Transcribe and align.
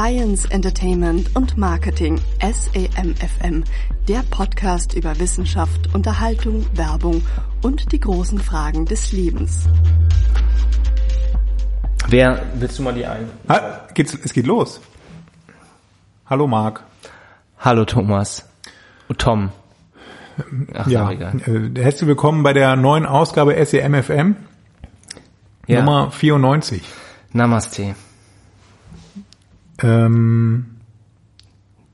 Science, 0.00 0.46
Entertainment 0.46 1.36
und 1.36 1.58
Marketing 1.58 2.18
SEMFM, 2.40 3.64
der 4.08 4.22
Podcast 4.30 4.94
über 4.94 5.18
Wissenschaft, 5.20 5.94
Unterhaltung, 5.94 6.64
Werbung 6.72 7.20
und 7.60 7.92
die 7.92 8.00
großen 8.00 8.38
Fragen 8.38 8.86
des 8.86 9.12
Lebens. 9.12 9.68
Wer 12.08 12.46
willst 12.54 12.78
du 12.78 12.82
mal 12.82 12.94
die 12.94 13.04
ein? 13.04 13.28
Ha, 13.46 13.88
geht's, 13.92 14.14
es 14.24 14.32
geht 14.32 14.46
los. 14.46 14.80
Hallo 16.24 16.46
Marc. 16.46 16.82
Hallo 17.58 17.84
Thomas. 17.84 18.48
Und 19.06 19.18
Tom. 19.18 19.50
Ach, 20.72 20.86
ja, 20.86 21.10
äh, 21.10 21.28
herzlich 21.76 22.08
willkommen 22.08 22.42
bei 22.42 22.54
der 22.54 22.74
neuen 22.74 23.04
Ausgabe 23.04 23.62
SEMFM. 23.62 24.36
Ja. 25.66 25.80
Nummer 25.80 26.10
94. 26.10 26.82
Namaste. 27.34 27.94
Ähm, 29.82 30.66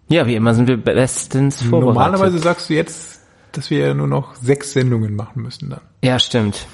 ja, 0.08 0.27
wie 0.27 0.34
immer 0.34 0.54
sind 0.54 0.68
wir 0.68 0.77
bestens 0.77 1.62
vorbereitet. 1.62 1.94
Normalerweise 1.94 2.38
sagst 2.38 2.70
du 2.70 2.74
jetzt, 2.74 3.20
dass 3.52 3.70
wir 3.70 3.78
ja 3.78 3.94
nur 3.94 4.06
noch 4.06 4.34
sechs 4.36 4.72
Sendungen 4.72 5.16
machen 5.16 5.42
müssen 5.42 5.70
dann. 5.70 5.80
Ja, 6.02 6.18
stimmt. 6.18 6.66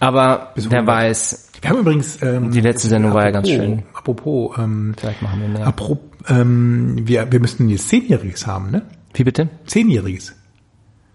Aber 0.00 0.52
wer 0.54 0.86
weiß. 0.86 1.50
Wir 1.60 1.70
haben 1.70 1.78
übrigens 1.78 2.22
ähm, 2.22 2.50
die 2.50 2.60
letzte 2.60 2.88
Sendung 2.88 3.12
apropos, 3.12 3.24
war 3.24 3.30
ja 3.30 3.32
ganz 3.32 3.48
schön. 3.48 3.82
Apropos, 3.94 4.58
ähm, 4.58 4.94
vielleicht 4.96 5.22
machen 5.22 5.40
wir 5.40 5.48
mehr. 5.48 5.66
Apropos, 5.66 6.04
ähm, 6.28 6.96
wir 7.06 7.32
wir 7.32 7.40
müssten 7.40 7.68
jetzt 7.68 7.88
zehnjähriges 7.88 8.46
haben, 8.46 8.70
ne? 8.70 8.82
Wie 9.14 9.24
bitte? 9.24 9.48
Zehnjähriges. 9.64 10.36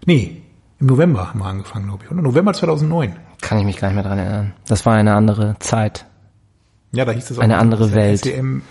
Nee, 0.04 0.42
im 0.80 0.86
November 0.86 1.28
haben 1.28 1.38
wir 1.38 1.46
angefangen, 1.46 1.86
glaube 1.86 2.04
ich, 2.04 2.10
oder? 2.10 2.20
November 2.20 2.52
2009. 2.52 3.14
Kann 3.40 3.58
ich 3.58 3.64
mich 3.64 3.76
gar 3.76 3.88
nicht 3.88 3.94
mehr 3.94 4.04
dran 4.04 4.18
erinnern. 4.18 4.52
Das 4.66 4.84
war 4.84 4.94
eine 4.94 5.14
andere 5.14 5.56
Zeit. 5.60 6.06
Ja, 6.92 7.04
da 7.04 7.12
hieß 7.12 7.30
es 7.30 7.38
auch. 7.38 7.42
Eine 7.42 7.58
andere 7.58 7.94
Welt. 7.94 8.24
SCM 8.24 8.62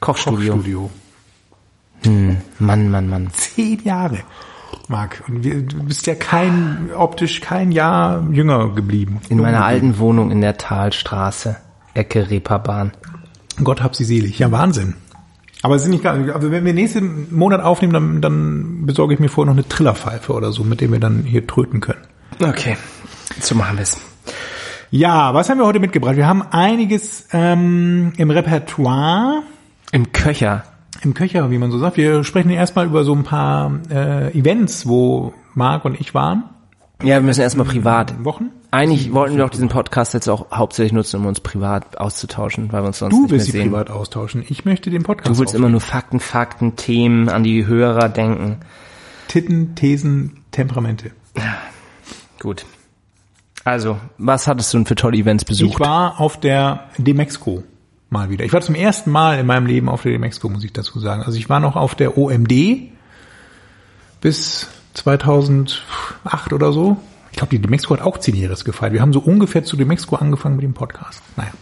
Kochstudio. 0.00 0.54
Kochstudio. 0.54 0.90
Hm, 2.04 2.38
Mann, 2.58 2.90
Mann, 2.90 3.08
Mann. 3.08 3.30
Zehn 3.32 3.82
Jahre, 3.84 4.20
Marc. 4.88 5.22
Und 5.28 5.44
wir, 5.44 5.62
du 5.62 5.82
bist 5.84 6.06
ja 6.06 6.14
kein, 6.14 6.90
optisch 6.96 7.40
kein 7.40 7.72
Jahr 7.72 8.26
jünger 8.30 8.70
geblieben. 8.70 9.20
In 9.28 9.38
meiner 9.38 9.64
alten 9.64 9.98
Wohnung 9.98 10.30
in 10.30 10.40
der 10.40 10.56
Talstraße, 10.56 11.56
Ecke 11.94 12.30
Reeperbahn. 12.30 12.92
Gott 13.62 13.82
hab 13.82 13.94
sie 13.94 14.04
selig. 14.04 14.38
Ja, 14.38 14.50
Wahnsinn. 14.50 14.94
Aber 15.62 15.74
es 15.74 15.82
sind 15.82 15.90
nicht 15.90 16.04
gar, 16.04 16.14
also 16.34 16.50
wenn 16.50 16.64
wir 16.64 16.72
nächsten 16.72 17.34
Monat 17.36 17.60
aufnehmen, 17.60 17.92
dann, 17.92 18.20
dann 18.22 18.86
besorge 18.86 19.12
ich 19.12 19.20
mir 19.20 19.28
vorher 19.28 19.52
noch 19.52 19.58
eine 19.58 19.68
Trillerpfeife 19.68 20.32
oder 20.32 20.52
so, 20.52 20.64
mit 20.64 20.80
dem 20.80 20.92
wir 20.92 21.00
dann 21.00 21.24
hier 21.24 21.46
tröten 21.46 21.80
können. 21.80 22.00
Okay, 22.42 22.78
so 23.40 23.54
machen 23.54 23.76
wir 23.76 23.82
es. 23.82 23.98
Ja, 24.90 25.34
was 25.34 25.50
haben 25.50 25.58
wir 25.58 25.66
heute 25.66 25.78
mitgebracht? 25.78 26.16
Wir 26.16 26.26
haben 26.26 26.42
einiges 26.42 27.28
ähm, 27.32 28.12
im 28.16 28.30
Repertoire. 28.30 29.42
Im 29.92 30.12
Köcher. 30.12 30.64
Im 31.02 31.14
Köcher, 31.14 31.50
wie 31.50 31.58
man 31.58 31.70
so 31.70 31.78
sagt. 31.78 31.96
Wir 31.96 32.24
sprechen 32.24 32.50
erstmal 32.50 32.86
über 32.86 33.04
so 33.04 33.14
ein 33.14 33.24
paar 33.24 33.72
äh, 33.90 34.36
Events, 34.38 34.86
wo 34.86 35.32
Marc 35.54 35.84
und 35.84 36.00
ich 36.00 36.14
waren. 36.14 36.44
Ja, 37.02 37.16
wir 37.16 37.22
müssen 37.22 37.40
erstmal 37.40 37.66
privat. 37.66 38.24
Wochen? 38.24 38.50
Eigentlich 38.70 39.12
wollten 39.12 39.36
wir 39.36 39.44
auch 39.46 39.50
diesen 39.50 39.68
Podcast 39.68 40.12
jetzt 40.14 40.28
auch 40.28 40.50
hauptsächlich 40.52 40.92
nutzen, 40.92 41.20
um 41.20 41.26
uns 41.26 41.40
privat 41.40 41.98
auszutauschen, 41.98 42.70
weil 42.72 42.82
wir 42.82 42.88
uns 42.88 42.98
sonst 42.98 43.12
du 43.14 43.22
nicht 43.22 43.30
mehr 43.30 43.38
willst 43.38 43.52
sehen. 43.52 43.70
privat 43.70 43.90
austauschen. 43.90 44.44
Ich 44.48 44.64
möchte 44.64 44.90
den 44.90 45.02
Podcast 45.02 45.30
Du 45.34 45.38
willst 45.38 45.54
immer 45.54 45.70
nur 45.70 45.80
Fakten, 45.80 46.20
Fakten, 46.20 46.76
Themen 46.76 47.28
an 47.28 47.42
die 47.42 47.66
Hörer 47.66 48.08
denken. 48.10 48.58
Titten, 49.28 49.74
Thesen, 49.74 50.40
Temperamente. 50.50 51.10
Gut. 52.38 52.66
Also, 53.64 53.98
was 54.18 54.46
hattest 54.46 54.72
du 54.72 54.78
denn 54.78 54.86
für 54.86 54.94
tolle 54.94 55.16
Events 55.16 55.44
besucht? 55.44 55.74
Ich 55.74 55.80
war 55.80 56.20
auf 56.20 56.38
der 56.38 56.88
Demexco 56.98 57.62
mal 58.10 58.28
wieder. 58.28 58.44
Ich 58.44 58.52
war 58.52 58.60
zum 58.60 58.74
ersten 58.74 59.10
Mal 59.10 59.38
in 59.38 59.46
meinem 59.46 59.66
Leben 59.66 59.88
auf 59.88 60.02
der 60.02 60.12
Demexco, 60.12 60.48
muss 60.48 60.64
ich 60.64 60.72
dazu 60.72 60.98
sagen. 60.98 61.22
Also 61.22 61.38
ich 61.38 61.48
war 61.48 61.60
noch 61.60 61.76
auf 61.76 61.94
der 61.94 62.18
OMD 62.18 62.52
bis 64.20 64.68
2008 64.94 66.52
oder 66.52 66.72
so. 66.72 66.96
Ich 67.30 67.38
glaube, 67.38 67.50
die 67.50 67.60
Demexco 67.60 67.94
hat 67.94 68.02
auch 68.02 68.18
zehnjähriges 68.18 68.64
gefeiert. 68.64 68.92
Wir 68.92 69.00
haben 69.00 69.12
so 69.12 69.20
ungefähr 69.20 69.64
zu 69.64 69.76
Demexco 69.76 70.16
angefangen 70.16 70.56
mit 70.56 70.64
dem 70.64 70.74
Podcast. 70.74 71.22
Naja. 71.36 71.52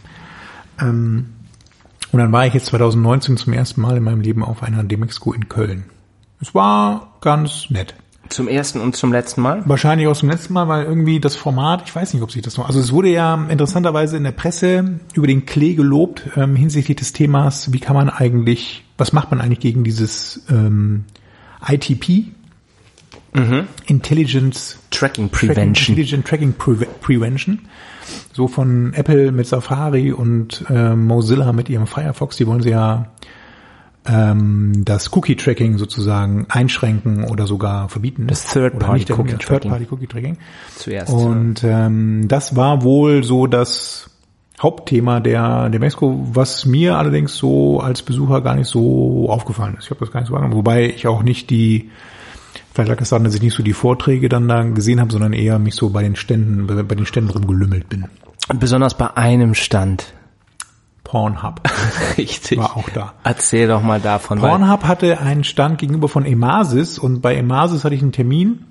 Ähm, 0.81 1.27
und 2.11 2.19
dann 2.19 2.33
war 2.33 2.47
ich 2.47 2.55
jetzt 2.55 2.67
2019 2.67 3.37
zum 3.37 3.53
ersten 3.53 3.83
Mal 3.83 3.99
in 3.99 4.03
meinem 4.03 4.23
Leben 4.23 4.43
auf 4.43 4.63
einer 4.63 4.83
Demexco 4.83 5.33
in 5.33 5.49
Köln. 5.49 5.85
Es 6.41 6.55
war 6.55 7.19
ganz 7.21 7.69
nett. 7.69 7.95
Zum 8.29 8.49
ersten 8.49 8.81
und 8.81 8.95
zum 8.95 9.13
letzten 9.13 9.41
Mal? 9.41 9.63
Wahrscheinlich 9.67 10.07
auch 10.09 10.17
zum 10.17 10.29
letzten 10.29 10.53
Mal, 10.53 10.69
weil 10.69 10.85
irgendwie 10.85 11.21
das 11.21 11.37
Format, 11.37 11.85
ich 11.87 11.95
weiß 11.95 12.15
nicht, 12.15 12.23
ob 12.23 12.31
sich 12.31 12.43
das 12.43 12.57
noch, 12.57 12.67
also 12.67 12.79
es 12.81 12.93
wurde 12.93 13.09
ja 13.09 13.47
interessanterweise 13.49 14.17
in 14.17 14.25
der 14.25 14.33
Presse 14.33 15.01
über 15.15 15.27
den 15.27 15.47
Klee 15.47 15.75
gelobt 15.75 16.29
ähm, 16.37 16.55
hinsichtlich 16.57 16.97
des 16.97 17.13
Themas, 17.13 17.73
wie 17.73 17.81
kann 17.81 17.97
man 17.97 18.11
eigentlich, 18.11 18.85
was 18.99 19.13
macht 19.13 19.31
man 19.31 19.41
eigentlich 19.41 19.61
gegen 19.61 19.85
dieses 19.85 20.45
ähm, 20.51 21.05
ITP, 21.67 22.33
Mhm. 23.35 23.67
Intelligence 23.87 24.79
Tracking 24.91 25.29
Prevention. 25.29 25.97
Intelligent 25.97 26.27
Tracking 26.27 26.55
Preve 26.55 26.87
Prevention. 27.01 27.61
So 28.33 28.49
von 28.49 28.95
Apple 28.95 29.33
mit 29.33 29.47
Safari 29.47 30.13
und 30.13 30.65
äh, 30.71 30.95
Mozilla 30.95 31.53
mit 31.53 31.69
ihrem 31.69 31.87
Firefox, 31.87 32.37
die 32.37 32.47
wollen 32.47 32.63
sie 32.63 32.71
ja 32.71 33.11
ähm, 34.09 34.85
das 34.85 35.13
Cookie-Tracking 35.15 35.79
sozusagen 35.79 36.47
einschränken 36.49 37.25
oder 37.25 37.47
sogar 37.47 37.89
verbieten. 37.89 38.27
Das 38.27 38.47
Third-Party-Cookie-Tracking. 38.53 39.39
Third-Party-Cookie-Tracking. 39.39 40.39
Zuerst. 40.77 41.13
Und 41.13 41.63
ähm, 41.65 42.27
das 42.29 42.57
war 42.57 42.83
wohl 42.83 43.23
so 43.25 43.47
das 43.47 44.11
Hauptthema 44.61 45.21
der, 45.21 45.69
der 45.69 45.79
Mexiko, 45.79 46.27
was 46.33 46.67
mir 46.67 46.97
allerdings 46.97 47.37
so 47.37 47.81
als 47.81 48.03
Besucher 48.03 48.41
gar 48.41 48.57
nicht 48.57 48.69
so 48.69 49.29
aufgefallen 49.31 49.77
ist. 49.79 49.85
Ich 49.85 49.91
habe 49.91 50.01
das 50.01 50.11
gar 50.11 50.21
nicht 50.21 50.29
so 50.29 50.35
wahrgenommen. 50.35 50.59
Wobei 50.59 50.87
ich 50.87 51.07
auch 51.07 51.23
nicht 51.23 51.51
die, 51.51 51.91
vielleicht 52.75 52.89
lag 52.89 52.99
das 52.99 53.11
daran, 53.11 53.25
dass 53.25 53.35
ich 53.35 53.43
nicht 53.43 53.55
so 53.55 53.63
die 53.63 53.73
Vorträge 53.73 54.29
dann 54.29 54.49
da 54.49 54.65
gesehen 54.65 55.01
habe, 55.01 55.13
sondern 55.13 55.33
eher 55.33 55.59
mich 55.59 55.77
so 55.77 55.91
bei 55.91 56.03
den 56.03 56.17
Ständen, 56.17 56.67
bei, 56.67 56.83
bei 56.83 56.97
den 56.97 57.07
Ständen 57.07 57.31
rumgelümmelt 57.31 57.89
bin. 57.89 58.07
Besonders 58.59 58.97
bei 58.97 59.17
einem 59.17 59.55
Stand. 59.55 60.15
Pornhub 61.09 61.63
Richtig. 62.19 62.59
war 62.59 62.77
auch 62.77 62.91
da. 62.91 63.15
Erzähl 63.25 63.67
doch 63.67 63.83
mal 63.83 63.99
davon. 63.99 64.41
Pornhub 64.41 64.85
hatte 64.85 65.19
einen 65.19 65.43
Stand 65.43 65.79
gegenüber 65.79 66.07
von 66.07 66.27
Emasis 66.27 66.99
und 66.99 67.23
bei 67.23 67.35
Emasis 67.35 67.83
hatte 67.85 67.95
ich 67.95 68.03
einen 68.03 68.13
Termin. 68.13 68.67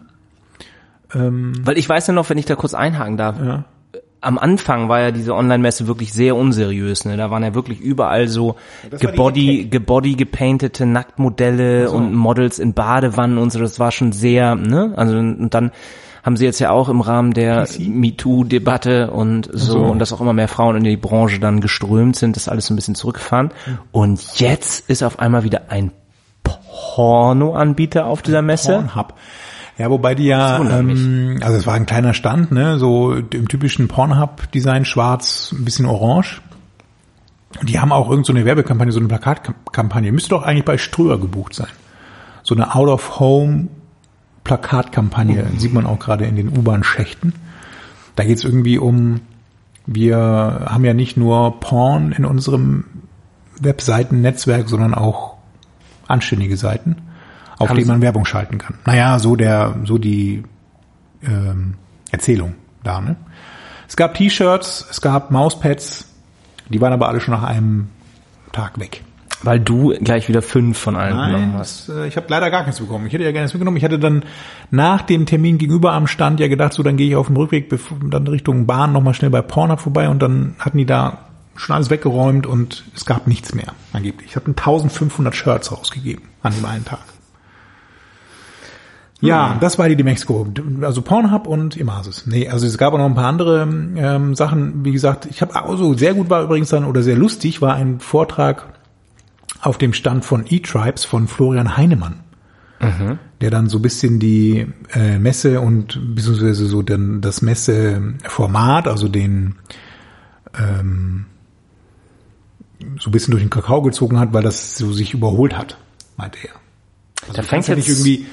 Weil 1.11 1.77
ich 1.77 1.89
weiß 1.89 2.07
ja 2.07 2.13
noch, 2.13 2.29
wenn 2.29 2.37
ich 2.37 2.45
da 2.45 2.55
kurz 2.55 2.73
einhaken 2.73 3.17
darf. 3.17 3.39
Ja. 3.39 3.63
Am 4.21 4.37
Anfang 4.37 4.87
war 4.87 4.99
ja 4.99 5.11
diese 5.11 5.33
Online-Messe 5.33 5.87
wirklich 5.87 6.13
sehr 6.13 6.35
unseriös. 6.35 7.05
Ne? 7.05 7.17
Da 7.17 7.31
waren 7.31 7.43
ja 7.43 7.55
wirklich 7.55 7.79
überall 7.79 8.27
so 8.27 8.55
das 8.89 8.99
gebody, 8.99 9.67
gebody 9.69 10.15
gepaintete 10.15 10.85
Nacktmodelle 10.85 11.89
und 11.89 12.13
Models 12.13 12.59
in 12.59 12.73
Badewannen 12.73 13.37
und 13.37 13.51
so. 13.51 13.59
Das 13.59 13.79
war 13.79 13.91
schon 13.91 14.11
sehr, 14.11 14.55
ne? 14.55 14.93
Also 14.95 15.17
und 15.17 15.53
dann 15.53 15.71
haben 16.27 16.35
sie 16.35 16.43
jetzt 16.43 16.59
ja 16.59 16.71
auch 16.71 16.89
im 16.89 16.99
Rahmen 16.99 17.33
der? 17.33 17.65
MeToo-Debatte 17.79 19.11
und 19.11 19.49
so, 19.49 19.71
so. 19.71 19.79
und 19.79 19.99
dass 19.99 20.11
auch 20.11 20.19
immer 20.19 20.33
mehr 20.33 20.49
Frauen 20.49 20.75
in 20.75 20.83
die 20.83 20.97
Branche 20.97 21.39
dann 21.39 21.61
geströmt 21.61 22.17
sind, 22.17 22.35
das 22.35 22.49
alles 22.49 22.65
so 22.65 22.73
ein 22.73 22.75
bisschen 22.75 22.95
zurückgefahren. 22.95 23.51
Und 23.93 24.21
jetzt 24.37 24.89
ist 24.89 25.03
auf 25.03 25.19
einmal 25.19 25.45
wieder 25.45 25.71
ein 25.71 25.93
Porno-Anbieter 26.43 28.05
auf 28.05 28.23
dieser 28.23 28.41
Messe. 28.41 28.73
Pornhub. 28.73 29.13
Ja, 29.77 29.89
wobei 29.89 30.15
die 30.15 30.25
ja, 30.25 30.59
ähm, 30.79 31.39
also 31.41 31.57
es 31.57 31.65
war 31.65 31.75
ein 31.75 31.85
kleiner 31.85 32.13
Stand, 32.13 32.51
ne, 32.51 32.77
so 32.77 33.13
im 33.13 33.47
typischen 33.47 33.87
Pornhub-Design, 33.87 34.83
schwarz, 34.83 35.53
ein 35.57 35.63
bisschen 35.63 35.85
orange. 35.85 36.41
Und 37.57 37.69
die 37.69 37.79
haben 37.79 37.93
auch 37.93 38.09
irgend 38.09 38.25
so 38.25 38.33
eine 38.33 38.43
Werbekampagne, 38.43 38.91
so 38.91 38.99
eine 38.99 39.07
Plakatkampagne. 39.07 40.11
Müsste 40.11 40.31
doch 40.31 40.43
eigentlich 40.43 40.65
bei 40.65 40.77
Ströer 40.77 41.21
gebucht 41.21 41.53
sein. 41.53 41.71
So 42.43 42.53
eine 42.53 42.75
Out-of-Home 42.75 43.69
Plakatkampagne, 44.47 45.45
sieht 45.57 45.73
man 45.73 45.85
auch 45.85 45.99
gerade 45.99 46.23
in 46.23 46.37
den 46.37 46.47
U-Bahn-Schächten. 46.47 47.33
Da 48.15 48.23
geht's 48.23 48.45
irgendwie 48.45 48.77
um, 48.77 49.19
wir 49.85 50.07
haben 50.07 50.85
ja 50.85 50.93
nicht 50.93 51.17
nur 51.17 51.59
Porn 51.59 52.13
in 52.13 52.23
unserem 52.23 52.85
Webseitennetzwerk, 53.59 54.69
sondern 54.69 54.93
auch 54.93 55.35
anständige 56.07 56.55
Seiten, 56.55 56.95
auf 57.59 57.73
denen 57.73 57.87
man 57.87 58.01
Werbung 58.01 58.23
schalten 58.23 58.57
kann. 58.57 58.75
Naja, 58.85 59.19
so 59.19 59.35
der, 59.35 59.75
so 59.83 59.97
die 59.97 60.43
ähm, 61.23 61.73
Erzählung 62.11 62.55
da. 62.83 63.01
Ne? 63.01 63.17
Es 63.85 63.97
gab 63.97 64.13
T-Shirts, 64.13 64.87
es 64.89 65.01
gab 65.01 65.29
Mauspads, 65.29 66.07
die 66.69 66.79
waren 66.79 66.93
aber 66.93 67.09
alle 67.09 67.19
schon 67.19 67.33
nach 67.33 67.43
einem 67.43 67.89
Tag 68.53 68.79
weg. 68.79 69.03
Weil 69.43 69.59
du 69.59 69.93
gleich 69.99 70.27
wieder 70.27 70.41
fünf 70.41 70.79
von 70.79 70.95
allen 70.95 71.15
genommen 71.15 71.51
Nein, 71.51 71.59
hast. 71.59 71.89
das, 71.89 71.95
äh, 71.95 72.07
ich 72.07 72.17
habe 72.17 72.25
leider 72.29 72.49
gar 72.49 72.63
nichts 72.63 72.79
bekommen. 72.79 73.05
Ich 73.05 73.13
hätte 73.13 73.23
ja 73.23 73.31
gerne 73.31 73.43
nichts 73.43 73.53
mitgenommen. 73.53 73.77
Ich 73.77 73.83
hatte 73.83 73.99
dann 73.99 74.23
nach 74.71 75.03
dem 75.03 75.25
Termin 75.25 75.59
gegenüber 75.59 75.93
am 75.93 76.07
Stand 76.07 76.39
ja 76.39 76.47
gedacht, 76.47 76.73
so 76.73 76.81
dann 76.81 76.97
gehe 76.97 77.07
ich 77.07 77.15
auf 77.15 77.27
dem 77.27 77.37
Rückweg 77.37 77.71
dann 78.09 78.27
Richtung 78.27 78.65
Bahn 78.65 78.93
nochmal 78.93 79.13
schnell 79.13 79.29
bei 79.29 79.41
Pornhub 79.41 79.79
vorbei 79.79 80.09
und 80.09 80.21
dann 80.21 80.55
hatten 80.59 80.77
die 80.77 80.85
da 80.85 81.19
schon 81.55 81.75
alles 81.75 81.89
weggeräumt 81.89 82.47
und 82.47 82.85
es 82.95 83.05
gab 83.05 83.27
nichts 83.27 83.53
mehr 83.53 83.73
angeblich. 83.93 84.29
Ich 84.29 84.35
habe 84.35 84.47
1500 84.47 85.35
Shirts 85.35 85.71
rausgegeben 85.71 86.23
an 86.41 86.53
dem 86.53 86.65
einen 86.65 86.85
Tag. 86.85 86.99
Ja, 89.19 89.57
das 89.59 89.79
war 89.79 89.89
die 89.89 89.95
Demexco. 89.95 90.47
Also 90.81 91.01
Pornhub 91.01 91.47
und 91.47 91.75
Emasis. 91.75 92.27
Nee, 92.27 92.49
also 92.49 92.67
es 92.67 92.77
gab 92.77 92.93
auch 92.93 92.99
noch 92.99 93.05
ein 93.05 93.15
paar 93.15 93.25
andere 93.25 93.63
ähm, 93.63 94.35
Sachen. 94.35 94.85
Wie 94.85 94.91
gesagt, 94.91 95.25
ich 95.25 95.41
habe 95.41 95.55
also 95.55 95.95
sehr 95.95 96.13
gut 96.13 96.29
war 96.29 96.43
übrigens 96.43 96.69
dann 96.69 96.85
oder 96.85 97.01
sehr 97.01 97.15
lustig 97.15 97.61
war 97.61 97.73
ein 97.73 97.99
Vortrag 97.99 98.76
auf 99.61 99.77
dem 99.77 99.93
Stand 99.93 100.25
von 100.25 100.45
E-Tribes 100.47 101.05
von 101.05 101.27
Florian 101.27 101.77
Heinemann. 101.77 102.21
Mhm. 102.79 103.17
Der 103.41 103.49
dann 103.49 103.69
so 103.69 103.79
ein 103.79 103.81
bisschen 103.81 104.19
die 104.19 104.67
äh, 104.93 105.17
Messe 105.17 105.61
und 105.61 105.99
beziehungsweise 106.15 106.67
so 106.67 106.81
dann 106.83 107.21
das 107.21 107.41
Messeformat, 107.41 108.87
also 108.87 109.07
den 109.07 109.55
ähm, 110.57 111.25
so 112.99 113.09
ein 113.09 113.11
bisschen 113.11 113.31
durch 113.31 113.43
den 113.43 113.49
Kakao 113.49 113.81
gezogen 113.81 114.19
hat, 114.19 114.33
weil 114.33 114.43
das 114.43 114.77
so 114.77 114.91
sich 114.91 115.13
überholt 115.13 115.57
hat, 115.57 115.77
meinte 116.17 116.37
er. 116.43 116.53
Also 117.21 117.33
da 117.33 117.43
fängt 117.43 117.67
jetzt 117.67 117.87
irgendwie 117.87 118.27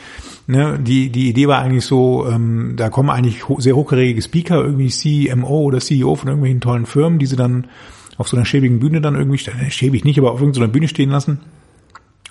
ne, 0.46 0.78
die, 0.80 1.10
die 1.10 1.28
Idee 1.28 1.48
war 1.48 1.60
eigentlich 1.60 1.84
so, 1.84 2.26
ähm, 2.28 2.74
da 2.76 2.90
kommen 2.90 3.10
eigentlich 3.10 3.48
ho 3.48 3.60
sehr 3.60 3.76
hochkarätige 3.76 4.22
Speaker, 4.22 4.62
irgendwie 4.62 4.88
CMO 4.88 5.62
oder 5.62 5.80
CEO 5.80 6.14
von 6.14 6.28
irgendwelchen 6.28 6.60
tollen 6.60 6.86
Firmen, 6.86 7.18
die 7.18 7.26
sie 7.26 7.36
dann 7.36 7.66
auf 8.16 8.28
so 8.28 8.36
einer 8.36 8.46
schäbigen 8.46 8.80
Bühne 8.80 9.00
dann 9.00 9.14
irgendwie, 9.14 9.42
äh, 9.50 9.70
schäbig 9.70 10.04
nicht, 10.04 10.18
aber 10.18 10.32
auf 10.32 10.40
irgendeiner 10.40 10.68
Bühne 10.68 10.88
stehen 10.88 11.10
lassen 11.10 11.40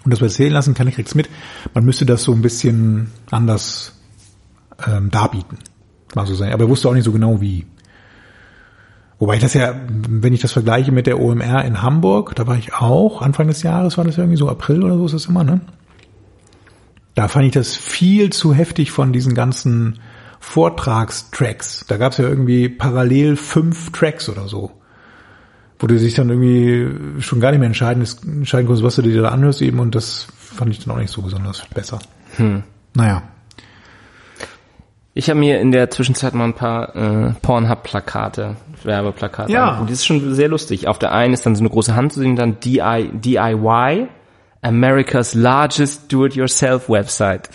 und 0.04 0.12
das 0.12 0.22
erzählen 0.22 0.52
lassen, 0.52 0.74
kann 0.74 0.88
ich 0.88 0.96
krieg's 0.96 1.16
mit. 1.16 1.30
Man 1.74 1.86
müsste 1.86 2.06
das 2.06 2.24
so 2.24 2.34
ein 2.34 2.42
bisschen 2.42 3.12
anders 3.32 3.94
ähm, 4.86 5.10
darbieten. 5.12 5.58
Mal 6.16 6.28
so 6.28 6.36
sein. 6.36 6.52
Aber 6.52 6.66
er 6.66 6.70
wusste 6.70 6.90
auch 6.90 6.94
nicht 6.94 7.06
so 7.06 7.12
genau 7.12 7.42
wie. 7.42 7.66
Wobei 9.20 9.36
ich 9.36 9.42
das 9.42 9.54
ja, 9.54 9.74
wenn 9.88 10.34
ich 10.34 10.42
das 10.42 10.52
vergleiche 10.52 10.92
mit 10.92 11.08
der 11.08 11.20
OMR 11.20 11.64
in 11.64 11.82
Hamburg, 11.82 12.36
da 12.36 12.46
war 12.46 12.58
ich 12.58 12.74
auch, 12.74 13.22
Anfang 13.22 13.48
des 13.48 13.64
Jahres 13.64 13.98
war 13.98 14.04
das 14.04 14.18
irgendwie 14.18 14.38
so 14.38 14.50
April 14.50 14.84
oder 14.84 14.98
so 14.98 15.06
ist 15.06 15.14
das 15.14 15.26
immer, 15.28 15.44
ne? 15.44 15.62
Da 17.16 17.28
fand 17.28 17.46
ich 17.46 17.54
das 17.54 17.76
viel 17.76 18.32
zu 18.32 18.54
heftig 18.54 18.92
von 18.92 19.14
diesen 19.14 19.36
ganzen 19.36 20.00
Vortragstracks. 20.40 21.86
Da 21.88 21.98
gab 21.98 22.12
es 22.12 22.18
ja 22.18 22.28
irgendwie 22.28 22.68
parallel 22.68 23.36
fünf 23.38 23.92
Tracks 23.92 24.28
oder 24.30 24.48
so. 24.48 24.72
Wo 25.80 25.88
du 25.88 25.98
dich 25.98 26.14
dann 26.14 26.30
irgendwie 26.30 27.22
schon 27.22 27.40
gar 27.40 27.52
nicht 27.52 27.60
mehr 27.60 27.68
entscheiden, 27.68 28.06
entscheiden 28.26 28.68
konntest, 28.68 28.86
was 28.86 28.96
du 28.96 29.02
dir 29.02 29.22
da 29.22 29.30
anhörst 29.30 29.62
eben 29.62 29.80
und 29.80 29.96
das 29.96 30.28
fand 30.38 30.72
ich 30.72 30.84
dann 30.84 30.94
auch 30.94 31.00
nicht 31.00 31.12
so 31.12 31.22
besonders 31.22 31.66
besser. 31.74 32.00
Hm. 32.38 32.64
Naja. 32.94 33.24
Ich 35.16 35.30
habe 35.30 35.40
mir 35.40 35.60
in 35.60 35.72
der 35.72 35.92
Zwischenzeit 35.92 36.34
mal 36.34 36.46
ein 36.46 36.54
paar 36.54 36.96
äh, 36.96 37.34
Pornhub-Plakate, 37.42 38.56
Werbeplakate. 38.84 39.52
Ja. 39.52 39.80
Und 39.80 39.90
die 39.90 39.94
ist 39.94 40.06
schon 40.06 40.34
sehr 40.34 40.48
lustig. 40.48 40.88
Auf 40.88 40.98
der 40.98 41.12
einen 41.12 41.34
ist 41.34 41.46
dann 41.46 41.56
so 41.56 41.62
eine 41.62 41.70
große 41.70 41.96
Hand 41.96 42.14
zu 42.14 42.20
sehen, 42.20 42.36
dann 42.36 42.60
DI, 42.60 43.12
DIY 43.14 44.08
America's 44.64 45.34
largest 45.36 46.12
do-it-yourself 46.12 46.90
Website. 46.90 47.50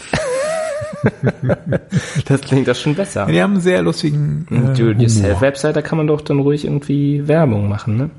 das 2.26 2.40
klingt 2.40 2.68
doch 2.68 2.74
schon 2.74 2.94
besser. 2.94 3.26
Die 3.26 3.40
haben 3.42 3.54
einen 3.54 3.60
sehr 3.60 3.82
lustigen 3.82 4.46
äh, 4.50 4.76
Do-it-yourself 4.76 5.40
Website, 5.40 5.76
da 5.76 5.82
kann 5.82 5.98
man 5.98 6.06
doch 6.06 6.20
dann 6.20 6.40
ruhig 6.40 6.64
irgendwie 6.64 7.26
Werbung 7.26 7.68
machen, 7.68 7.96
ne? 7.96 8.10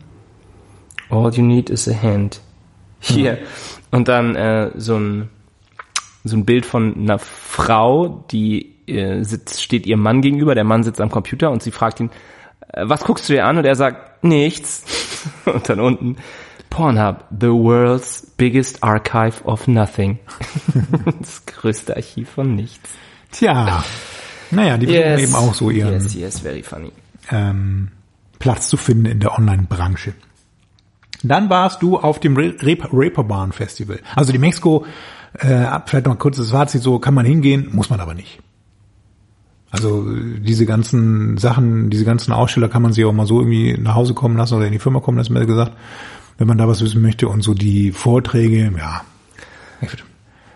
All 1.09 1.33
you 1.33 1.43
need 1.43 1.69
is 1.69 1.87
a 1.87 1.93
hand. 1.93 2.41
Hier. 2.99 3.33
Ja. 3.33 3.37
Und 3.91 4.07
dann 4.07 4.35
äh, 4.35 4.71
so 4.75 4.95
ein 4.97 5.29
so 6.23 6.35
ein 6.35 6.45
Bild 6.45 6.65
von 6.65 6.95
einer 6.95 7.17
Frau, 7.17 8.25
die 8.31 8.75
äh, 8.87 9.23
sitzt, 9.23 9.63
steht 9.63 9.87
ihrem 9.87 10.01
Mann 10.01 10.21
gegenüber, 10.21 10.55
der 10.55 10.63
Mann 10.63 10.83
sitzt 10.83 11.01
am 11.01 11.09
Computer 11.09 11.49
und 11.49 11.63
sie 11.63 11.71
fragt 11.71 11.99
ihn, 11.99 12.09
äh, 12.73 12.83
was 12.85 13.03
guckst 13.03 13.29
du 13.29 13.33
dir 13.33 13.45
an? 13.45 13.57
Und 13.57 13.65
er 13.65 13.75
sagt, 13.75 14.23
nichts. 14.23 14.83
und 15.45 15.69
dann 15.69 15.79
unten, 15.79 16.17
Pornhub, 16.69 17.25
the 17.31 17.47
world's 17.47 18.31
biggest 18.37 18.83
archive 18.83 19.43
of 19.43 19.67
nothing. 19.67 20.19
das 21.19 21.45
größte 21.45 21.95
Archiv 21.95 22.29
von 22.29 22.55
nichts. 22.55 22.89
Tja, 23.31 23.83
naja, 24.51 24.77
die 24.77 24.87
yes. 24.87 25.03
versuchen 25.03 25.23
eben 25.23 25.35
auch 25.35 25.53
so 25.53 25.69
ihren 25.69 25.93
yes, 25.93 26.13
yes, 26.13 26.39
very 26.39 26.63
funny. 26.63 26.91
Ähm, 27.31 27.89
Platz 28.39 28.69
zu 28.69 28.77
finden 28.77 29.05
in 29.05 29.19
der 29.19 29.37
Online-Branche. 29.37 30.13
Dann 31.21 31.49
warst 31.49 31.83
du 31.83 31.97
auf 31.97 32.19
dem 32.19 32.37
Reeperbahn 32.37 33.51
Festival. 33.51 33.99
Also 34.15 34.31
die 34.31 34.37
Mexiko, 34.39 34.85
äh, 35.33 35.79
vielleicht 35.85 36.05
noch 36.05 36.13
ein 36.13 36.19
kurzes 36.19 36.51
Fazit, 36.51 36.81
so 36.81 36.99
kann 36.99 37.13
man 37.13 37.25
hingehen, 37.25 37.69
muss 37.73 37.89
man 37.89 37.99
aber 37.99 38.13
nicht. 38.13 38.39
Also 39.69 40.07
diese 40.39 40.65
ganzen 40.65 41.37
Sachen, 41.37 41.89
diese 41.89 42.05
ganzen 42.05 42.31
Aussteller 42.31 42.69
kann 42.69 42.81
man 42.81 42.93
sich 42.93 43.05
auch 43.05 43.13
mal 43.13 43.27
so 43.27 43.39
irgendwie 43.39 43.77
nach 43.77 43.95
Hause 43.95 44.13
kommen 44.13 44.37
lassen 44.37 44.55
oder 44.55 44.65
in 44.65 44.71
die 44.71 44.79
Firma 44.79 44.99
kommen 44.99 45.17
lassen, 45.17 45.33
mir 45.33 45.45
gesagt 45.45 45.73
wenn 46.39 46.47
man 46.47 46.57
da 46.57 46.67
was 46.67 46.81
wissen 46.81 47.01
möchte. 47.01 47.27
Und 47.27 47.43
so 47.43 47.53
die 47.53 47.91
Vorträge, 47.91 48.73
ja, 48.75 49.01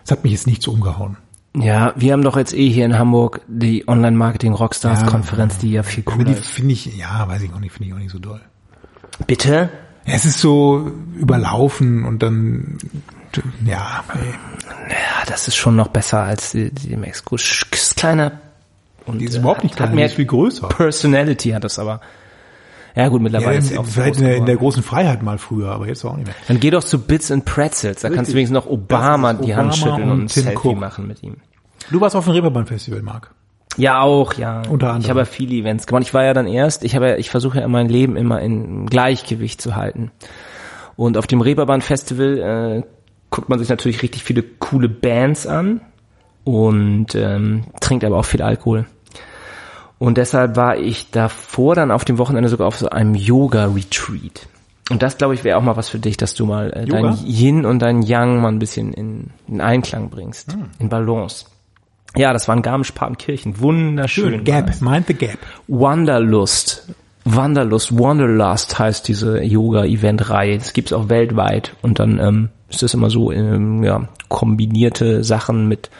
es 0.04 0.10
hat 0.10 0.24
mich 0.24 0.32
jetzt 0.32 0.48
nicht 0.48 0.62
so 0.62 0.72
umgehauen. 0.72 1.18
Ja, 1.56 1.92
wir 1.94 2.12
haben 2.12 2.22
doch 2.22 2.36
jetzt 2.36 2.52
eh 2.52 2.68
hier 2.68 2.84
in 2.84 2.98
Hamburg 2.98 3.42
die 3.46 3.86
Online-Marketing-Rockstars-Konferenz, 3.86 5.58
die 5.58 5.70
ja 5.70 5.84
viel 5.84 6.02
cooler 6.02 6.24
die 6.24 6.34
finde 6.34 6.72
ich, 6.72 6.96
ja, 6.96 7.28
weiß 7.28 7.42
ich 7.42 7.52
auch 7.52 7.60
nicht, 7.60 7.72
finde 7.72 7.88
ich 7.88 7.94
auch 7.94 7.98
nicht 7.98 8.10
so 8.10 8.18
doll. 8.18 8.40
Bitte? 9.28 9.70
Ja, 10.04 10.14
es 10.14 10.24
ist 10.24 10.40
so 10.40 10.90
überlaufen 11.16 12.04
und 12.04 12.24
dann, 12.24 12.78
ja. 13.64 14.02
Ja, 14.88 15.26
das 15.26 15.46
ist 15.46 15.54
schon 15.54 15.76
noch 15.76 15.88
besser 15.88 16.22
als 16.22 16.52
die, 16.52 16.70
die 16.72 16.96
Mexiko. 16.96 17.36
Kleiner. 17.94 18.40
Und 19.06 19.18
die 19.18 19.26
ist 19.26 19.36
überhaupt 19.36 19.62
nicht 19.62 19.76
kleiner, 19.76 19.94
die 19.94 20.02
ist 20.02 20.14
viel 20.14 20.24
größer. 20.24 20.68
Personality 20.68 21.50
hat 21.50 21.62
das 21.62 21.78
aber. 21.78 22.00
Ja 22.96 23.08
gut, 23.08 23.22
mittlerweile 23.22 23.54
ja, 23.54 23.58
ist 23.58 23.72
ja 23.72 23.80
auch 23.80 23.86
vielleicht 23.86 24.18
in 24.18 24.24
der, 24.24 24.36
in 24.36 24.46
der 24.46 24.56
großen 24.56 24.82
Freiheit 24.82 25.22
mal 25.22 25.38
früher, 25.38 25.70
aber 25.70 25.88
jetzt 25.88 26.04
auch 26.04 26.16
nicht 26.16 26.26
mehr. 26.26 26.34
Dann 26.46 26.60
geh 26.60 26.70
doch 26.70 26.84
zu 26.84 27.00
Bits 27.00 27.30
and 27.32 27.44
Pretzels, 27.44 28.02
da 28.02 28.08
Richtig. 28.08 28.16
kannst 28.16 28.30
du 28.30 28.36
wenigstens 28.36 28.54
noch 28.54 28.66
Obama 28.66 29.34
die 29.34 29.56
Hand 29.56 29.74
schütteln 29.74 30.10
und, 30.10 30.24
ein 30.24 30.26
Tim 30.28 30.44
Selfie 30.44 30.68
Cook. 30.68 30.78
machen 30.78 31.08
mit 31.08 31.22
ihm. 31.22 31.36
Du 31.90 32.00
warst 32.00 32.14
auf 32.14 32.24
dem 32.24 32.34
Reeperbahn-Festival, 32.34 33.02
Marc. 33.02 33.34
Ja, 33.76 34.00
auch, 34.00 34.34
ja. 34.34 34.62
Unter 34.68 34.88
anderem. 34.88 35.00
Ich 35.02 35.10
habe 35.10 35.20
ja 35.20 35.24
viele 35.24 35.54
Events 35.56 35.86
gemacht. 35.86 36.04
Ich 36.04 36.14
war 36.14 36.22
ja 36.24 36.32
dann 36.32 36.46
erst, 36.46 36.84
ich 36.84 36.94
habe 36.94 37.08
ja, 37.08 37.16
ich 37.16 37.30
versuche 37.30 37.60
ja 37.60 37.68
mein 37.68 37.88
Leben 37.88 38.16
immer 38.16 38.40
in 38.40 38.86
Gleichgewicht 38.86 39.60
zu 39.60 39.74
halten. 39.74 40.12
Und 40.96 41.16
auf 41.16 41.26
dem 41.26 41.40
Reeperbahn-Festival 41.40 42.38
äh, 42.38 42.82
guckt 43.30 43.48
man 43.48 43.58
sich 43.58 43.68
natürlich 43.68 44.02
richtig 44.02 44.22
viele 44.22 44.42
coole 44.42 44.88
Bands 44.88 45.48
an 45.48 45.80
und 46.44 47.16
ähm, 47.16 47.64
trinkt 47.80 48.04
aber 48.04 48.18
auch 48.18 48.24
viel 48.24 48.42
Alkohol. 48.42 48.86
Und 49.98 50.18
deshalb 50.18 50.56
war 50.56 50.76
ich 50.76 51.10
davor 51.10 51.74
dann 51.74 51.90
auf 51.90 52.04
dem 52.04 52.18
Wochenende 52.18 52.48
sogar 52.48 52.66
auf 52.66 52.76
so 52.76 52.88
einem 52.88 53.14
Yoga-Retreat. 53.14 54.48
Und 54.90 55.02
das, 55.02 55.16
glaube 55.16 55.34
ich, 55.34 55.44
wäre 55.44 55.56
auch 55.56 55.62
mal 55.62 55.76
was 55.76 55.88
für 55.88 55.98
dich, 55.98 56.16
dass 56.16 56.34
du 56.34 56.44
mal 56.44 56.70
äh, 56.72 56.84
dein 56.84 57.16
Yin 57.24 57.64
und 57.64 57.80
dein 57.80 58.02
Yang 58.02 58.42
mal 58.42 58.48
ein 58.48 58.58
bisschen 58.58 58.92
in, 58.92 59.30
in 59.48 59.60
Einklang 59.60 60.10
bringst, 60.10 60.52
hm. 60.52 60.66
in 60.78 60.88
Balance. 60.88 61.46
Ja, 62.16 62.32
das 62.32 62.46
war 62.48 62.56
in 62.56 62.62
Garmisch-Partenkirchen. 62.62 63.60
Wunderschön. 63.60 64.30
Schön. 64.30 64.44
Gap, 64.44 64.80
mind 64.80 65.06
the 65.06 65.14
Gap. 65.14 65.38
Wanderlust. 65.68 66.88
Wanderlust, 67.24 67.98
Wanderlust 67.98 68.78
heißt 68.78 69.08
diese 69.08 69.42
Yoga-Event-Reihe. 69.42 70.58
Das 70.58 70.74
gibt's 70.74 70.92
auch 70.92 71.08
weltweit. 71.08 71.74
Und 71.80 71.98
dann 71.98 72.18
ähm, 72.20 72.48
ist 72.68 72.82
das 72.82 72.94
immer 72.94 73.08
so 73.08 73.32
ähm, 73.32 73.82
ja, 73.82 74.06
kombinierte 74.28 75.24
Sachen 75.24 75.66
mit 75.66 75.90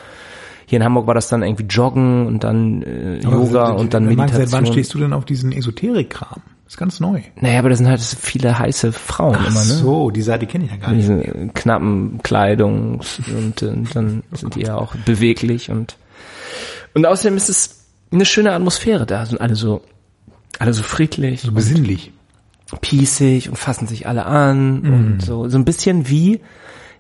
hier 0.66 0.78
in 0.78 0.85
Hamburg 0.85 1.06
war 1.06 1.14
das 1.14 1.28
dann 1.28 1.42
irgendwie 1.42 1.64
Joggen 1.64 2.26
und 2.26 2.44
dann 2.44 2.83
äh, 2.83 3.18
Yoga 3.18 3.71
und 3.71 3.94
dann 3.94 4.06
Meditation. 4.06 4.47
Seit 4.47 4.52
wann 4.52 4.66
stehst 4.66 4.94
du 4.94 4.99
denn 4.99 5.12
auf 5.12 5.25
diesen 5.25 5.52
Esoterik-Kram? 5.52 6.42
Das 6.64 6.75
ist 6.75 6.78
ganz 6.78 6.99
neu. 6.99 7.21
Naja, 7.40 7.59
aber 7.59 7.68
das 7.68 7.78
sind 7.78 7.88
halt 7.88 8.00
viele 8.00 8.59
heiße 8.59 8.92
Frauen 8.92 9.37
Ach 9.38 9.49
immer, 9.49 9.61
ne? 9.61 9.64
so, 9.64 10.11
die 10.11 10.23
Seite 10.23 10.47
kenne 10.47 10.64
ich 10.64 10.71
ja 10.71 10.78
gar 10.78 10.92
nicht. 10.92 11.09
Diese 11.09 11.49
knappen 11.52 12.21
Kleidung 12.23 13.02
und, 13.26 13.62
und 13.62 13.94
dann 13.94 14.23
sind 14.33 14.54
die 14.54 14.62
ja 14.62 14.76
auch 14.76 14.94
beweglich 15.04 15.71
und 15.71 15.97
und 16.94 17.06
außerdem 17.06 17.37
ist 17.37 17.50
es 17.50 17.87
eine 18.12 18.25
schöne 18.25 18.52
Atmosphäre 18.52 19.04
da, 19.04 19.26
sind 19.26 19.40
alle 19.40 19.56
so 19.56 19.83
alle 20.59 20.73
so 20.73 20.83
friedlich, 20.83 21.42
so 21.42 21.52
besinnlich, 21.52 22.12
piesig 22.80 23.49
und 23.50 23.56
fassen 23.56 23.88
sich 23.88 24.06
alle 24.06 24.25
an 24.25 24.80
mm. 24.80 24.94
und 24.94 25.23
so 25.23 25.49
so 25.49 25.59
ein 25.59 25.64
bisschen 25.64 26.09
wie 26.09 26.40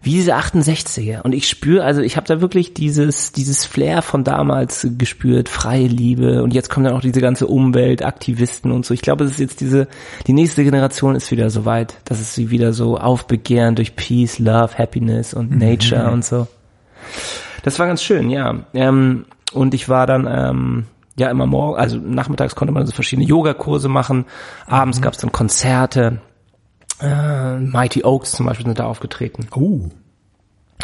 wie 0.04 0.10
diese 0.10 0.36
68er. 0.36 1.22
Und 1.22 1.32
ich 1.32 1.48
spüre, 1.48 1.84
also 1.84 2.02
ich 2.02 2.16
habe 2.16 2.26
da 2.26 2.40
wirklich 2.40 2.74
dieses, 2.74 3.32
dieses 3.32 3.64
Flair 3.64 4.02
von 4.02 4.22
damals 4.22 4.86
gespürt, 4.98 5.48
freie 5.48 5.86
Liebe. 5.86 6.42
Und 6.42 6.52
jetzt 6.52 6.68
kommen 6.68 6.84
dann 6.84 6.94
auch 6.94 7.00
diese 7.00 7.20
ganze 7.20 7.46
Umweltaktivisten 7.46 8.70
und 8.70 8.84
so. 8.84 8.92
Ich 8.92 9.00
glaube, 9.00 9.24
es 9.24 9.32
ist 9.32 9.40
jetzt 9.40 9.60
diese, 9.60 9.88
die 10.26 10.34
nächste 10.34 10.62
Generation 10.62 11.16
ist 11.16 11.30
wieder 11.30 11.48
so 11.48 11.64
weit, 11.64 11.96
dass 12.04 12.20
es 12.20 12.34
sie 12.34 12.50
wieder 12.50 12.72
so 12.72 12.98
aufbegehren 12.98 13.74
durch 13.74 13.96
Peace, 13.96 14.38
Love, 14.38 14.76
Happiness 14.76 15.32
und 15.32 15.50
mhm. 15.50 15.58
Nature 15.58 16.10
und 16.10 16.24
so. 16.24 16.46
Das 17.62 17.78
war 17.78 17.86
ganz 17.86 18.02
schön, 18.02 18.28
ja. 18.28 18.64
Ähm, 18.74 19.24
und 19.52 19.72
ich 19.72 19.88
war 19.88 20.06
dann, 20.06 20.28
ähm, 20.30 20.84
ja, 21.16 21.30
immer 21.30 21.46
morgen, 21.46 21.78
also 21.78 21.96
nachmittags 21.96 22.54
konnte 22.54 22.74
man 22.74 22.86
so 22.86 22.92
verschiedene 22.92 23.26
Yogakurse 23.26 23.88
machen. 23.88 24.26
Abends 24.66 24.98
mhm. 24.98 25.02
gab 25.02 25.14
es 25.14 25.20
dann 25.20 25.32
Konzerte. 25.32 26.18
Äh, 27.00 27.58
Mighty 27.58 28.04
Oaks 28.04 28.32
zum 28.32 28.46
Beispiel 28.46 28.66
sind 28.66 28.78
da 28.78 28.86
aufgetreten. 28.86 29.46
Oh. 29.54 29.88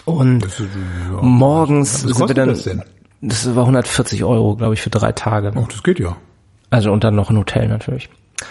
Und 0.05 0.45
ist, 0.45 0.61
ja, 0.61 1.23
morgens 1.23 2.05
was 2.05 2.17
sind 2.17 2.29
wir 2.29 2.35
dann. 2.35 2.49
Das, 2.49 2.64
denn? 2.64 2.83
das 3.21 3.55
war 3.55 3.64
140 3.64 4.25
Euro, 4.25 4.57
glaube 4.57 4.75
ich, 4.75 4.83
für 4.83 4.90
drei 4.90 5.12
Tage. 5.12 5.52
Oh, 5.55 5.67
das 5.69 5.83
geht 5.83 5.99
ja. 5.99 6.17
Also 6.71 6.93
und 6.93 7.05
dann 7.05 7.14
noch 7.14 7.31
ein 7.31 7.37
Hotel 7.37 7.69
natürlich. 7.69 8.09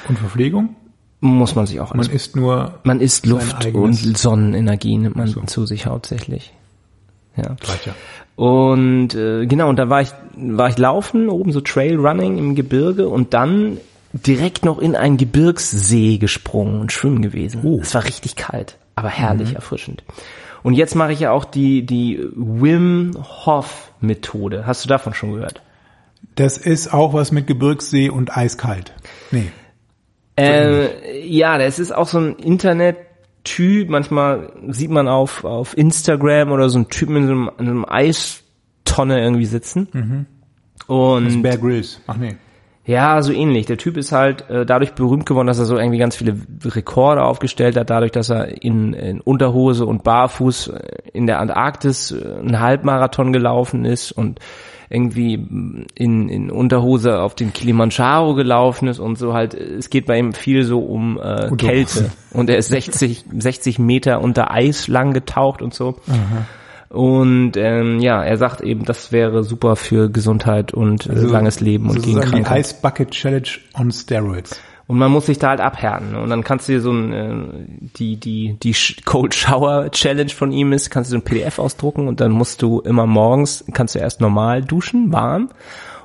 Und 0.07 0.19
Verpflegung? 0.19 0.75
Muss 1.21 1.55
man 1.55 1.65
sich 1.65 1.79
auch 1.79 1.91
alles. 1.91 2.07
Man 2.07 2.15
isst 2.15 2.35
nur. 2.35 2.79
Man 2.83 3.01
isst 3.01 3.25
Luft 3.25 3.65
und 3.73 3.93
Sonnenenergie 3.93 4.97
nimmt 4.97 5.15
man 5.15 5.27
so. 5.27 5.41
zu 5.41 5.65
sich 5.65 5.85
hauptsächlich. 5.85 6.53
Ja. 7.35 7.55
Reicht 7.61 7.87
ja. 7.87 7.93
Und 8.35 9.15
äh, 9.15 9.45
genau, 9.45 9.69
und 9.69 9.75
da 9.75 9.89
war 9.89 10.01
ich 10.01 10.13
war 10.37 10.69
ich 10.69 10.77
laufen, 10.77 11.27
oben 11.27 11.51
so 11.51 11.59
Trailrunning 11.59 12.37
im 12.37 12.55
Gebirge 12.55 13.09
und 13.09 13.33
dann 13.33 13.77
direkt 14.13 14.65
noch 14.65 14.79
in 14.79 14.95
einen 14.95 15.17
Gebirgssee 15.17 16.17
gesprungen 16.17 16.79
und 16.81 16.91
schwimmen 16.91 17.21
gewesen. 17.21 17.61
Oh. 17.63 17.79
Es 17.81 17.93
war 17.93 18.03
richtig 18.05 18.35
kalt. 18.35 18.77
aber 18.95 19.09
herrlich 19.09 19.55
erfrischend. 19.55 20.03
Und 20.61 20.73
jetzt 20.73 20.95
mache 20.95 21.13
ich 21.13 21.21
ja 21.21 21.31
auch 21.31 21.45
die, 21.45 21.85
die 21.85 22.19
Wim 22.35 23.11
Hof 23.45 23.93
Methode. 24.01 24.65
Hast 24.65 24.83
du 24.83 24.89
davon 24.89 25.13
schon 25.13 25.33
gehört? 25.33 25.61
Das 26.35 26.57
ist 26.57 26.93
auch 26.93 27.13
was 27.13 27.31
mit 27.31 27.47
Gebirgssee 27.47 28.09
und 28.09 28.35
eiskalt. 28.35 28.93
Nee. 29.31 29.51
Äh, 30.37 31.25
ja, 31.25 31.57
das 31.57 31.79
ist 31.79 31.93
auch 31.93 32.07
so 32.07 32.19
ein 32.19 32.35
Internet-Typ. 32.35 33.89
Manchmal 33.89 34.51
sieht 34.69 34.89
man 34.91 35.07
auf, 35.07 35.43
auf 35.45 35.77
Instagram 35.77 36.51
oder 36.51 36.69
so 36.69 36.79
einen 36.79 36.89
Typen 36.89 37.15
in 37.17 37.27
so 37.27 37.31
einem, 37.31 37.51
in 37.57 37.67
einem 37.67 37.85
Eistonne 37.85 39.21
irgendwie 39.21 39.45
sitzen. 39.45 40.27
Und 40.87 41.25
Das 41.25 41.33
ist 41.35 41.41
Bear 41.41 41.57
Grylls. 41.57 42.01
Ach 42.07 42.17
nee. 42.17 42.35
Ja, 42.89 43.21
so 43.21 43.31
ähnlich. 43.31 43.67
Der 43.67 43.77
Typ 43.77 43.97
ist 43.97 44.11
halt 44.11 44.49
äh, 44.49 44.65
dadurch 44.65 44.93
berühmt 44.93 45.27
geworden, 45.27 45.45
dass 45.45 45.59
er 45.59 45.65
so 45.65 45.77
irgendwie 45.77 45.99
ganz 45.99 46.15
viele 46.15 46.35
Rekorde 46.65 47.23
aufgestellt 47.23 47.77
hat, 47.77 47.91
dadurch, 47.91 48.11
dass 48.11 48.31
er 48.31 48.63
in, 48.63 48.93
in 48.93 49.21
Unterhose 49.21 49.85
und 49.85 50.03
Barfuß 50.03 50.69
äh, 50.69 50.79
in 51.13 51.27
der 51.27 51.39
Antarktis 51.39 52.11
äh, 52.11 52.39
einen 52.39 52.59
Halbmarathon 52.59 53.31
gelaufen 53.31 53.85
ist 53.85 54.11
und 54.11 54.39
irgendwie 54.89 55.35
in, 55.35 56.29
in 56.29 56.49
Unterhose 56.49 57.21
auf 57.21 57.35
den 57.35 57.53
Kilimanjaro 57.53 58.33
gelaufen 58.33 58.87
ist 58.87 58.97
und 58.97 59.19
so 59.19 59.35
halt, 59.35 59.53
es 59.53 59.91
geht 59.91 60.07
bei 60.07 60.17
ihm 60.17 60.33
viel 60.33 60.63
so 60.63 60.79
um 60.79 61.19
äh, 61.21 61.55
Kälte. 61.57 62.09
Und 62.33 62.49
er 62.49 62.57
ist 62.57 62.69
60, 62.69 63.25
60 63.37 63.77
Meter 63.77 64.19
unter 64.19 64.49
Eis 64.49 64.87
lang 64.87 65.13
getaucht 65.13 65.61
und 65.61 65.75
so. 65.75 65.97
Und 66.89 67.55
ähm, 67.55 67.99
ja, 67.99 68.23
er 68.23 68.37
sagt 68.37 68.61
eben, 68.61 68.83
das 68.83 69.11
wäre 69.11 69.43
super 69.43 69.75
für 69.75 70.09
Gesundheit 70.09 70.73
und 70.73 71.05
äh, 71.05 71.13
langes 71.13 71.59
Leben 71.59 71.85
und 71.87 72.01
gegen 72.01 72.13
sozusagen 72.13 72.25
die 72.25 72.43
Krankheit. 72.43 72.65
Ice 72.65 72.75
Bucket 72.81 73.11
Challenge 73.11 73.49
on 73.75 73.91
Steroids. 73.91 74.59
Und 74.87 74.97
man 74.97 75.11
muss 75.11 75.27
sich 75.27 75.37
da 75.37 75.49
halt 75.49 75.61
abhärten. 75.61 76.15
Und 76.15 76.31
dann 76.31 76.43
kannst 76.43 76.67
du 76.67 76.71
dir 76.71 76.81
so 76.81 76.91
ein, 76.91 77.13
äh, 77.13 77.89
die, 77.95 78.17
die, 78.19 78.57
die 78.63 78.75
Cold 79.05 79.35
Shower 79.35 79.91
Challenge 79.91 80.31
von 80.31 80.51
ihm 80.51 80.73
ist, 80.73 80.89
kannst 80.89 81.11
du 81.11 81.13
so 81.13 81.19
ein 81.19 81.23
PDF 81.23 81.59
ausdrucken 81.59 82.07
und 82.07 82.21
dann 82.21 82.31
musst 82.31 82.63
du 82.63 82.79
immer 82.79 83.05
morgens, 83.05 83.63
kannst 83.71 83.93
du 83.93 83.99
erst 83.99 84.19
normal 84.19 84.63
duschen, 84.63 85.13
warm. 85.13 85.49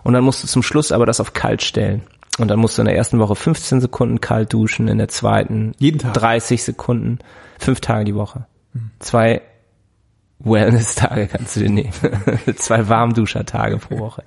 Und 0.03 0.12
dann 0.12 0.23
musst 0.23 0.43
du 0.43 0.49
zum 0.49 0.62
Schluss 0.62 0.93
aber 0.93 1.07
das 1.07 1.19
auf 1.19 1.33
kalt 1.33 1.62
stellen. 1.62 2.03
Und 2.38 2.49
dann 2.49 2.59
musst 2.59 2.76
du 2.76 2.83
in 2.83 2.87
der 2.87 2.97
ersten 2.97 3.19
Woche 3.21 3.35
15 3.35 3.81
Sekunden 3.81 4.21
kalt 4.21 4.53
duschen, 4.53 4.88
in 4.88 4.99
der 4.99 5.09
zweiten 5.09 5.73
Jeden 5.79 6.00
Tag? 6.00 6.12
30 6.12 6.62
Sekunden, 6.62 7.21
fünf 7.59 7.81
Tage 7.81 8.05
die 8.05 8.14
Woche. 8.14 8.45
Zwei 8.99 9.41
Wellness-Tage 10.41 11.26
kannst 11.29 11.57
du 11.57 11.61
dir 11.61 11.71
nehmen. 11.71 11.91
Zwei 12.57 12.88
Warmduscher-Tage 12.88 13.79
pro 13.79 13.99
Woche. 13.99 14.23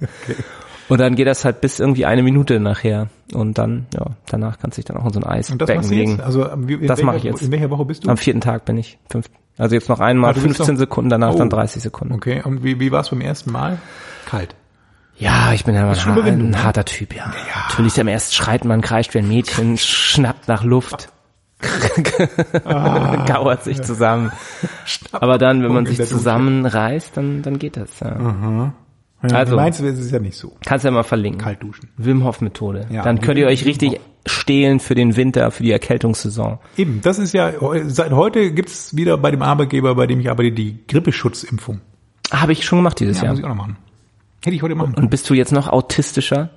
Und 0.90 1.00
dann 1.00 1.16
geht 1.16 1.28
das 1.28 1.44
halt 1.44 1.60
bis 1.62 1.80
irgendwie 1.80 2.06
eine 2.06 2.24
Minute 2.24 2.60
nachher. 2.60 3.08
Und 3.34 3.58
dann, 3.58 3.88
ja, 3.94 4.06
danach 4.30 4.58
kannst 4.58 4.78
du 4.78 4.82
dich 4.82 4.86
dann 4.86 4.98
auch 4.98 5.06
in 5.06 5.14
so 5.14 5.20
ein 5.20 5.24
Und 5.24 5.62
das 5.62 5.70
Eisbecken 5.70 5.76
machst 5.76 5.92
du 5.92 5.96
jetzt? 5.96 6.08
legen. 6.10 6.22
Also 6.22 6.46
in 6.46 6.88
Das 6.88 7.02
mache 7.04 7.18
ich 7.18 7.24
jetzt. 7.24 7.42
In 7.42 7.52
welcher 7.52 7.70
Woche 7.70 7.86
bist 7.86 8.06
du? 8.06 8.10
Am 8.10 8.18
vierten 8.18 8.40
Tag 8.42 8.64
bin 8.66 8.78
ich. 8.78 8.98
Fünf, 9.12 9.30
also 9.58 9.76
jetzt 9.76 9.90
noch 9.90 10.00
einmal 10.00 10.30
Ah, 10.32 10.34
du 10.34 10.42
bist 10.42 10.56
15 10.58 10.76
doch- 10.76 10.80
Sekunden, 10.80 11.10
danach 11.10 11.34
Oh. 11.34 11.38
dann 11.38 11.50
30 11.50 11.82
Sekunden. 11.84 12.14
Okay, 12.14 12.42
und 12.44 12.64
wie, 12.64 12.80
wie 12.80 12.92
war 12.92 13.02
es 13.02 13.10
beim 13.10 13.22
ersten 13.22 13.52
Mal? 13.52 13.80
Kalt. 14.26 14.56
Ja, 15.18 15.52
ich 15.52 15.66
bin 15.66 15.74
ja 15.76 15.90
ein, 15.92 16.28
ein 16.52 16.64
harter 16.64 16.86
Typ, 16.86 17.14
ja. 17.16 17.34
Natürlich 17.68 18.00
am 18.00 18.08
ersten 18.08 18.34
schreit 18.36 18.66
man, 18.66 18.82
kreischt 18.82 19.14
wie 19.16 19.18
ein 19.18 19.28
Mädchen, 19.28 19.78
schnappt 19.78 20.48
nach 20.48 20.64
Luft. 20.64 21.10
Gauert 23.28 23.64
sich 23.64 23.82
zusammen. 23.82 24.32
Aber 25.12 25.38
dann, 25.38 25.64
wenn 25.64 25.74
man 25.74 25.86
sich 25.86 26.04
zusammenreißt, 26.06 27.16
dann, 27.16 27.42
dann 27.42 27.60
geht 27.60 27.78
das. 27.78 28.00
Ja. 28.00 28.74
Ja, 29.24 29.36
Also. 29.36 29.56
Meinst 29.56 29.80
du, 29.80 29.86
es 29.86 29.98
ist 30.00 30.12
ja 30.12 30.20
nicht 30.20 30.38
so. 30.38 30.54
Kannst 30.64 30.86
ja 30.86 30.92
mal 30.92 31.04
verlinken. 31.04 31.42
Kalt 31.42 31.64
duschen. 31.64 31.90
Wim 31.98 32.24
Hof 32.24 32.42
Methode. 32.42 32.86
Ja, 32.92 33.02
dann 33.02 33.20
könnt 33.20 33.40
ihr 33.40 33.48
euch 33.48 33.66
richtig 33.66 34.00
stehlen 34.28 34.80
für 34.80 34.94
den 34.94 35.16
Winter, 35.16 35.50
für 35.50 35.64
die 35.64 35.72
Erkältungssaison. 35.72 36.60
Eben, 36.78 37.02
das 37.02 37.18
ist 37.18 37.34
ja, 37.34 37.52
seit 37.88 38.12
heute 38.12 38.52
gibt's 38.52 38.96
wieder 38.96 39.18
bei 39.18 39.32
dem 39.32 39.42
Arbeitgeber, 39.42 39.96
bei 39.96 40.06
dem 40.06 40.20
ich 40.20 40.30
arbeite, 40.30 40.52
die 40.52 40.86
Grippeschutzimpfung. 40.88 41.82
Habe 42.32 42.52
ich 42.52 42.64
schon 42.66 42.80
gemacht 42.80 43.00
dieses 43.00 43.18
Ja, 43.18 43.24
Jahr. 43.24 43.32
muss 43.32 43.40
ich 43.40 43.46
auch 43.46 43.50
noch 43.50 43.56
machen. 43.56 43.78
Hätte 44.44 44.56
ich 44.56 44.62
heute 44.62 44.76
machen 44.76 44.94
Und 44.94 45.10
bist 45.10 45.28
du 45.30 45.34
jetzt 45.34 45.52
noch 45.52 45.68
autistischer? 45.68 46.50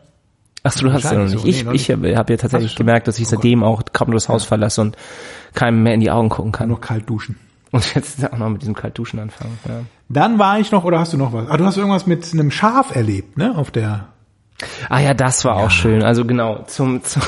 Ach 0.62 0.72
so, 0.72 0.86
du 0.86 0.92
hast 0.92 1.04
es 1.04 1.10
ja 1.10 1.18
noch 1.18 1.24
nicht. 1.24 1.38
so. 1.38 1.46
Ich, 1.46 1.64
Nee, 1.64 1.74
ich 1.74 1.90
habe 1.90 2.16
hab 2.16 2.28
ja 2.30 2.36
tatsächlich 2.36 2.74
gemerkt, 2.76 3.08
dass 3.08 3.18
ich 3.18 3.26
Oh 3.26 3.30
seitdem 3.30 3.62
auch 3.62 3.82
kaum 3.92 4.12
das 4.12 4.28
Haus 4.28 4.44
verlasse 4.44 4.80
und 4.82 4.96
keinem 5.54 5.82
mehr 5.82 5.94
in 5.94 6.00
die 6.00 6.10
Augen 6.10 6.28
gucken 6.28 6.52
kann. 6.52 6.68
noch 6.68 6.80
kalt 6.80 7.08
duschen. 7.08 7.38
Und 7.72 7.94
jetzt 7.94 8.30
auch 8.32 8.36
noch 8.36 8.48
mit 8.48 8.62
diesem 8.62 8.74
Kaltduschen 8.74 9.20
anfangen. 9.20 9.56
Ja. 9.66 9.80
Dann 10.08 10.38
war 10.40 10.58
ich 10.58 10.72
noch, 10.72 10.82
oder 10.84 10.98
hast 10.98 11.12
du 11.12 11.16
noch 11.16 11.32
was? 11.32 11.48
Ah, 11.48 11.56
du 11.56 11.64
hast 11.64 11.76
irgendwas 11.76 12.06
mit 12.06 12.28
einem 12.32 12.50
Schaf 12.50 12.94
erlebt, 12.94 13.38
ne? 13.38 13.56
Auf 13.56 13.70
der, 13.70 14.08
Ah 14.88 15.00
ja, 15.00 15.14
das 15.14 15.44
war 15.44 15.56
auch 15.56 15.70
schön. 15.70 16.02
Also 16.02 16.24
genau, 16.24 16.64
zum, 16.66 17.02
zum, 17.04 17.22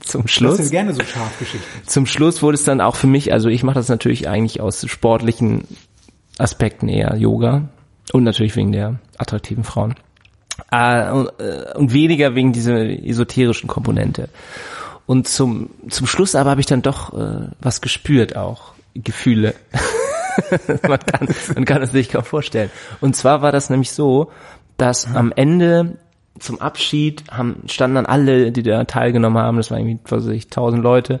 zum 0.00 0.28
Schluss. 0.28 0.58
ja 0.58 0.68
gerne 0.68 0.92
so 0.94 1.02
Schafgeschichten. 1.02 1.86
Zum 1.86 2.06
Schluss 2.06 2.42
wurde 2.42 2.54
es 2.54 2.64
dann 2.64 2.80
auch 2.80 2.96
für 2.96 3.06
mich, 3.06 3.32
also 3.32 3.48
ich 3.48 3.62
mache 3.62 3.74
das 3.76 3.88
natürlich 3.88 4.28
eigentlich 4.28 4.60
aus 4.60 4.86
sportlichen 4.88 5.64
Aspekten 6.38 6.88
eher 6.88 7.16
Yoga 7.16 7.68
und 8.12 8.24
natürlich 8.24 8.56
wegen 8.56 8.72
der 8.72 9.00
attraktiven 9.18 9.64
Frauen. 9.64 9.94
Äh, 10.70 11.10
und, 11.10 11.28
äh, 11.38 11.74
und 11.74 11.92
weniger 11.92 12.34
wegen 12.34 12.52
dieser 12.52 12.78
esoterischen 12.84 13.68
Komponente. 13.68 14.28
Und 15.06 15.26
zum, 15.26 15.70
zum 15.88 16.06
Schluss 16.06 16.34
aber 16.34 16.50
habe 16.50 16.60
ich 16.60 16.66
dann 16.66 16.82
doch 16.82 17.14
äh, 17.14 17.48
was 17.60 17.80
gespürt 17.80 18.36
auch, 18.36 18.72
Gefühle. 18.94 19.54
man, 20.86 20.98
kann, 21.00 21.28
man 21.54 21.64
kann 21.64 21.82
es 21.82 21.92
sich 21.92 22.10
kaum 22.10 22.24
vorstellen. 22.24 22.70
Und 23.00 23.16
zwar 23.16 23.40
war 23.40 23.52
das 23.52 23.70
nämlich 23.70 23.92
so, 23.92 24.30
dass 24.76 25.06
am 25.06 25.32
Ende 25.34 25.96
zum 26.38 26.60
Abschied 26.60 27.24
haben, 27.30 27.62
standen 27.66 27.96
dann 27.96 28.06
alle, 28.06 28.52
die 28.52 28.62
da 28.62 28.84
teilgenommen 28.84 29.42
haben, 29.42 29.56
das 29.56 29.70
waren 29.70 29.80
irgendwie, 29.80 29.98
was 30.08 30.26
weiß 30.26 30.32
ich, 30.32 30.48
tausend 30.48 30.82
Leute, 30.82 31.18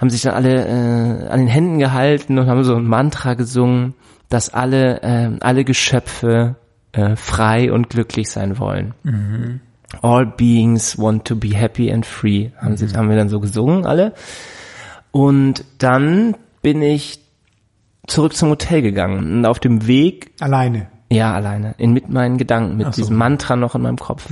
haben 0.00 0.10
sich 0.10 0.22
dann 0.22 0.34
alle 0.34 0.66
äh, 0.66 1.28
an 1.28 1.40
den 1.40 1.48
Händen 1.48 1.78
gehalten 1.78 2.38
und 2.38 2.48
haben 2.48 2.64
so 2.64 2.76
ein 2.76 2.86
Mantra 2.86 3.34
gesungen, 3.34 3.94
dass 4.28 4.52
alle, 4.52 5.02
äh, 5.02 5.30
alle 5.40 5.64
Geschöpfe 5.64 6.56
äh, 6.96 7.14
frei 7.16 7.70
und 7.70 7.90
glücklich 7.90 8.30
sein 8.30 8.58
wollen. 8.58 8.94
All 10.02 10.26
beings 10.26 10.98
want 10.98 11.26
to 11.26 11.36
be 11.36 11.48
happy 11.48 11.92
and 11.92 12.04
free, 12.04 12.50
haben, 12.56 12.76
sie, 12.76 12.88
haben 12.96 13.08
wir 13.08 13.16
dann 13.16 13.28
so 13.28 13.38
gesungen, 13.38 13.86
alle. 13.86 14.14
Und 15.12 15.64
dann 15.78 16.36
bin 16.62 16.82
ich 16.82 17.20
zurück 18.06 18.34
zum 18.34 18.50
Hotel 18.50 18.82
gegangen 18.82 19.38
und 19.38 19.46
auf 19.46 19.58
dem 19.58 19.86
Weg 19.86 20.32
Alleine. 20.40 20.88
ja, 21.10 21.34
alleine. 21.34 21.74
In 21.78 21.92
mit 21.92 22.08
meinen 22.08 22.38
Gedanken, 22.38 22.76
mit 22.76 22.94
so. 22.94 23.02
diesem 23.02 23.16
Mantra 23.16 23.56
noch 23.56 23.74
in 23.74 23.82
meinem 23.82 23.98
Kopf. 23.98 24.28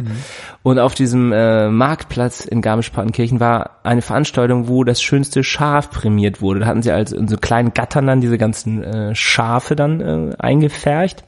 Und 0.62 0.78
auf 0.78 0.94
diesem 0.94 1.32
äh, 1.32 1.68
Marktplatz 1.68 2.44
in 2.44 2.62
Garmisch-Partenkirchen 2.62 3.40
war 3.40 3.80
eine 3.84 4.02
Veranstaltung, 4.02 4.68
wo 4.68 4.84
das 4.84 5.02
schönste 5.02 5.44
Schaf 5.44 5.90
prämiert 5.90 6.40
wurde. 6.40 6.60
Da 6.60 6.66
hatten 6.66 6.82
sie 6.82 6.92
also 6.92 7.16
in 7.16 7.28
so 7.28 7.36
kleinen 7.36 7.74
Gattern 7.74 8.06
dann 8.06 8.20
diese 8.20 8.38
ganzen 8.38 8.82
äh, 8.82 9.14
Schafe 9.14 9.76
dann 9.76 10.00
äh, 10.00 10.34
eingefärcht, 10.38 11.24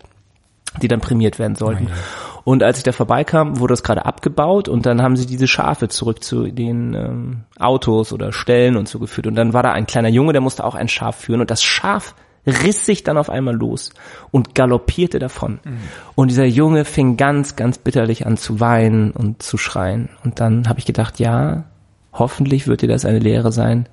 die 0.82 0.88
dann 0.88 1.00
prämiert 1.00 1.38
werden 1.38 1.56
sollten. 1.56 1.88
Und 2.44 2.62
als 2.62 2.78
ich 2.78 2.84
da 2.84 2.92
vorbeikam, 2.92 3.58
wurde 3.58 3.72
das 3.72 3.82
gerade 3.82 4.06
abgebaut 4.06 4.68
und 4.68 4.86
dann 4.86 5.02
haben 5.02 5.16
sie 5.16 5.26
diese 5.26 5.48
Schafe 5.48 5.88
zurück 5.88 6.22
zu 6.22 6.44
den 6.44 6.94
ähm, 6.94 7.42
Autos 7.58 8.12
oder 8.12 8.32
Stellen 8.32 8.76
und 8.76 8.88
so 8.88 9.00
geführt. 9.00 9.26
Und 9.26 9.34
dann 9.34 9.52
war 9.52 9.64
da 9.64 9.72
ein 9.72 9.86
kleiner 9.86 10.08
Junge, 10.08 10.32
der 10.32 10.42
musste 10.42 10.64
auch 10.64 10.76
ein 10.76 10.88
Schaf 10.88 11.16
führen 11.16 11.40
und 11.40 11.50
das 11.50 11.64
Schaf 11.64 12.14
riss 12.46 12.86
sich 12.86 13.02
dann 13.02 13.18
auf 13.18 13.28
einmal 13.28 13.56
los 13.56 13.90
und 14.30 14.54
galoppierte 14.54 15.18
davon. 15.18 15.58
Und 16.14 16.30
dieser 16.30 16.44
Junge 16.44 16.84
fing 16.84 17.16
ganz, 17.16 17.56
ganz 17.56 17.78
bitterlich 17.78 18.26
an 18.26 18.36
zu 18.36 18.60
weinen 18.60 19.10
und 19.10 19.42
zu 19.42 19.58
schreien. 19.58 20.10
Und 20.22 20.38
dann 20.38 20.68
habe 20.68 20.78
ich 20.78 20.86
gedacht, 20.86 21.18
ja, 21.18 21.64
hoffentlich 22.12 22.68
wird 22.68 22.82
dir 22.82 22.88
das 22.88 23.04
eine 23.04 23.18
Lehre 23.18 23.50
sein, 23.50 23.88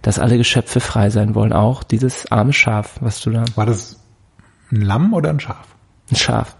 dass 0.00 0.18
alle 0.18 0.38
Geschöpfe 0.38 0.80
frei 0.80 1.10
sein 1.10 1.34
wollen, 1.34 1.52
auch 1.52 1.82
dieses 1.82 2.30
arme 2.30 2.52
Schaf, 2.52 2.98
was 3.00 3.20
du 3.20 3.30
da, 3.30 3.44
War 3.54 3.66
das 3.66 4.00
ein 4.70 4.82
Lamm 4.82 5.12
oder 5.12 5.30
ein 5.30 5.40
Schaf? 5.40 5.66
Ein 6.10 6.16
Schaf, 6.16 6.56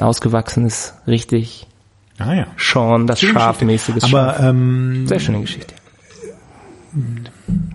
ausgewachsenes, 0.00 0.94
richtig 1.06 1.66
Ah 2.18 2.34
ja. 2.34 2.46
Sean, 2.56 3.06
das 3.06 3.20
Schöne 3.20 3.34
schafmäßiges. 3.34 4.08
Schaf. 4.08 4.38
Aber 4.38 4.48
ähm, 4.48 5.06
Sehr 5.06 5.18
schöne 5.18 5.40
Geschichte. 5.40 5.74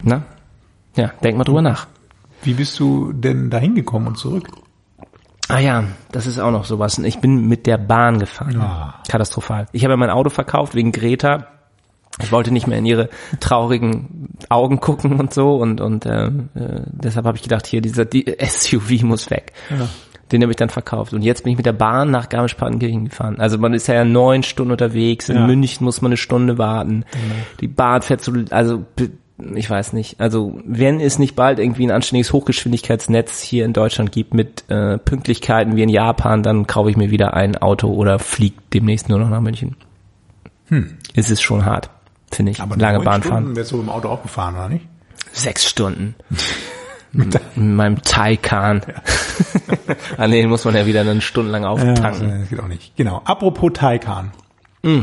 Na? 0.03 0.23
Ja, 0.95 1.11
denk 1.23 1.37
mal 1.37 1.43
drüber 1.43 1.61
nach. 1.61 1.87
wie 2.43 2.53
bist 2.53 2.79
du 2.79 3.11
denn 3.13 3.49
da 3.49 3.57
hingekommen 3.57 4.09
und 4.09 4.17
zurück? 4.17 4.47
Ah 5.49 5.59
ja, 5.59 5.85
das 6.11 6.27
ist 6.27 6.39
auch 6.39 6.51
noch 6.51 6.65
sowas. 6.65 6.97
Ich 6.99 7.19
bin 7.19 7.47
mit 7.47 7.65
der 7.67 7.77
Bahn 7.77 8.19
gefahren. 8.19 8.59
Ah. 8.59 9.01
Katastrophal. 9.07 9.67
Ich 9.71 9.83
habe 9.83 9.93
ja 9.93 9.97
mein 9.97 10.09
Auto 10.09 10.29
verkauft 10.29 10.75
wegen 10.75 10.91
Greta. 10.91 11.47
Ich 12.19 12.31
wollte 12.31 12.51
nicht 12.51 12.67
mehr 12.67 12.79
in 12.79 12.85
ihre 12.85 13.09
traurigen 13.39 14.35
Augen 14.49 14.79
gucken 14.79 15.19
und 15.19 15.33
so 15.33 15.55
und 15.55 15.79
und 15.81 16.05
äh, 16.05 16.25
äh, 16.25 16.31
deshalb 16.87 17.25
habe 17.27 17.37
ich 17.37 17.43
gedacht, 17.43 17.67
hier 17.67 17.79
dieser 17.79 18.05
die 18.05 18.35
SUV 18.43 19.03
muss 19.03 19.29
weg. 19.29 19.53
Den 20.31 20.41
habe 20.41 20.51
ich 20.51 20.57
dann 20.57 20.69
verkauft 20.69 21.13
und 21.13 21.21
jetzt 21.21 21.43
bin 21.43 21.51
ich 21.51 21.57
mit 21.57 21.65
der 21.65 21.73
Bahn 21.73 22.11
nach 22.11 22.27
Garmisch-Partenkirchen 22.27 23.05
gefahren. 23.09 23.39
Also 23.39 23.57
man 23.57 23.73
ist 23.73 23.87
ja 23.87 24.03
neun 24.03 24.43
Stunden 24.43 24.71
unterwegs. 24.71 25.29
In 25.29 25.37
Ja. 25.37 25.47
München 25.47 25.85
muss 25.85 26.01
man 26.01 26.09
eine 26.09 26.17
Stunde 26.17 26.57
warten. 26.57 27.05
Die 27.61 27.67
Bahn 27.67 28.01
fährt 28.01 28.21
so, 28.21 28.33
also 28.49 28.85
ich 29.55 29.69
weiß 29.69 29.93
nicht. 29.93 30.19
Also 30.19 30.59
wenn 30.65 30.99
es 30.99 31.17
nicht 31.19 31.35
bald 31.35 31.59
irgendwie 31.59 31.85
ein 31.85 31.91
anständiges 31.91 32.33
Hochgeschwindigkeitsnetz 32.33 33.41
hier 33.41 33.63
in 33.65 33.71
Deutschland 33.71 34.11
gibt 34.11 34.33
mit 34.33 34.69
äh, 34.69 34.97
Pünktlichkeiten 34.97 35.75
wie 35.77 35.83
in 35.83 35.89
Japan, 35.89 36.43
dann 36.43 36.67
kaufe 36.67 36.89
ich 36.89 36.97
mir 36.97 37.09
wieder 37.11 37.33
ein 37.33 37.55
Auto 37.55 37.87
oder 37.93 38.19
fliege 38.19 38.57
demnächst 38.73 39.07
nur 39.09 39.19
noch 39.19 39.29
nach 39.29 39.41
München. 39.41 39.75
Hm. 40.69 40.97
Es 41.15 41.29
ist 41.29 41.41
schon 41.41 41.63
hart, 41.65 41.89
finde 42.31 42.51
ich. 42.51 42.57
Lange 42.57 42.97
neun 42.97 43.05
Bahn 43.05 43.21
Stunden 43.21 43.43
fahren. 43.45 43.55
wärst 43.55 43.71
du 43.71 43.79
im 43.79 43.89
Auto 43.89 44.09
auch 44.09 44.23
gefahren, 44.23 44.55
oder 44.55 44.67
nicht? 44.69 44.85
Sechs 45.31 45.69
Stunden. 45.69 46.15
mit 47.17 47.57
meinem 47.57 48.01
Taycan. 48.01 48.81
Ja. 48.87 49.95
ah 50.17 50.27
nee, 50.27 50.41
den 50.41 50.49
muss 50.49 50.65
man 50.65 50.75
ja 50.75 50.85
wieder 50.85 51.03
dann 51.03 51.21
stundenlang 51.21 51.65
auftanken. 51.65 52.29
Ja, 52.29 52.37
das 52.37 52.49
geht 52.49 52.59
auch 52.59 52.67
nicht. 52.67 52.95
Genau. 52.95 53.21
Apropos 53.25 53.71
Taycan. 53.73 54.31
Mm. 54.83 55.01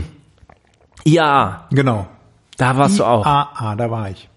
Ja. 1.04 1.66
Genau. 1.71 2.06
Da 2.56 2.76
warst 2.76 2.99
du 2.99 3.04
auch. 3.04 3.26
Ah, 3.26 3.50
ah, 3.54 3.76
da 3.76 3.90
war 3.90 4.11
ich. 4.11 4.28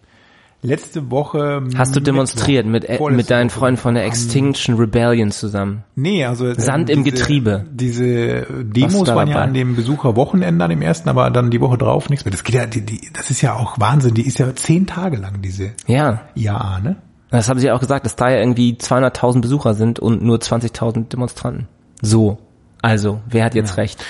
Letzte 0.63 1.11
Woche. 1.11 1.61
Hast 1.77 1.95
du 1.95 1.99
demonstriert 1.99 2.65
mit, 2.65 2.83
äh, 2.85 2.99
mit 3.11 3.29
deinen 3.29 3.51
Freunden 3.51 3.79
von 3.79 3.93
der 3.93 4.05
Extinction 4.05 4.75
Rebellion 4.75 5.29
zusammen? 5.29 5.83
Nee, 5.95 6.25
also. 6.25 6.51
Sand 6.55 6.89
im 6.89 7.03
Getriebe. 7.03 7.65
Diese 7.71 8.47
Demos 8.63 9.07
waren 9.07 9.29
ja 9.29 9.41
an 9.41 9.53
dem 9.53 9.75
Besucherwochenende 9.75 10.65
an 10.65 10.71
dem 10.71 10.81
ersten, 10.81 11.09
aber 11.09 11.29
dann 11.29 11.51
die 11.51 11.61
Woche 11.61 11.77
drauf 11.77 12.09
nichts 12.09 12.25
mehr. 12.25 12.31
Das 12.31 12.43
geht 12.43 12.55
ja, 12.55 12.65
die, 12.65 12.81
die, 12.81 13.09
das 13.13 13.29
ist 13.29 13.41
ja 13.41 13.53
auch 13.53 13.79
Wahnsinn. 13.79 14.15
Die 14.15 14.25
ist 14.25 14.39
ja 14.39 14.53
zehn 14.55 14.87
Tage 14.87 15.17
lang, 15.17 15.41
diese 15.43 15.73
ja. 15.85 16.21
IAA, 16.35 16.79
ne? 16.79 16.95
Das 17.29 17.49
haben 17.49 17.59
sie 17.59 17.71
auch 17.71 17.79
gesagt, 17.79 18.05
dass 18.05 18.15
da 18.15 18.29
ja 18.29 18.37
irgendwie 18.37 18.73
200.000 18.73 19.41
Besucher 19.41 19.73
sind 19.73 19.99
und 19.99 20.23
nur 20.23 20.37
20.000 20.37 21.09
Demonstranten. 21.09 21.67
So. 22.01 22.37
Also, 22.81 23.19
wer 23.29 23.43
hat 23.43 23.55
jetzt 23.55 23.71
ja. 23.71 23.75
recht? 23.75 24.03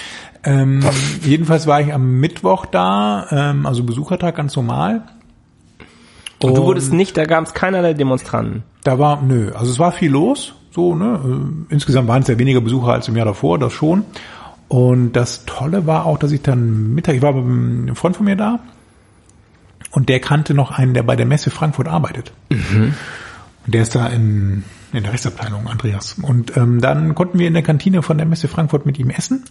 Ähm, 0.43 0.81
jedenfalls 1.24 1.67
war 1.67 1.81
ich 1.81 1.93
am 1.93 2.19
Mittwoch 2.19 2.65
da, 2.65 3.27
ähm, 3.31 3.65
also 3.65 3.83
Besuchertag 3.83 4.36
ganz 4.36 4.55
normal. 4.55 5.03
Und, 6.39 6.50
und 6.50 6.57
du 6.57 6.63
wurdest 6.63 6.93
nicht, 6.93 7.17
da 7.17 7.25
gab 7.25 7.45
es 7.45 7.53
keinerlei 7.53 7.93
Demonstranten. 7.93 8.63
Da 8.83 9.00
war, 9.00 9.21
nö, 9.21 9.51
also 9.53 9.71
es 9.71 9.79
war 9.79 9.91
viel 9.91 10.12
los, 10.12 10.53
so, 10.71 10.95
ne? 10.95 11.19
Äh, 11.69 11.74
insgesamt 11.74 12.07
waren 12.07 12.21
es 12.21 12.27
ja 12.27 12.38
weniger 12.38 12.62
Besucher 12.62 12.93
als 12.93 13.07
im 13.07 13.15
Jahr 13.15 13.25
davor, 13.25 13.57
das 13.57 13.74
schon. 13.74 14.05
Und 14.67 15.13
das 15.13 15.45
Tolle 15.45 15.88
war 15.88 16.05
auch, 16.05 16.19
dass 16.19 16.31
ich 16.31 16.41
dann 16.41 16.93
Mittag, 16.93 17.15
ich 17.15 17.21
war 17.21 17.33
mit 17.33 17.88
einem 17.88 17.95
Freund 17.95 18.15
von 18.15 18.25
mir 18.25 18.36
da, 18.36 18.59
und 19.91 20.10
der 20.10 20.20
kannte 20.20 20.53
noch 20.53 20.72
einen, 20.72 20.94
der 20.94 21.03
bei 21.03 21.15
der 21.15 21.25
Messe 21.25 21.50
Frankfurt 21.50 21.88
arbeitet. 21.88 22.34
Mhm. 22.50 22.94
Und 23.65 23.74
der 23.74 23.82
ist 23.82 23.96
da 23.96 24.08
in, 24.08 24.63
in 24.94 25.03
der 25.03 25.13
Rechtsabteilung, 25.13 25.67
Andreas. 25.67 26.15
Und 26.22 26.56
ähm, 26.58 26.82
dann 26.82 27.15
konnten 27.15 27.39
wir 27.39 27.48
in 27.48 27.53
der 27.53 27.63
Kantine 27.63 28.01
von 28.01 28.17
der 28.17 28.27
Messe 28.27 28.48
Frankfurt 28.48 28.86
mit 28.86 29.00
ihm 29.00 29.10
essen 29.10 29.46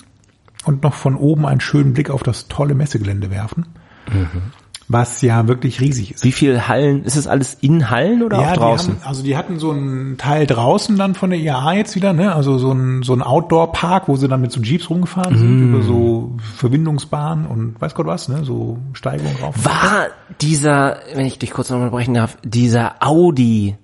und 0.65 0.83
noch 0.83 0.95
von 0.95 1.17
oben 1.17 1.47
einen 1.47 1.61
schönen 1.61 1.93
Blick 1.93 2.11
auf 2.11 2.23
das 2.23 2.49
tolle 2.49 2.75
Messegelände 2.75 3.31
werfen. 3.31 3.67
Mhm 4.11 4.43
was 4.89 5.21
ja 5.23 5.49
wirklich 5.49 5.81
riesig 5.81 6.13
ist. 6.13 6.25
Wie 6.25 6.33
viel 6.33 6.69
Hallen, 6.69 7.05
ist 7.05 7.17
es 7.17 7.27
alles 7.27 7.55
in 7.61 7.91
Hallen 7.91 8.23
oder 8.23 8.41
ja, 8.41 8.53
auch 8.53 8.57
draußen? 8.57 8.95
Die 8.95 9.01
haben, 9.01 9.09
also 9.09 9.23
die 9.25 9.37
hatten 9.37 9.59
so 9.59 9.73
einen 9.73 10.17
Teil 10.17 10.47
draußen 10.47 10.97
dann 10.97 11.15
von 11.15 11.31
der 11.31 11.41
IAA 11.41 11.75
jetzt 11.75 11.97
wieder, 11.97 12.13
ne? 12.13 12.35
Also 12.35 12.59
so 12.59 12.71
ein, 12.73 13.03
so 13.03 13.13
ein 13.13 13.23
Outdoor-Park, 13.23 14.07
wo 14.07 14.17
sie 14.17 14.29
dann 14.29 14.41
mit 14.41 14.53
so 14.53 14.61
Jeeps 14.61 14.89
rumgefahren 14.89 15.35
mm. 15.35 15.39
sind, 15.39 15.69
über 15.69 15.83
so 15.83 16.37
Verbindungsbahnen 16.57 17.47
und 17.47 17.81
weiß 17.81 17.95
Gott 17.95 18.07
was, 18.07 18.29
ne? 18.29 18.45
So 18.45 18.79
Steigung 18.93 19.35
rauf. 19.43 19.57
War 19.65 20.07
dieser, 20.41 20.99
wenn 21.15 21.27
ich 21.27 21.39
dich 21.39 21.51
kurz 21.51 21.69
noch 21.71 21.79
unterbrechen 21.79 22.15
darf, 22.15 22.39
dieser 22.45 22.95
Audi, 23.01 23.77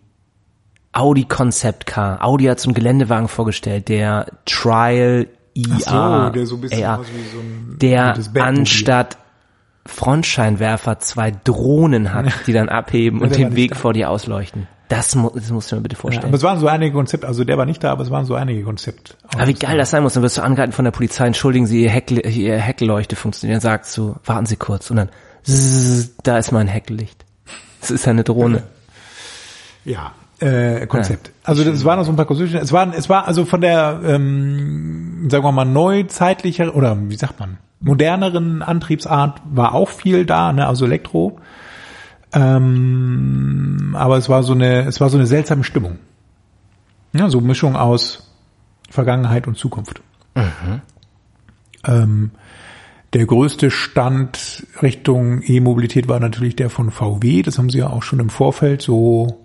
Audi 0.92 1.25
Concept 1.25 1.87
Car, 1.87 2.25
Audi 2.25 2.44
hat 2.44 2.61
so 2.61 2.68
einen 2.68 2.75
Geländewagen 2.75 3.26
vorgestellt, 3.26 3.88
der 3.88 4.26
Trial 4.47 5.26
IA, 5.54 6.26
so, 6.26 6.32
der 6.32 6.47
so 6.47 6.54
ein 6.54 6.61
bisschen 6.61 6.85
AR, 6.85 7.00
so 7.02 7.40
ein, 7.40 7.76
der 7.78 8.16
anstatt 8.37 9.18
Frontscheinwerfer 9.86 10.98
zwei 11.00 11.32
Drohnen 11.32 12.14
hat, 12.14 12.32
die 12.46 12.52
dann 12.52 12.68
abheben 12.68 13.20
und 13.20 13.36
den 13.36 13.56
Weg 13.56 13.70
da. 13.72 13.76
vor 13.76 13.92
dir 13.92 14.10
ausleuchten. 14.10 14.68
Das, 14.88 15.14
mu 15.14 15.30
das 15.34 15.50
musst 15.50 15.72
du 15.72 15.76
mir 15.76 15.82
bitte 15.82 15.96
vorstellen. 15.96 16.24
Ja, 16.24 16.28
aber 16.28 16.36
es 16.36 16.42
waren 16.42 16.58
so 16.58 16.68
einige 16.68 16.92
Konzepte, 16.92 17.26
also 17.26 17.44
der 17.44 17.56
war 17.56 17.64
nicht 17.64 17.82
da, 17.82 17.92
aber 17.92 18.02
es 18.02 18.10
waren 18.10 18.26
so 18.26 18.34
einige 18.34 18.62
Konzepte. 18.62 19.14
Aber 19.34 19.46
wie 19.46 19.54
geil 19.54 19.78
das 19.78 19.90
sein 19.90 20.02
muss, 20.02 20.12
dann 20.12 20.22
wirst 20.22 20.36
du 20.36 20.42
angehalten 20.42 20.72
von 20.72 20.84
der 20.84 20.92
Polizei, 20.92 21.26
entschuldigen 21.26 21.66
Sie, 21.66 21.82
Ihr, 21.82 21.90
Heck, 21.90 22.10
Ihr 22.10 22.58
Heckleuchte 22.58 23.16
funktioniert. 23.16 23.56
Dann 23.56 23.62
sagst 23.62 23.96
du, 23.96 24.16
warten 24.24 24.46
Sie 24.46 24.56
kurz 24.56 24.90
und 24.90 24.98
dann, 24.98 25.08
zzz, 25.44 26.10
da 26.22 26.36
ist 26.36 26.52
mein 26.52 26.68
Hecklicht. 26.68 27.24
Das 27.80 27.90
ist 27.90 28.06
eine 28.06 28.22
Drohne. 28.22 28.64
Ja, 29.84 30.12
äh, 30.40 30.86
Konzept. 30.86 31.28
Ja. 31.28 31.32
Also 31.44 31.64
das 31.64 31.84
waren 31.84 31.98
noch 31.98 32.04
so 32.04 32.12
ein 32.12 32.16
paar 32.16 32.26
Konzepte. 32.26 32.59
Es 32.59 32.72
war, 32.72 32.94
es 32.94 33.09
war 33.09 33.26
also 33.26 33.44
von 33.44 33.61
der, 33.61 34.00
ähm, 34.04 35.28
sagen 35.30 35.42
wir 35.42 35.52
mal, 35.52 35.64
neuzeitlicher 35.64 36.74
oder 36.74 36.98
wie 37.09 37.16
sagt 37.16 37.40
man, 37.40 37.59
moderneren 37.83 38.62
Antriebsart 38.62 39.42
war 39.45 39.75
auch 39.75 39.90
viel 39.90 40.25
da, 40.25 40.53
ne, 40.53 40.66
also 40.66 40.87
Elektro. 40.87 41.38
Ähm, 42.33 43.95
aber 43.99 44.16
es 44.16 44.29
war 44.29 44.42
so 44.42 44.55
eine, 44.55 44.87
es 44.87 45.01
war 45.01 45.11
so 45.11 45.18
eine 45.18 45.27
seltsame 45.27 45.64
Stimmung. 45.64 45.99
Ja, 47.12 47.29
so 47.29 47.40
Mischung 47.40 47.77
aus 47.77 48.33
Vergangenheit 48.88 49.47
und 49.47 49.59
Zukunft. 49.59 50.01
Mhm. 50.35 50.81
Ähm, 51.85 52.31
der 53.12 53.27
größte 53.27 53.71
Stand 53.71 54.66
Richtung 54.81 55.42
E-Mobilität 55.42 56.09
war 56.09 56.18
natürlich 56.21 56.57
der 56.57 56.71
von 56.71 56.90
VW. 56.90 57.42
Das 57.42 57.59
haben 57.59 57.68
sie 57.68 57.79
ja 57.79 57.90
auch 57.90 58.03
schon 58.03 58.21
im 58.21 58.31
Vorfeld 58.31 58.81
so 58.81 59.41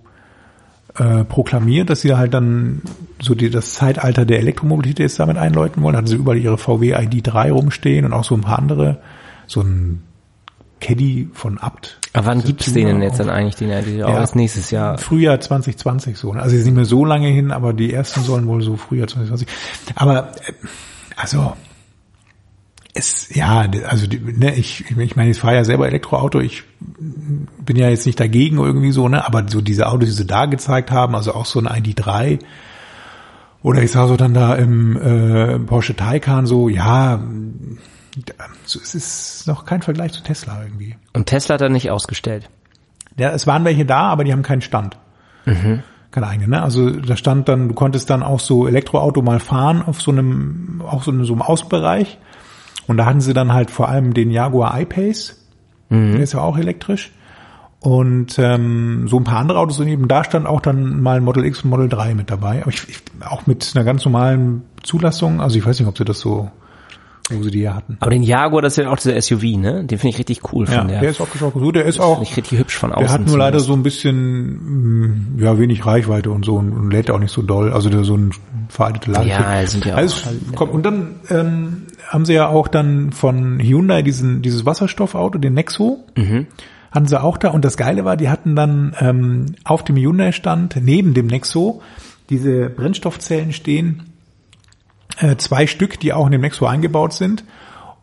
äh, 0.97 1.23
proklamiert, 1.23 1.89
dass 1.89 2.01
sie 2.01 2.15
halt 2.15 2.33
dann 2.33 2.81
so 3.21 3.35
die, 3.35 3.49
das 3.49 3.73
Zeitalter 3.73 4.25
der 4.25 4.39
Elektromobilität 4.39 4.99
jetzt 4.99 5.19
damit 5.19 5.37
einläuten 5.37 5.83
wollen. 5.83 5.95
Hatten 5.95 6.07
sie 6.07 6.15
überall 6.15 6.37
ihre 6.37 6.57
VW 6.57 6.95
ID3 6.95 7.51
rumstehen 7.51 8.05
und 8.05 8.13
auch 8.13 8.23
so 8.23 8.35
ein 8.35 8.41
paar 8.41 8.59
andere, 8.59 8.99
so 9.45 9.61
ein 9.61 10.03
Caddy 10.79 11.29
von 11.33 11.57
Abt. 11.57 11.99
Aber 12.13 12.27
wann 12.27 12.43
gibt's 12.43 12.71
den 12.73 12.87
denn 12.87 13.01
jetzt 13.01 13.19
dann 13.19 13.29
eigentlich, 13.29 13.55
den 13.55 13.69
ID? 13.69 13.99
Ja, 13.99 14.07
als 14.07 14.35
nächstes 14.35 14.71
Jahr? 14.71 14.97
Frühjahr 14.97 15.39
2020 15.39 16.17
so. 16.17 16.33
Ne? 16.33 16.41
Also 16.41 16.55
jetzt 16.55 16.65
nicht 16.65 16.75
mehr 16.75 16.85
so 16.85 17.05
lange 17.05 17.27
hin, 17.27 17.51
aber 17.51 17.73
die 17.73 17.93
ersten 17.93 18.21
sollen 18.21 18.47
wohl 18.47 18.61
so 18.61 18.75
Frühjahr 18.75 19.07
2020. 19.07 19.47
Aber, 19.95 20.31
äh, 20.45 20.53
also, 21.15 21.53
es, 22.97 23.33
ja, 23.35 23.69
also 23.87 24.07
ne, 24.07 24.55
ich, 24.55 24.85
ich 24.89 25.15
meine, 25.15 25.29
ich 25.29 25.39
fahre 25.39 25.55
ja 25.55 25.63
selber 25.65 25.87
Elektroauto, 25.87 26.39
ich 26.39 26.63
bin 26.79 27.75
ja 27.75 27.89
jetzt 27.89 28.05
nicht 28.05 28.19
dagegen 28.19 28.57
irgendwie 28.57 28.91
so, 28.91 29.07
ne, 29.07 29.25
aber 29.25 29.45
so 29.47 29.61
diese 29.61 29.87
Autos, 29.87 30.09
die 30.09 30.15
sie 30.15 30.27
da 30.27 30.45
gezeigt 30.45 30.91
haben, 30.91 31.15
also 31.15 31.33
auch 31.33 31.45
so 31.45 31.59
ein 31.59 31.67
ID3 31.67 32.39
oder 33.63 33.81
ich 33.81 33.91
sah 33.91 34.07
so 34.07 34.17
dann 34.17 34.33
da 34.33 34.55
im 34.55 34.97
äh, 34.97 35.59
Porsche 35.59 35.95
Taycan 35.95 36.45
so, 36.45 36.69
ja, 36.69 37.21
so, 38.65 38.79
es 38.79 38.95
ist 38.95 39.47
noch 39.47 39.65
kein 39.65 39.81
Vergleich 39.81 40.13
zu 40.13 40.23
Tesla 40.23 40.63
irgendwie. 40.63 40.95
Und 41.13 41.27
Tesla 41.27 41.55
hat 41.55 41.61
er 41.61 41.69
nicht 41.69 41.91
ausgestellt? 41.91 42.49
Ja, 43.17 43.31
es 43.31 43.47
waren 43.47 43.65
welche 43.65 43.85
da, 43.85 44.03
aber 44.03 44.23
die 44.23 44.31
haben 44.31 44.43
keinen 44.43 44.61
Stand. 44.61 44.97
Mhm. 45.45 45.83
Keine 46.11 46.27
eigene, 46.27 46.47
ne? 46.47 46.61
Also 46.63 46.89
da 46.89 47.15
stand 47.17 47.47
dann, 47.49 47.67
du 47.67 47.73
konntest 47.73 48.09
dann 48.09 48.23
auch 48.23 48.39
so 48.39 48.67
Elektroauto 48.67 49.21
mal 49.21 49.39
fahren 49.39 49.81
auf 49.81 50.01
so 50.01 50.11
einem, 50.11 50.81
auch 50.87 51.03
so, 51.03 51.11
in 51.11 51.23
so 51.25 51.33
einem 51.33 51.41
Außenbereich 51.41 52.17
und 52.87 52.97
da 52.97 53.05
hatten 53.05 53.21
sie 53.21 53.33
dann 53.33 53.53
halt 53.53 53.71
vor 53.71 53.89
allem 53.89 54.13
den 54.13 54.31
Jaguar 54.31 54.79
I-Pace, 54.79 55.37
mhm. 55.89 56.13
der 56.13 56.23
ist 56.23 56.33
ja 56.33 56.41
auch 56.41 56.57
elektrisch. 56.57 57.11
Und 57.79 58.39
ähm, 58.39 59.07
so 59.07 59.17
ein 59.17 59.23
paar 59.23 59.37
andere 59.37 59.59
Autos 59.59 59.79
und 59.79 59.87
eben 59.87 60.07
da 60.07 60.23
stand 60.23 60.47
auch 60.47 60.61
dann 60.61 60.99
mal 60.99 61.17
ein 61.17 61.23
Model 61.23 61.45
X 61.45 61.63
und 61.63 61.69
Model 61.69 61.87
3 61.87 62.15
mit 62.15 62.31
dabei. 62.31 62.61
Aber 62.61 62.71
ich, 62.71 62.89
ich 62.89 62.97
auch 63.23 63.45
mit 63.45 63.71
einer 63.75 63.85
ganz 63.85 64.03
normalen 64.03 64.63
Zulassung. 64.81 65.41
Also 65.41 65.59
ich 65.59 65.65
weiß 65.65 65.79
nicht, 65.79 65.87
ob 65.87 65.95
sie 65.95 66.03
das 66.03 66.19
so 66.19 66.49
wo 67.29 67.43
sie 67.43 67.51
die 67.51 67.61
ja 67.61 67.75
hatten. 67.75 67.97
Aber 67.99 68.11
den 68.11 68.23
Jaguar, 68.23 68.61
das 68.61 68.77
ist 68.77 68.83
ja 68.83 68.89
auch 68.89 68.97
dieser 68.97 69.19
SUV, 69.21 69.57
ne? 69.57 69.83
Den 69.83 69.97
finde 69.97 70.09
ich 70.09 70.19
richtig 70.19 70.53
cool 70.53 70.65
von 70.65 70.75
ja, 70.75 70.83
der. 70.85 70.99
Der 71.01 71.09
ist 71.09 71.21
auch 71.21 71.27
so, 71.35 71.71
der 71.71 71.85
ist 71.85 71.99
auch. 71.99 72.21
Ich 72.21 72.37
richtig 72.37 72.57
hübsch 72.59 72.77
von 72.77 72.91
außen. 72.91 73.05
Der 73.05 73.13
hat 73.13 73.27
nur 73.27 73.37
leider 73.37 73.59
so 73.59 73.73
ein 73.73 73.83
bisschen, 73.83 75.35
mm, 75.35 75.39
ja, 75.39 75.59
wenig 75.59 75.85
Reichweite 75.85 76.31
und 76.31 76.45
so 76.45 76.55
und, 76.55 76.71
und 76.71 76.91
lädt 76.91 77.11
auch 77.11 77.19
nicht 77.19 77.31
so 77.31 77.41
doll. 77.41 77.73
Also 77.73 77.89
der 77.89 78.03
so 78.03 78.15
ein 78.15 78.31
veraltete 78.69 79.11
Laden. 79.11 79.27
Ja, 79.27 79.65
sind 79.67 79.85
ja 79.85 79.95
also, 79.95 80.29
auch. 80.29 80.55
Komm, 80.55 80.69
und 80.69 80.85
dann 80.85 81.15
ähm, 81.29 81.83
haben 82.07 82.25
sie 82.25 82.33
ja 82.33 82.47
auch 82.47 82.67
dann 82.67 83.11
von 83.11 83.59
Hyundai 83.59 84.01
diesen 84.01 84.41
dieses 84.41 84.65
Wasserstoffauto, 84.65 85.37
den 85.37 85.53
Nexo. 85.53 86.03
Mhm. 86.15 86.47
Hatten 86.91 87.05
sie 87.05 87.21
auch 87.21 87.37
da 87.37 87.49
und 87.49 87.65
das 87.65 87.77
Geile 87.77 88.05
war, 88.05 88.15
die 88.15 88.29
hatten 88.29 88.55
dann 88.55 88.95
ähm, 88.99 89.55
auf 89.65 89.83
dem 89.83 89.97
Hyundai-Stand 89.97 90.77
neben 90.81 91.13
dem 91.13 91.27
Nexo 91.27 91.81
diese 92.29 92.69
Brennstoffzellen 92.69 93.51
stehen, 93.51 94.13
äh, 95.19 95.35
zwei 95.35 95.67
Stück, 95.67 95.99
die 95.99 96.13
auch 96.13 96.25
in 96.25 96.31
dem 96.31 96.41
Nexo 96.41 96.65
eingebaut 96.65 97.13
sind, 97.13 97.43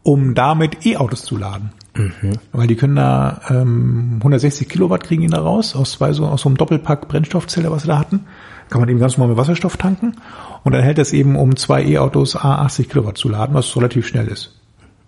um 0.03 0.35
damit 0.35 0.85
E-Autos 0.87 1.25
zu 1.25 1.37
laden. 1.37 1.73
Mhm. 1.97 2.39
Weil 2.53 2.67
die 2.67 2.75
können 2.75 2.97
da 2.97 3.41
ähm, 3.49 4.15
160 4.19 4.69
Kilowatt 4.69 5.05
kriegen 5.05 5.23
die 5.23 5.29
da 5.29 5.41
raus, 5.41 5.77
aus 5.77 5.93
zwei 5.93 6.13
so 6.13 6.27
aus 6.27 6.43
so 6.43 6.49
einem 6.49 6.57
Doppelpack 6.57 7.09
Brennstoffzelle, 7.09 7.71
was 7.71 7.83
sie 7.83 7.89
da 7.89 7.99
hatten. 7.99 8.27
Kann 8.69 8.81
man 8.81 8.89
eben 8.89 8.99
ganz 8.99 9.17
normal 9.17 9.31
mit 9.31 9.39
Wasserstoff 9.39 9.77
tanken. 9.77 10.17
Und 10.65 10.73
dann 10.73 10.83
hält 10.83 10.99
das 10.99 11.13
eben, 11.13 11.37
um 11.37 11.57
zwei 11.57 11.85
E-Autos 11.85 12.37
A80 12.37 12.89
Kilowatt 12.89 13.19
zu 13.19 13.29
laden, 13.29 13.55
was 13.55 13.77
relativ 13.77 14.07
schnell 14.07 14.27
ist. 14.27 14.59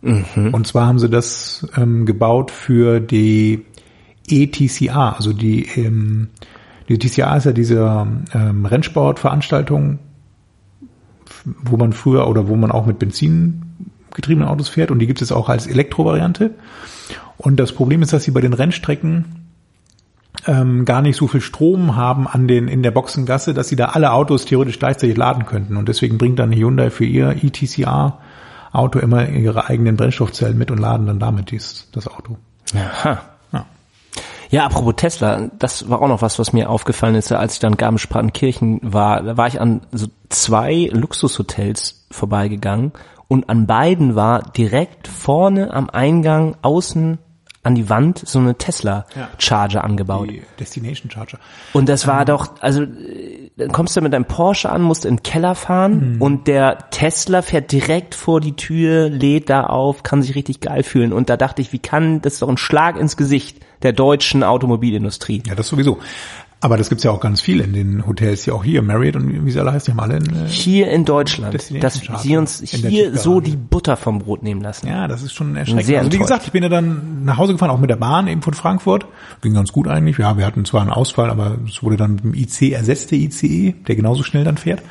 Mhm. 0.03 0.53
Und 0.53 0.67
zwar 0.67 0.87
haben 0.87 0.99
sie 0.99 1.09
das 1.09 1.67
ähm, 1.77 2.07
gebaut 2.07 2.51
für 2.51 3.01
die 3.01 3.65
ETCA, 4.29 5.13
also 5.13 5.33
die, 5.33 5.67
ähm, 5.77 6.29
die 6.89 6.99
TCA 6.99 7.37
ist 7.37 7.45
ja 7.45 7.53
diese 7.53 8.07
ähm, 8.33 8.67
Rennsportveranstaltung, 8.67 9.99
wo 11.63 11.77
man 11.77 11.93
früher 11.93 12.29
oder 12.29 12.49
wo 12.49 12.57
man 12.57 12.71
auch 12.71 12.87
mit 12.87 12.99
Benzin 12.99 13.63
getriebenen 14.17 14.49
Autos 14.49 14.69
fährt 14.69 14.91
und 14.91 14.99
die 14.99 15.07
gibt 15.07 15.23
es 15.23 15.31
auch 15.31 15.49
als 15.49 15.69
Elektrovariante. 15.69 16.51
Und 17.37 17.59
das 17.59 17.73
Problem 17.73 18.03
ist, 18.03 18.13
dass 18.13 18.25
sie 18.25 18.33
bei 18.33 18.41
den 18.41 18.53
Rennstrecken 18.53 19.47
ähm, 20.47 20.85
gar 20.85 21.03
nicht 21.03 21.17
so 21.17 21.29
viel 21.29 21.41
Strom 21.41 21.95
haben 21.95 22.27
an 22.27 22.49
den 22.49 22.67
in 22.67 22.83
der 22.83 22.91
Boxengasse, 22.91 23.55
dass 23.55 23.69
sie 23.69 23.77
da 23.77 23.87
alle 23.87 24.13
Autos 24.13 24.45
theoretisch 24.45 24.79
gleichzeitig 24.79 25.17
laden 25.17 25.47
könnten. 25.47 25.77
Und 25.77 25.89
deswegen 25.89 26.19
bringt 26.19 26.39
dann 26.39 26.53
Hyundai 26.53 26.91
für 26.91 27.05
ihr 27.05 27.37
ETCA 27.43 28.19
Auto 28.73 28.99
immer 28.99 29.29
ihre 29.29 29.69
eigenen 29.69 29.97
Brennstoffzellen 29.97 30.59
mit 30.59 30.71
und 30.71 30.79
laden 30.79 31.07
dann 31.07 31.19
damit 31.19 31.51
dies, 31.51 31.89
das 31.93 32.09
Auto. 32.09 32.37
Aha. 32.75 33.23
Ja, 34.51 34.65
apropos 34.65 34.95
Tesla, 34.97 35.51
das 35.59 35.91
war 35.91 36.01
auch 36.01 36.09
noch 36.09 36.23
was, 36.23 36.39
was 36.39 36.53
mir 36.53 36.71
aufgefallen 36.71 37.17
ist, 37.17 37.33
als 37.33 37.55
ich 37.55 37.61
dann 37.61 37.77
Garmisch-Partenkirchen 37.77 38.81
war. 38.83 39.23
Da 39.23 39.37
war 39.37 39.49
ich 39.49 39.61
an 39.61 39.83
so 39.93 40.07
zwei 40.29 40.89
Luxushotels 40.93 42.07
vorbeigegangen 42.11 42.93
und 43.29 43.49
an 43.49 43.67
beiden 43.67 44.15
war 44.15 44.43
direkt 44.43 45.09
vorne 45.09 45.73
am 45.73 45.91
Eingang 45.91 46.57
außen 46.63 47.19
an 47.67 47.75
die 47.75 47.91
Wand 47.91 48.23
so 48.25 48.39
eine 48.39 48.55
Tesla 48.55 49.07
Charger 49.39 49.83
angebaut. 49.83 50.31
Die 50.31 50.43
Destination 50.59 51.11
Charger. 51.11 51.39
Und 51.73 51.89
das 51.89 52.07
war 52.07 52.25
doch, 52.25 52.61
also 52.61 52.83
äh, 52.83 53.51
dann 53.57 53.73
kommst 53.73 53.97
du 53.97 54.01
mit 54.03 54.13
deinem 54.13 54.27
Porsche 54.27 54.71
an, 54.71 54.83
musst 54.83 55.05
in 55.05 55.17
den 55.17 55.23
Keller 55.25 55.57
fahren 55.57 56.19
und 56.21 56.47
der 56.47 56.91
Tesla 56.91 57.43
fährt 57.43 57.73
direkt 57.73 58.15
vor 58.15 58.41
die 58.41 58.55
Tür, 58.55 59.09
lädt 59.09 59.51
da 59.51 59.65
auf, 59.65 60.05
kann 60.05 60.23
sich 60.23 60.37
richtig 60.37 60.61
geil 60.61 60.85
fühlen. 60.85 61.13
Und 61.13 61.29
da 61.29 61.37
dachte 61.37 61.61
ich, 61.61 61.73
wie 61.73 61.81
kann, 61.81 62.23
das 62.23 62.35
ist 62.35 62.43
doch 62.43 62.49
ein 62.49 62.57
Schlag 62.57 62.97
ins 62.97 63.17
Gesicht 63.17 63.59
der 63.83 63.93
deutschen 63.93 64.45
Automobilindustrie. 64.45 65.43
Ja, 65.47 65.57
das 65.57 65.69
sowieso. 65.69 65.99
Aber 66.67 66.77
das 66.77 66.89
gibt's 66.89 67.05
ja 67.05 67.13
auch 67.13 67.21
ganz 67.21 67.41
viel 67.41 67.61
in 67.61 67.73
den 67.73 68.09
Hotels 68.09 68.43
hier 68.43 68.53
auch 68.53 68.65
hier, 68.65 68.83
Marriott 68.83 69.15
und 69.15 69.47
wie 69.47 69.51
sie 69.53 69.61
alle 69.61 69.73
heißen, 69.73 69.85
die 69.95 70.01
haben 70.01 70.01
alle 70.01 70.17
in, 70.17 70.25
äh, 70.35 70.49
Hier 70.49 70.91
in 70.91 71.05
Deutschland, 71.05 71.55
dass 71.55 72.01
sie 72.23 72.37
uns 72.37 72.61
hier 72.61 73.17
so 73.17 73.39
die 73.39 73.55
Butter 73.55 73.97
vom 73.97 74.19
Brot 74.19 74.43
nehmen 74.43 74.63
lassen. 74.63 74.89
Ja, 74.89 75.07
das 75.07 75.23
ist 75.23 75.33
schon 75.33 75.55
erschreckend. 75.55 75.87
Sehr 75.87 76.01
also 76.01 76.11
wie 76.11 76.17
enttäuscht. 76.17 76.29
gesagt, 76.29 76.47
ich 76.47 76.51
bin 76.51 76.65
ja 76.65 76.69
dann 76.69 77.25
nach 77.25 77.37
Hause 77.37 77.53
gefahren, 77.53 77.71
auch 77.71 77.79
mit 77.79 77.89
der 77.89 77.95
Bahn 77.95 78.27
eben 78.27 78.43
von 78.43 78.53
Frankfurt. 78.53 79.07
Ging 79.43 79.55
ganz 79.55 79.71
gut 79.71 79.87
eigentlich. 79.87 80.19
Ja, 80.19 80.37
wir 80.37 80.45
hatten 80.45 80.65
zwar 80.65 80.81
einen 80.81 80.91
Ausfall, 80.91 81.31
aber 81.31 81.57
es 81.69 81.85
wurde 81.85 81.97
dann 81.97 82.17
mit 82.17 82.25
dem 82.25 82.35
IC 82.35 82.73
ersetzt, 82.73 83.13
der 83.13 83.19
ICE, 83.21 83.77
der 83.87 83.95
genauso 83.95 84.25
schnell 84.25 84.43
dann 84.43 84.57
fährt. 84.57 84.83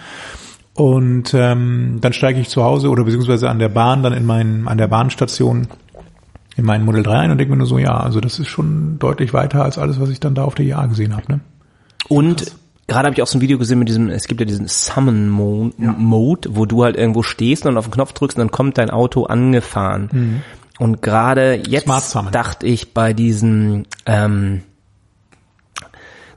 Und 0.76 1.34
ähm, 1.34 1.98
dann 2.00 2.14
steige 2.14 2.40
ich 2.40 2.48
zu 2.48 2.64
Hause 2.64 2.88
oder 2.88 3.04
beziehungsweise 3.04 3.50
an 3.50 3.60
der 3.60 3.68
Bahn, 3.68 4.02
dann 4.02 4.14
in 4.14 4.26
meinen, 4.26 4.70
an 4.70 4.78
der 4.78 4.88
Bahnstation 4.88 5.68
in 6.56 6.64
meinen 6.64 6.86
Model 6.86 7.04
3 7.04 7.20
ein 7.20 7.32
und 7.32 7.38
denke 7.38 7.52
mir 7.52 7.58
nur 7.58 7.68
so, 7.68 7.78
ja, 7.78 7.98
also 7.98 8.22
das 8.22 8.40
ist 8.40 8.48
schon 8.48 8.98
deutlich 8.98 9.34
weiter 9.34 9.62
als 9.62 9.78
alles, 9.78 10.00
was 10.00 10.10
ich 10.10 10.22
dann 10.22 10.36
da 10.36 10.46
auf 10.46 10.56
der 10.56 10.66
IAA 10.66 10.86
gesehen 10.86 11.18
habe. 11.18 11.30
Ne? 11.34 11.40
Und 12.08 12.52
gerade 12.88 13.08
habe 13.08 13.16
ich 13.16 13.22
auch 13.22 13.28
so 13.28 13.38
ein 13.38 13.42
Video 13.42 13.58
gesehen 13.58 13.80
mit 13.80 13.88
diesem, 13.90 14.10
es 14.10 14.28
gibt 14.28 14.40
ja 14.42 14.46
diesen 14.46 14.68
Summon 14.68 15.30
Mo 15.30 15.72
Mode, 15.78 16.50
wo 16.56 16.66
du 16.66 16.84
halt 16.84 16.96
irgendwo 16.98 17.24
stehst 17.24 17.66
und 17.66 17.78
auf 17.78 17.86
den 17.88 17.94
Knopf 17.94 18.14
drückst 18.14 18.38
und 18.38 18.42
dann 18.42 18.52
kommt 18.52 18.78
dein 18.78 18.90
Auto 18.90 19.24
angefahren. 19.26 20.44
Und 20.78 21.02
gerade 21.02 21.56
jetzt 21.68 21.88
dachte 22.32 22.68
ich 22.68 22.94
bei 22.94 23.14
diesen 23.14 23.88
ähm, 24.06 24.62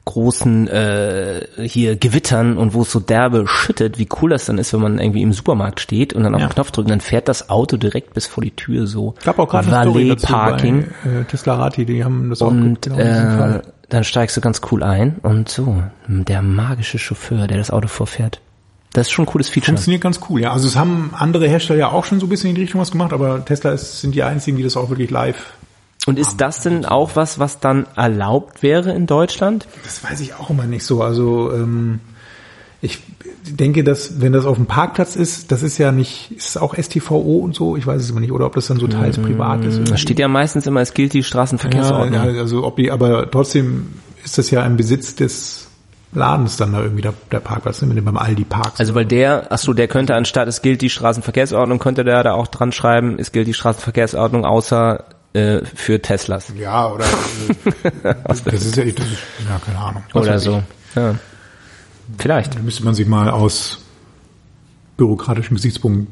großen 0.04 0.68
äh, 0.68 1.46
hier 1.64 1.96
Gewittern 1.96 2.56
und 2.56 2.72
wo 2.72 2.80
es 2.82 2.90
so 2.90 2.98
derbe 3.00 3.46
schüttet, 3.46 3.98
wie 3.98 4.08
cool 4.22 4.30
das 4.30 4.46
dann 4.46 4.56
ist, 4.56 4.72
wenn 4.72 4.80
man 4.80 4.98
irgendwie 4.98 5.20
im 5.20 5.34
Supermarkt 5.34 5.80
steht 5.80 6.14
und 6.14 6.22
dann 6.22 6.34
auf 6.34 6.40
Ja. 6.40 6.46
den 6.46 6.54
Knopf 6.54 6.70
drückt, 6.70 6.88
dann 6.88 7.00
fährt 7.02 7.28
das 7.28 7.50
Auto 7.50 7.76
direkt 7.76 8.14
bis 8.14 8.26
vor 8.26 8.42
die 8.42 8.52
Tür 8.52 8.86
so. 8.86 9.14
Ich 9.20 9.26
habe 9.26 9.42
auch 9.42 9.48
gerade 9.50 9.70
Valet 9.70 10.22
Parking. 10.22 10.86
bei 11.04 11.10
äh, 11.10 11.24
Tesla 11.24 11.56
Rati, 11.56 11.84
die 11.84 12.02
haben 12.04 12.30
das 12.30 12.40
auch 12.40 12.46
Und 12.48 12.80
genau 12.80 12.96
in 12.96 13.06
diesem 13.06 13.26
äh, 13.28 13.36
Fall. 13.36 13.62
Dann 13.88 14.04
steigst 14.04 14.36
du 14.36 14.40
ganz 14.40 14.60
cool 14.70 14.82
ein 14.82 15.16
und 15.22 15.48
so, 15.48 15.82
der 16.06 16.42
magische 16.42 16.98
Chauffeur, 16.98 17.46
der 17.46 17.58
das 17.58 17.70
Auto 17.70 17.88
vorfährt. 17.88 18.40
Das 18.92 19.06
ist 19.06 19.12
schon 19.12 19.24
ein 19.24 19.26
cooles 19.26 19.48
Feature. 19.48 19.72
Funktioniert 19.72 20.02
ganz 20.02 20.20
cool, 20.28 20.40
ja. 20.40 20.52
Also 20.52 20.66
es 20.66 20.76
haben 20.76 21.12
andere 21.14 21.46
Hersteller 21.46 21.78
ja 21.78 21.88
auch 21.90 22.04
schon 22.04 22.20
so 22.20 22.26
ein 22.26 22.28
bisschen 22.28 22.50
in 22.50 22.54
die 22.54 22.62
Richtung 22.62 22.80
was 22.80 22.90
gemacht, 22.90 23.12
aber 23.12 23.44
Tesla 23.44 23.72
ist, 23.72 24.00
sind 24.00 24.14
die 24.14 24.22
einzigen, 24.22 24.56
die 24.56 24.62
das 24.62 24.76
auch 24.76 24.88
wirklich 24.88 25.10
live. 25.10 25.52
Und 26.06 26.18
ist 26.18 26.40
das 26.40 26.62
denn 26.62 26.86
auch 26.86 27.16
was, 27.16 27.38
was 27.38 27.60
dann 27.60 27.86
erlaubt 27.94 28.62
wäre 28.62 28.92
in 28.92 29.06
Deutschland? 29.06 29.68
Das 29.84 30.02
weiß 30.02 30.20
ich 30.20 30.34
auch 30.34 30.48
immer 30.48 30.64
nicht 30.64 30.84
so. 30.84 31.02
Also 31.02 31.52
ähm, 31.52 32.00
ich 32.80 33.02
denke, 33.56 33.84
dass 33.84 34.20
wenn 34.20 34.32
das 34.32 34.44
auf 34.44 34.56
dem 34.56 34.66
Parkplatz 34.66 35.16
ist, 35.16 35.52
das 35.52 35.62
ist 35.62 35.78
ja 35.78 35.92
nicht, 35.92 36.32
ist 36.32 36.50
es 36.50 36.56
auch 36.56 36.74
STVO 36.74 37.38
und 37.38 37.54
so, 37.54 37.76
ich 37.76 37.86
weiß 37.86 38.02
es 38.02 38.10
immer 38.10 38.20
nicht, 38.20 38.32
oder 38.32 38.46
ob 38.46 38.54
das 38.54 38.66
dann 38.66 38.78
so 38.78 38.86
teils 38.86 39.18
privat 39.18 39.64
ist. 39.64 39.90
Da 39.90 39.96
steht 39.96 40.18
ja 40.18 40.28
meistens 40.28 40.66
immer, 40.66 40.80
es 40.80 40.94
gilt 40.94 41.12
die 41.12 41.22
Straßenverkehrsordnung. 41.22 42.12
ja, 42.12 42.40
also 42.40 42.64
ob 42.64 42.76
die, 42.76 42.90
aber 42.90 43.30
trotzdem 43.30 43.94
ist 44.24 44.38
das 44.38 44.50
ja 44.50 44.64
im 44.64 44.76
Besitz 44.76 45.14
des 45.14 45.68
Ladens 46.12 46.56
dann 46.56 46.72
da 46.72 46.82
irgendwie 46.82 47.02
der, 47.02 47.12
der 47.30 47.40
Parkplatz, 47.40 47.82
ne, 47.82 47.88
mit 47.88 47.96
dem 47.96 48.04
beim 48.04 48.16
Aldi 48.16 48.44
Parks. 48.44 48.80
Also 48.80 48.94
weil 48.94 49.04
der, 49.04 49.48
ach 49.50 49.58
so, 49.58 49.74
der 49.74 49.88
könnte 49.88 50.14
anstatt 50.14 50.48
es 50.48 50.62
gilt 50.62 50.80
die 50.80 50.90
Straßenverkehrsordnung, 50.90 51.78
könnte 51.78 52.04
der 52.04 52.22
da 52.22 52.32
auch 52.32 52.46
dran 52.46 52.72
schreiben, 52.72 53.18
es 53.18 53.32
gilt 53.32 53.46
die 53.46 53.54
Straßenverkehrsordnung 53.54 54.44
außer 54.44 55.04
äh, 55.34 55.60
für 55.74 56.00
Teslas 56.00 56.52
ja, 56.56 56.90
oder 56.90 57.04
äh, 58.02 58.14
das 58.24 58.40
ist 58.40 58.46
ja, 58.46 58.52
das 58.52 58.64
ist, 58.64 58.76
ja 58.76 59.60
keine 59.64 59.78
Ahnung. 59.78 60.02
Oder 60.14 60.34
weiß 60.34 60.42
ich. 60.42 60.48
so. 60.48 60.62
Ja. 60.96 61.14
Vielleicht. 62.16 62.54
Da 62.54 62.60
müsste 62.60 62.84
man 62.84 62.94
sich 62.94 63.06
mal 63.06 63.30
aus 63.30 63.80
bürokratischen 64.96 65.56
Gesichtspunkten 65.56 66.08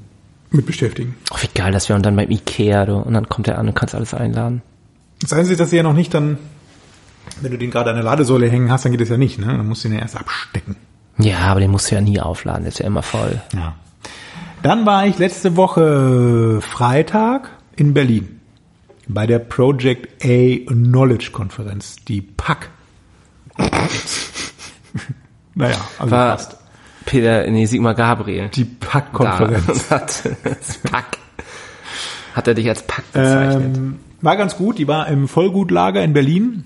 mit 0.50 0.66
beschäftigen. 0.66 1.14
Oh, 1.32 1.36
wie 1.40 1.48
geil 1.54 1.72
das 1.72 1.88
wäre 1.88 1.96
und 1.96 2.04
dann 2.04 2.16
beim 2.16 2.30
Ikea, 2.30 2.86
du, 2.86 2.96
und 2.96 3.14
dann 3.14 3.28
kommt 3.28 3.48
er 3.48 3.58
an 3.58 3.68
und 3.68 3.74
kannst 3.74 3.94
alles 3.94 4.14
einladen. 4.14 4.62
Das 5.20 5.30
dass 5.30 5.70
sie 5.70 5.76
ja 5.76 5.82
noch 5.82 5.94
nicht 5.94 6.12
dann, 6.12 6.38
wenn 7.40 7.50
du 7.50 7.58
den 7.58 7.70
gerade 7.70 7.90
an 7.90 7.96
der 7.96 8.04
Ladesäule 8.04 8.48
hängen 8.48 8.70
hast, 8.70 8.84
dann 8.84 8.92
geht 8.92 9.00
das 9.00 9.08
ja 9.08 9.16
nicht, 9.16 9.38
ne? 9.38 9.46
Dann 9.46 9.66
musst 9.66 9.84
du 9.84 9.88
ihn 9.88 9.94
ja 9.94 10.00
erst 10.00 10.16
abstecken. 10.16 10.76
Ja, 11.18 11.38
aber 11.38 11.60
den 11.60 11.70
musst 11.70 11.90
du 11.90 11.94
ja 11.94 12.00
nie 12.00 12.20
aufladen, 12.20 12.62
der 12.62 12.68
ist 12.68 12.78
ja 12.78 12.86
immer 12.86 13.02
voll. 13.02 13.40
Ja. 13.54 13.74
Dann 14.62 14.84
war 14.84 15.06
ich 15.06 15.18
letzte 15.18 15.56
Woche 15.56 16.60
Freitag 16.60 17.50
in 17.76 17.94
Berlin 17.94 18.40
bei 19.08 19.26
der 19.26 19.38
Project 19.38 20.24
A 20.24 20.56
Knowledge 20.66 21.30
Konferenz, 21.32 21.96
die 22.06 22.20
PAC. 22.20 22.70
naja, 25.56 25.76
also 25.98 26.10
War 26.10 26.36
fast. 26.36 26.56
Peter, 27.06 27.50
nee, 27.50 27.64
Sigmar 27.66 27.94
Gabriel. 27.94 28.50
Die 28.50 28.64
PAC-Konferenz. 28.64 29.88
Da, 29.88 29.96
hat, 29.96 30.22
Pack. 30.90 31.18
Hat 32.34 32.46
er 32.46 32.54
dich 32.54 32.68
als 32.68 32.82
Pack 32.82 33.10
bezeichnet? 33.12 33.76
Ähm, 33.76 33.96
war 34.20 34.36
ganz 34.36 34.56
gut, 34.56 34.78
die 34.78 34.86
war 34.86 35.08
im 35.08 35.28
Vollgutlager 35.28 36.02
in 36.02 36.12
Berlin. 36.12 36.64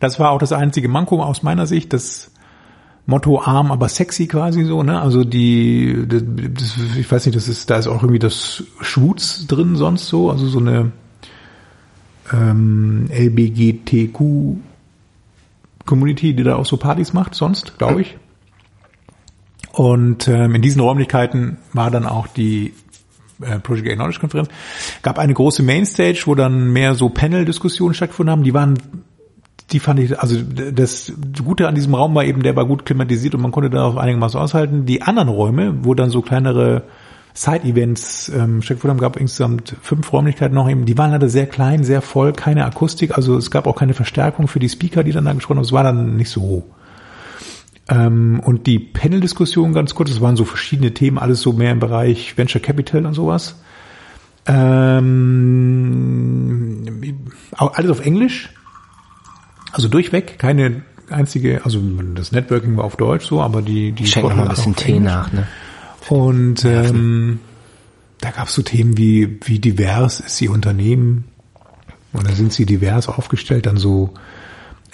Das 0.00 0.18
war 0.18 0.30
auch 0.30 0.38
das 0.38 0.52
einzige 0.52 0.88
Manko 0.88 1.22
aus 1.22 1.42
meiner 1.42 1.66
Sicht, 1.66 1.92
das 1.92 2.32
Motto 3.06 3.40
arm, 3.40 3.70
aber 3.70 3.88
sexy 3.88 4.26
quasi 4.26 4.64
so, 4.64 4.82
ne? 4.82 5.00
Also 5.00 5.22
die, 5.24 6.06
das, 6.08 6.76
ich 6.98 7.10
weiß 7.10 7.26
nicht, 7.26 7.36
das 7.36 7.46
ist, 7.46 7.70
da 7.70 7.76
ist 7.76 7.86
auch 7.86 8.02
irgendwie 8.02 8.18
das 8.18 8.64
Schwutz 8.80 9.46
drin 9.46 9.76
sonst 9.76 10.08
so, 10.08 10.30
also 10.30 10.46
so 10.46 10.58
eine 10.58 10.92
ähm, 12.32 13.08
LBGTQ 13.12 14.56
Community, 15.90 16.34
die 16.34 16.44
da 16.44 16.56
auch 16.56 16.64
so 16.64 16.76
Partys 16.76 17.12
macht, 17.12 17.34
sonst, 17.34 17.76
glaube 17.76 18.00
ich. 18.00 18.16
Und 19.72 20.26
ähm, 20.28 20.54
in 20.54 20.62
diesen 20.62 20.80
Räumlichkeiten 20.80 21.58
war 21.72 21.90
dann 21.90 22.06
auch 22.06 22.26
die 22.26 22.72
äh, 23.40 23.58
Project 23.58 23.88
A 23.90 23.94
Knowledge 23.94 24.20
Konferenz. 24.20 24.48
Gab 25.02 25.18
eine 25.18 25.34
große 25.34 25.62
Mainstage, 25.62 26.22
wo 26.26 26.34
dann 26.34 26.72
mehr 26.72 26.94
so 26.94 27.08
Panel-Diskussionen 27.08 27.94
stattgefunden 27.94 28.30
haben. 28.30 28.42
Die 28.42 28.54
waren, 28.54 28.78
die 29.70 29.80
fand 29.80 30.00
ich, 30.00 30.18
also 30.18 30.36
das 30.40 31.12
Gute 31.44 31.68
an 31.68 31.74
diesem 31.74 31.94
Raum 31.94 32.14
war 32.14 32.24
eben, 32.24 32.42
der 32.42 32.56
war 32.56 32.66
gut 32.66 32.84
klimatisiert 32.86 33.34
und 33.34 33.42
man 33.42 33.52
konnte 33.52 33.70
darauf 33.70 33.96
einigermaßen 33.96 34.40
aushalten. 34.40 34.86
Die 34.86 35.02
anderen 35.02 35.28
Räume, 35.28 35.84
wo 35.84 35.94
dann 35.94 36.10
so 36.10 36.22
kleinere 36.22 36.84
Side-Events 37.34 38.30
ähm, 38.30 38.60
haben, 38.62 38.98
gab 38.98 39.16
insgesamt 39.16 39.76
fünf 39.82 40.12
Räumlichkeiten 40.12 40.54
noch 40.54 40.68
eben. 40.68 40.84
Die 40.84 40.98
waren 40.98 41.12
leider 41.12 41.28
sehr 41.28 41.46
klein, 41.46 41.84
sehr 41.84 42.02
voll, 42.02 42.32
keine 42.32 42.64
Akustik. 42.64 43.16
Also 43.16 43.36
es 43.36 43.50
gab 43.50 43.66
auch 43.66 43.76
keine 43.76 43.94
Verstärkung 43.94 44.48
für 44.48 44.58
die 44.58 44.68
Speaker, 44.68 45.04
die 45.04 45.12
dann 45.12 45.24
da 45.24 45.32
gesprochen 45.32 45.58
haben. 45.58 45.64
Es 45.64 45.72
war 45.72 45.84
dann 45.84 46.16
nicht 46.16 46.30
so 46.30 46.64
ähm, 47.90 48.40
und 48.44 48.66
die 48.66 48.78
Panel-Diskussion 48.78 49.72
ganz 49.72 49.94
kurz, 49.94 50.10
es 50.10 50.20
waren 50.20 50.36
so 50.36 50.44
verschiedene 50.44 50.92
Themen, 50.94 51.18
alles 51.18 51.40
so 51.40 51.52
mehr 51.52 51.72
im 51.72 51.80
Bereich 51.80 52.38
Venture 52.38 52.60
Capital 52.60 53.04
und 53.04 53.14
sowas. 53.14 53.56
Ähm, 54.46 56.86
alles 57.58 57.90
auf 57.90 58.06
Englisch. 58.06 58.50
Also 59.72 59.88
durchweg, 59.88 60.38
keine 60.38 60.82
einzige, 61.10 61.64
also 61.64 61.80
das 62.14 62.30
Networking 62.32 62.76
war 62.76 62.84
auf 62.84 62.96
Deutsch 62.96 63.26
so, 63.26 63.42
aber 63.42 63.62
die, 63.62 63.92
die 63.92 64.04
Ich 64.04 64.10
schenke 64.10 64.30
noch 64.30 64.36
mal 64.36 64.44
ein 64.44 64.50
bisschen 64.50 64.76
Tee 64.76 65.00
nach, 65.00 65.32
ne? 65.32 65.48
Und 66.08 66.64
ähm, 66.64 67.40
da 68.20 68.30
gab 68.30 68.48
es 68.48 68.54
so 68.54 68.62
Themen 68.62 68.96
wie, 68.96 69.38
wie 69.44 69.58
divers 69.58 70.20
ist 70.20 70.40
ihr 70.40 70.50
Unternehmen 70.50 71.24
oder 72.12 72.32
sind 72.32 72.52
sie 72.52 72.66
divers 72.66 73.08
aufgestellt, 73.08 73.66
dann 73.66 73.76
so 73.76 74.14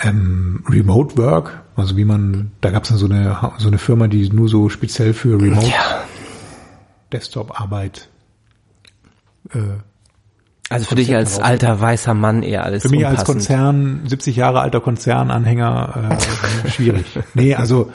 ähm, 0.03 0.63
Remote 0.69 1.17
Work, 1.17 1.63
also 1.77 1.97
wie 1.97 2.05
man, 2.05 2.51
da 2.61 2.71
gab 2.71 2.83
es 2.83 2.91
dann 2.91 2.99
so 2.99 3.07
eine 3.07 3.53
so 3.59 3.69
eine 3.69 3.79
Firma, 3.79 4.09
die 4.09 4.29
nur 4.29 4.49
so 4.49 4.69
speziell 4.69 5.15
für 5.15 5.41
Remote 5.41 5.67
Ja. 5.67 6.03
Desktop-Arbeit 7.13 8.09
äh, 9.55 9.59
Also 10.69 10.87
für 10.87 10.97
dich 10.97 11.15
als 11.15 11.39
alter 11.39 11.81
weißer 11.81 12.13
Mann 12.15 12.43
eher 12.43 12.65
alles 12.65 12.83
Für 12.83 12.89
mich 12.91 13.07
als 13.07 13.21
unpassend. 13.21 13.37
Konzern, 13.39 14.01
70 14.07 14.37
Jahre 14.37 14.61
alter 14.61 14.81
Konzernanhänger, 14.81 16.19
äh, 16.67 16.69
schwierig. 16.71 17.07
Nee, 17.35 17.55
also 17.55 17.91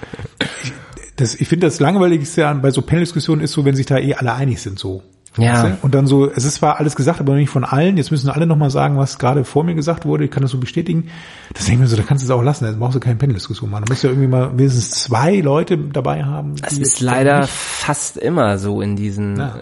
das, 1.15 1.35
ich 1.35 1.47
finde 1.47 1.67
das 1.67 1.79
Langweiligste 1.79 2.47
an, 2.47 2.61
bei 2.61 2.71
so 2.71 2.81
Panel-Diskussionen 2.81 3.41
ist 3.41 3.51
so, 3.51 3.65
wenn 3.65 3.75
sich 3.75 3.85
da 3.85 3.97
eh 3.97 4.15
alle 4.15 4.33
einig 4.33 4.61
sind 4.61 4.79
so. 4.79 5.03
Ja. 5.37 5.53
Weißt 5.53 5.65
du? 5.65 5.77
Und 5.85 5.95
dann 5.95 6.07
so, 6.07 6.29
es 6.29 6.43
ist 6.43 6.55
zwar 6.55 6.79
alles 6.79 6.95
gesagt, 6.95 7.19
aber 7.19 7.35
nicht 7.35 7.49
von 7.49 7.63
allen. 7.63 7.97
Jetzt 7.97 8.11
müssen 8.11 8.29
alle 8.29 8.45
nochmal 8.45 8.69
sagen, 8.69 8.97
was 8.97 9.17
gerade 9.17 9.45
vor 9.45 9.63
mir 9.63 9.75
gesagt 9.75 10.05
wurde. 10.05 10.25
Ich 10.25 10.31
kann 10.31 10.41
das 10.41 10.51
so 10.51 10.57
bestätigen. 10.57 11.09
Das 11.53 11.65
denke 11.65 11.75
ich 11.75 11.79
mir 11.79 11.87
so, 11.87 11.95
da 11.95 12.03
kannst 12.03 12.23
du 12.23 12.27
es 12.27 12.31
auch 12.31 12.43
lassen. 12.43 12.65
Da 12.65 12.71
brauchst 12.73 12.95
du 12.95 12.99
keine 12.99 13.15
Panel-Diskussion 13.15 13.69
machen. 13.69 13.85
Da 13.85 13.91
musst 13.91 14.03
du 14.03 14.07
ja 14.07 14.11
irgendwie 14.13 14.27
mal 14.27 14.49
mindestens 14.49 14.91
zwei 14.91 15.37
Leute 15.37 15.77
dabei 15.77 16.23
haben. 16.23 16.55
Die 16.55 16.81
ist 16.81 16.99
leider 16.99 17.47
fast 17.47 18.17
immer 18.17 18.57
so 18.57 18.81
in 18.81 18.95
diesen 18.95 19.37
Ja. 19.37 19.55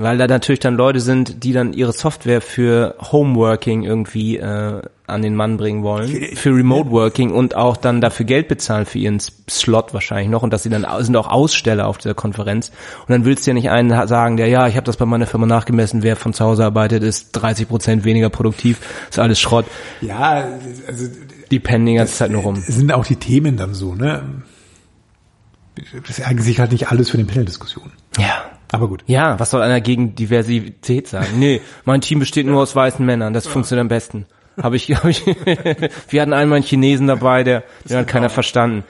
Weil 0.00 0.16
da 0.16 0.26
natürlich 0.26 0.60
dann 0.60 0.76
Leute 0.76 1.00
sind, 1.00 1.44
die 1.44 1.52
dann 1.52 1.74
ihre 1.74 1.92
Software 1.92 2.40
für 2.40 2.94
Homeworking 3.12 3.82
irgendwie 3.82 4.38
äh, 4.38 4.80
an 5.06 5.20
den 5.20 5.34
Mann 5.34 5.58
bringen 5.58 5.82
wollen, 5.82 6.08
für 6.36 6.50
Remote 6.50 6.90
Working 6.90 7.32
und 7.32 7.54
auch 7.54 7.76
dann 7.76 8.00
dafür 8.00 8.24
Geld 8.24 8.48
bezahlen 8.48 8.86
für 8.86 8.98
ihren 8.98 9.20
Slot 9.20 9.92
wahrscheinlich 9.92 10.30
noch 10.30 10.42
und 10.42 10.52
dass 10.52 10.62
sie 10.62 10.70
dann 10.70 10.86
sind 11.04 11.16
auch 11.16 11.28
Aussteller 11.28 11.86
auf 11.86 11.98
dieser 11.98 12.14
Konferenz 12.14 12.70
und 13.00 13.10
dann 13.10 13.26
willst 13.26 13.46
du 13.46 13.50
ja 13.50 13.54
nicht 13.54 13.68
einen 13.68 13.90
sagen, 14.08 14.38
der 14.38 14.48
ja, 14.48 14.66
ich 14.68 14.76
habe 14.76 14.86
das 14.86 14.96
bei 14.96 15.04
meiner 15.04 15.26
Firma 15.26 15.44
nachgemessen, 15.44 16.02
wer 16.02 16.16
von 16.16 16.32
zu 16.32 16.44
Hause 16.44 16.64
arbeitet, 16.64 17.02
ist 17.02 17.32
30 17.32 17.68
Prozent 17.68 18.04
weniger 18.04 18.30
produktiv, 18.30 18.78
ist 19.10 19.18
alles 19.18 19.38
Schrott. 19.38 19.66
Ja, 20.00 20.48
also 20.86 21.08
die 21.50 21.58
pennen 21.58 21.84
die 21.84 21.94
ganze 21.94 22.14
Zeit 22.14 22.30
nur 22.30 22.42
rum. 22.42 22.56
Sind 22.56 22.90
auch 22.92 23.04
die 23.04 23.16
Themen 23.16 23.58
dann 23.58 23.74
so, 23.74 23.94
ne? 23.94 24.22
Das 26.06 26.18
ist 26.18 26.26
eigentlich 26.26 26.58
halt 26.58 26.72
nicht 26.72 26.88
alles 26.88 27.10
für 27.10 27.18
eine 27.18 27.26
Panel-Diskussion. 27.26 27.92
Ja. 28.18 28.44
Aber 28.72 28.88
gut. 28.88 29.02
Ja, 29.06 29.38
was 29.38 29.50
soll 29.50 29.62
einer 29.62 29.80
gegen 29.80 30.14
Diversität 30.14 31.08
sagen? 31.08 31.38
Nee, 31.38 31.60
mein 31.84 32.00
Team 32.00 32.20
besteht 32.20 32.46
nur 32.46 32.62
aus 32.62 32.76
weißen 32.76 33.04
Männern, 33.04 33.32
das 33.32 33.46
funktioniert 33.46 33.82
am 33.82 33.88
besten. 33.88 34.26
Habe 34.60 34.76
ich, 34.76 34.90
hab 34.94 35.04
ich 35.06 35.24
wir 35.26 36.22
hatten 36.22 36.32
einmal 36.32 36.56
einen 36.56 36.64
Chinesen 36.64 37.06
dabei, 37.06 37.44
der, 37.44 37.64
den 37.88 37.98
hat 37.98 38.08
keiner 38.08 38.30
verstanden. 38.30 38.84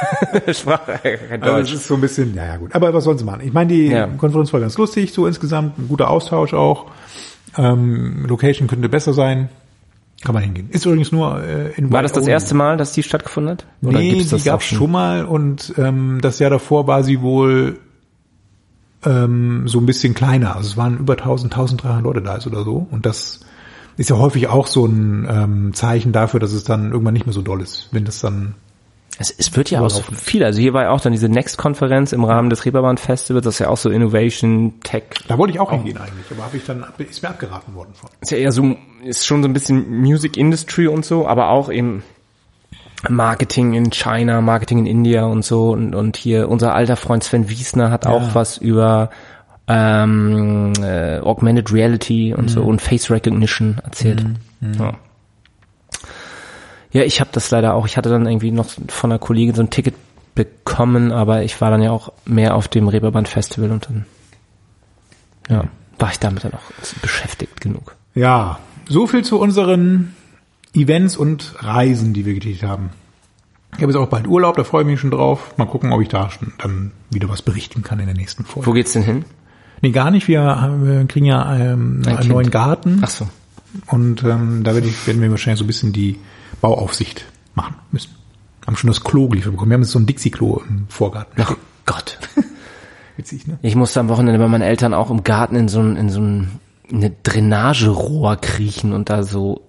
Sprach 0.52 0.86
kein 0.86 1.40
Deutsch. 1.40 1.42
Also 1.42 1.58
das 1.58 1.72
ist 1.72 1.86
so 1.86 1.94
ein 1.94 2.00
bisschen, 2.00 2.34
ja, 2.34 2.46
ja 2.46 2.56
gut. 2.56 2.74
Aber 2.74 2.92
was 2.94 3.04
sollen 3.04 3.18
sie 3.18 3.24
machen? 3.24 3.40
Ich 3.44 3.52
meine, 3.52 3.72
die 3.72 3.88
ja. 3.88 4.06
Konferenz 4.06 4.52
war 4.52 4.60
ganz 4.60 4.78
lustig, 4.78 5.12
so 5.12 5.26
insgesamt, 5.26 5.78
ein 5.78 5.88
guter 5.88 6.10
Austausch 6.10 6.54
auch. 6.54 6.86
Ähm, 7.58 8.26
Location 8.26 8.68
könnte 8.68 8.88
besser 8.88 9.12
sein. 9.12 9.48
Kann 10.24 10.34
man 10.34 10.42
hingehen. 10.42 10.70
Ist 10.70 10.86
übrigens 10.86 11.12
nur 11.12 11.42
äh, 11.42 11.72
in 11.76 11.92
War 11.92 12.02
das 12.02 12.12
das 12.12 12.26
erste 12.26 12.54
Mal, 12.54 12.78
dass 12.78 12.92
die 12.92 13.02
stattgefunden 13.02 13.52
hat? 13.52 13.66
Oder 13.82 13.98
nee, 13.98 14.14
gibt's 14.14 14.30
das 14.30 14.42
die 14.42 14.48
gab 14.48 14.60
es 14.60 14.66
schon 14.66 14.90
mal 14.90 15.26
und 15.26 15.74
ähm, 15.76 16.20
das 16.22 16.38
Jahr 16.38 16.48
davor 16.48 16.86
war 16.86 17.02
sie 17.02 17.20
wohl 17.20 17.78
ähm, 19.04 19.68
so 19.68 19.78
ein 19.78 19.86
bisschen 19.86 20.14
kleiner. 20.14 20.56
Also 20.56 20.70
es 20.70 20.76
waren 20.76 20.98
über 20.98 21.14
1000, 21.14 21.52
1300 21.52 22.02
Leute 22.02 22.22
da 22.22 22.36
ist 22.36 22.46
oder 22.46 22.64
so. 22.64 22.86
Und 22.90 23.06
das 23.06 23.40
ist 23.96 24.10
ja 24.10 24.16
häufig 24.16 24.48
auch 24.48 24.66
so 24.66 24.86
ein 24.86 25.26
ähm, 25.28 25.74
Zeichen 25.74 26.12
dafür, 26.12 26.40
dass 26.40 26.52
es 26.52 26.64
dann 26.64 26.92
irgendwann 26.92 27.14
nicht 27.14 27.26
mehr 27.26 27.32
so 27.32 27.42
doll 27.42 27.60
ist, 27.60 27.88
wenn 27.92 28.04
das 28.04 28.20
dann 28.20 28.54
es, 29.18 29.30
es 29.30 29.56
wird 29.56 29.70
ja 29.70 29.80
auch 29.80 29.88
so 29.88 30.02
viel. 30.12 30.44
Also 30.44 30.60
hier 30.60 30.74
war 30.74 30.84
ja 30.84 30.90
auch 30.90 31.00
dann 31.00 31.12
diese 31.12 31.28
Next-Konferenz 31.28 32.12
im 32.12 32.24
Rahmen 32.24 32.50
des 32.50 32.64
Reeperbahn 32.66 32.98
Festivals, 32.98 33.44
das 33.44 33.54
ist 33.54 33.58
ja 33.60 33.68
auch 33.68 33.78
so 33.78 33.88
Innovation, 33.88 34.74
Tech. 34.82 35.04
Da 35.26 35.38
wollte 35.38 35.54
ich 35.54 35.60
auch 35.60 35.70
hingehen 35.70 35.96
eigentlich, 35.96 36.26
aber 36.30 36.44
habe 36.44 36.56
ich 36.56 36.64
dann 36.64 36.84
ist 36.98 37.22
mir 37.22 37.30
abgeraten 37.30 37.74
worden 37.74 37.94
von. 37.94 38.10
Ist 38.20 38.30
ja 38.30 38.36
eher 38.36 38.52
so, 38.52 38.76
ist 39.04 39.26
schon 39.26 39.42
so 39.42 39.48
ein 39.48 39.54
bisschen 39.54 40.00
Music 40.00 40.36
Industry 40.36 40.86
und 40.86 41.04
so, 41.04 41.26
aber 41.26 41.48
auch 41.48 41.70
eben 41.72 42.02
Marketing 43.08 43.74
in 43.74 43.90
China, 43.90 44.40
Marketing 44.40 44.78
in 44.80 44.86
India 44.86 45.24
und 45.24 45.44
so 45.44 45.70
und, 45.70 45.94
und 45.94 46.16
hier 46.16 46.48
unser 46.48 46.74
alter 46.74 46.96
Freund 46.96 47.22
Sven 47.22 47.48
Wiesner 47.48 47.90
hat 47.90 48.04
ja. 48.04 48.10
auch 48.10 48.34
was 48.34 48.58
über 48.58 49.10
ähm, 49.68 50.72
äh, 50.80 51.18
Augmented 51.18 51.72
Reality 51.72 52.34
und 52.34 52.44
mhm. 52.44 52.48
so 52.48 52.62
und 52.62 52.80
Face 52.80 53.10
Recognition 53.10 53.78
erzählt. 53.84 54.24
Mhm. 54.24 54.36
Mhm. 54.60 54.74
Ja. 54.74 54.94
ja, 56.92 57.02
ich 57.02 57.20
habe 57.20 57.30
das 57.32 57.50
leider 57.50 57.74
auch. 57.74 57.86
Ich 57.86 57.96
hatte 57.96 58.08
dann 58.08 58.26
irgendwie 58.26 58.52
noch 58.52 58.66
von 58.88 59.10
einer 59.10 59.18
Kollegin 59.18 59.54
so 59.54 59.62
ein 59.62 59.70
Ticket 59.70 59.94
bekommen, 60.34 61.12
aber 61.12 61.42
ich 61.42 61.60
war 61.60 61.70
dann 61.70 61.82
ja 61.82 61.90
auch 61.90 62.12
mehr 62.24 62.54
auf 62.54 62.68
dem 62.68 62.88
Reeperbahn 62.88 63.26
Festival 63.26 63.70
und 63.72 63.86
dann 63.86 64.06
ja, 65.48 65.64
war 65.98 66.10
ich 66.10 66.18
damit 66.18 66.44
dann 66.44 66.54
auch 66.54 67.00
beschäftigt 67.02 67.60
genug. 67.60 67.96
Ja, 68.14 68.58
so 68.88 69.06
viel 69.06 69.24
zu 69.24 69.38
unseren 69.40 70.15
Events 70.76 71.16
und 71.16 71.54
Reisen, 71.58 72.12
die 72.12 72.24
wir 72.26 72.34
getätigt 72.34 72.62
haben. 72.62 72.90
Ich 73.76 73.82
habe 73.82 73.92
jetzt 73.92 73.96
auch 74.00 74.08
bald 74.08 74.26
Urlaub, 74.26 74.56
da 74.56 74.64
freue 74.64 74.82
ich 74.82 74.86
mich 74.88 75.00
schon 75.00 75.10
drauf. 75.10 75.54
Mal 75.56 75.66
gucken, 75.66 75.92
ob 75.92 76.00
ich 76.00 76.08
da 76.08 76.30
schon 76.30 76.52
dann 76.58 76.92
wieder 77.10 77.28
was 77.28 77.42
berichten 77.42 77.82
kann 77.82 77.98
in 77.98 78.06
der 78.06 78.14
nächsten 78.14 78.44
Folge. 78.44 78.66
Wo 78.66 78.72
geht's 78.72 78.92
denn 78.92 79.02
hin? 79.02 79.24
Nee, 79.82 79.90
gar 79.90 80.10
nicht. 80.10 80.28
Wir, 80.28 80.78
wir 80.80 81.04
kriegen 81.06 81.26
ja 81.26 81.54
ähm, 81.54 82.00
Ein 82.02 82.08
einen 82.08 82.18
kind. 82.18 82.32
neuen 82.32 82.50
Garten. 82.50 83.00
Ach 83.02 83.10
so. 83.10 83.28
Und 83.88 84.22
ähm, 84.24 84.64
da 84.64 84.74
werde 84.74 84.86
ich, 84.86 85.06
werden 85.06 85.20
wir 85.20 85.30
wahrscheinlich 85.30 85.58
so 85.58 85.64
ein 85.64 85.66
bisschen 85.66 85.92
die 85.92 86.18
Bauaufsicht 86.62 87.26
machen 87.54 87.74
müssen. 87.92 88.14
Haben 88.66 88.76
schon 88.76 88.88
das 88.88 89.04
Klo 89.04 89.28
geliefert 89.28 89.52
bekommen. 89.52 89.70
Wir 89.70 89.74
haben 89.74 89.82
jetzt 89.82 89.92
so 89.92 89.98
ein 89.98 90.06
Dixie-Klo 90.06 90.62
im 90.68 90.86
Vorgarten. 90.88 91.34
Ach 91.44 91.54
Gott. 91.84 92.18
Witzig, 93.16 93.46
ne? 93.46 93.58
Ich 93.62 93.76
musste 93.76 94.00
am 94.00 94.08
Wochenende 94.08 94.38
bei 94.38 94.48
meinen 94.48 94.62
Eltern 94.62 94.94
auch 94.94 95.10
im 95.10 95.22
Garten 95.22 95.56
in 95.56 95.68
so 95.68 95.80
ein, 95.80 95.96
in 95.96 96.08
so 96.08 96.20
ein, 96.20 96.52
eine 96.90 97.10
Drainagerohr 97.22 98.36
kriechen 98.36 98.92
und 98.92 99.10
da 99.10 99.22
so 99.22 99.65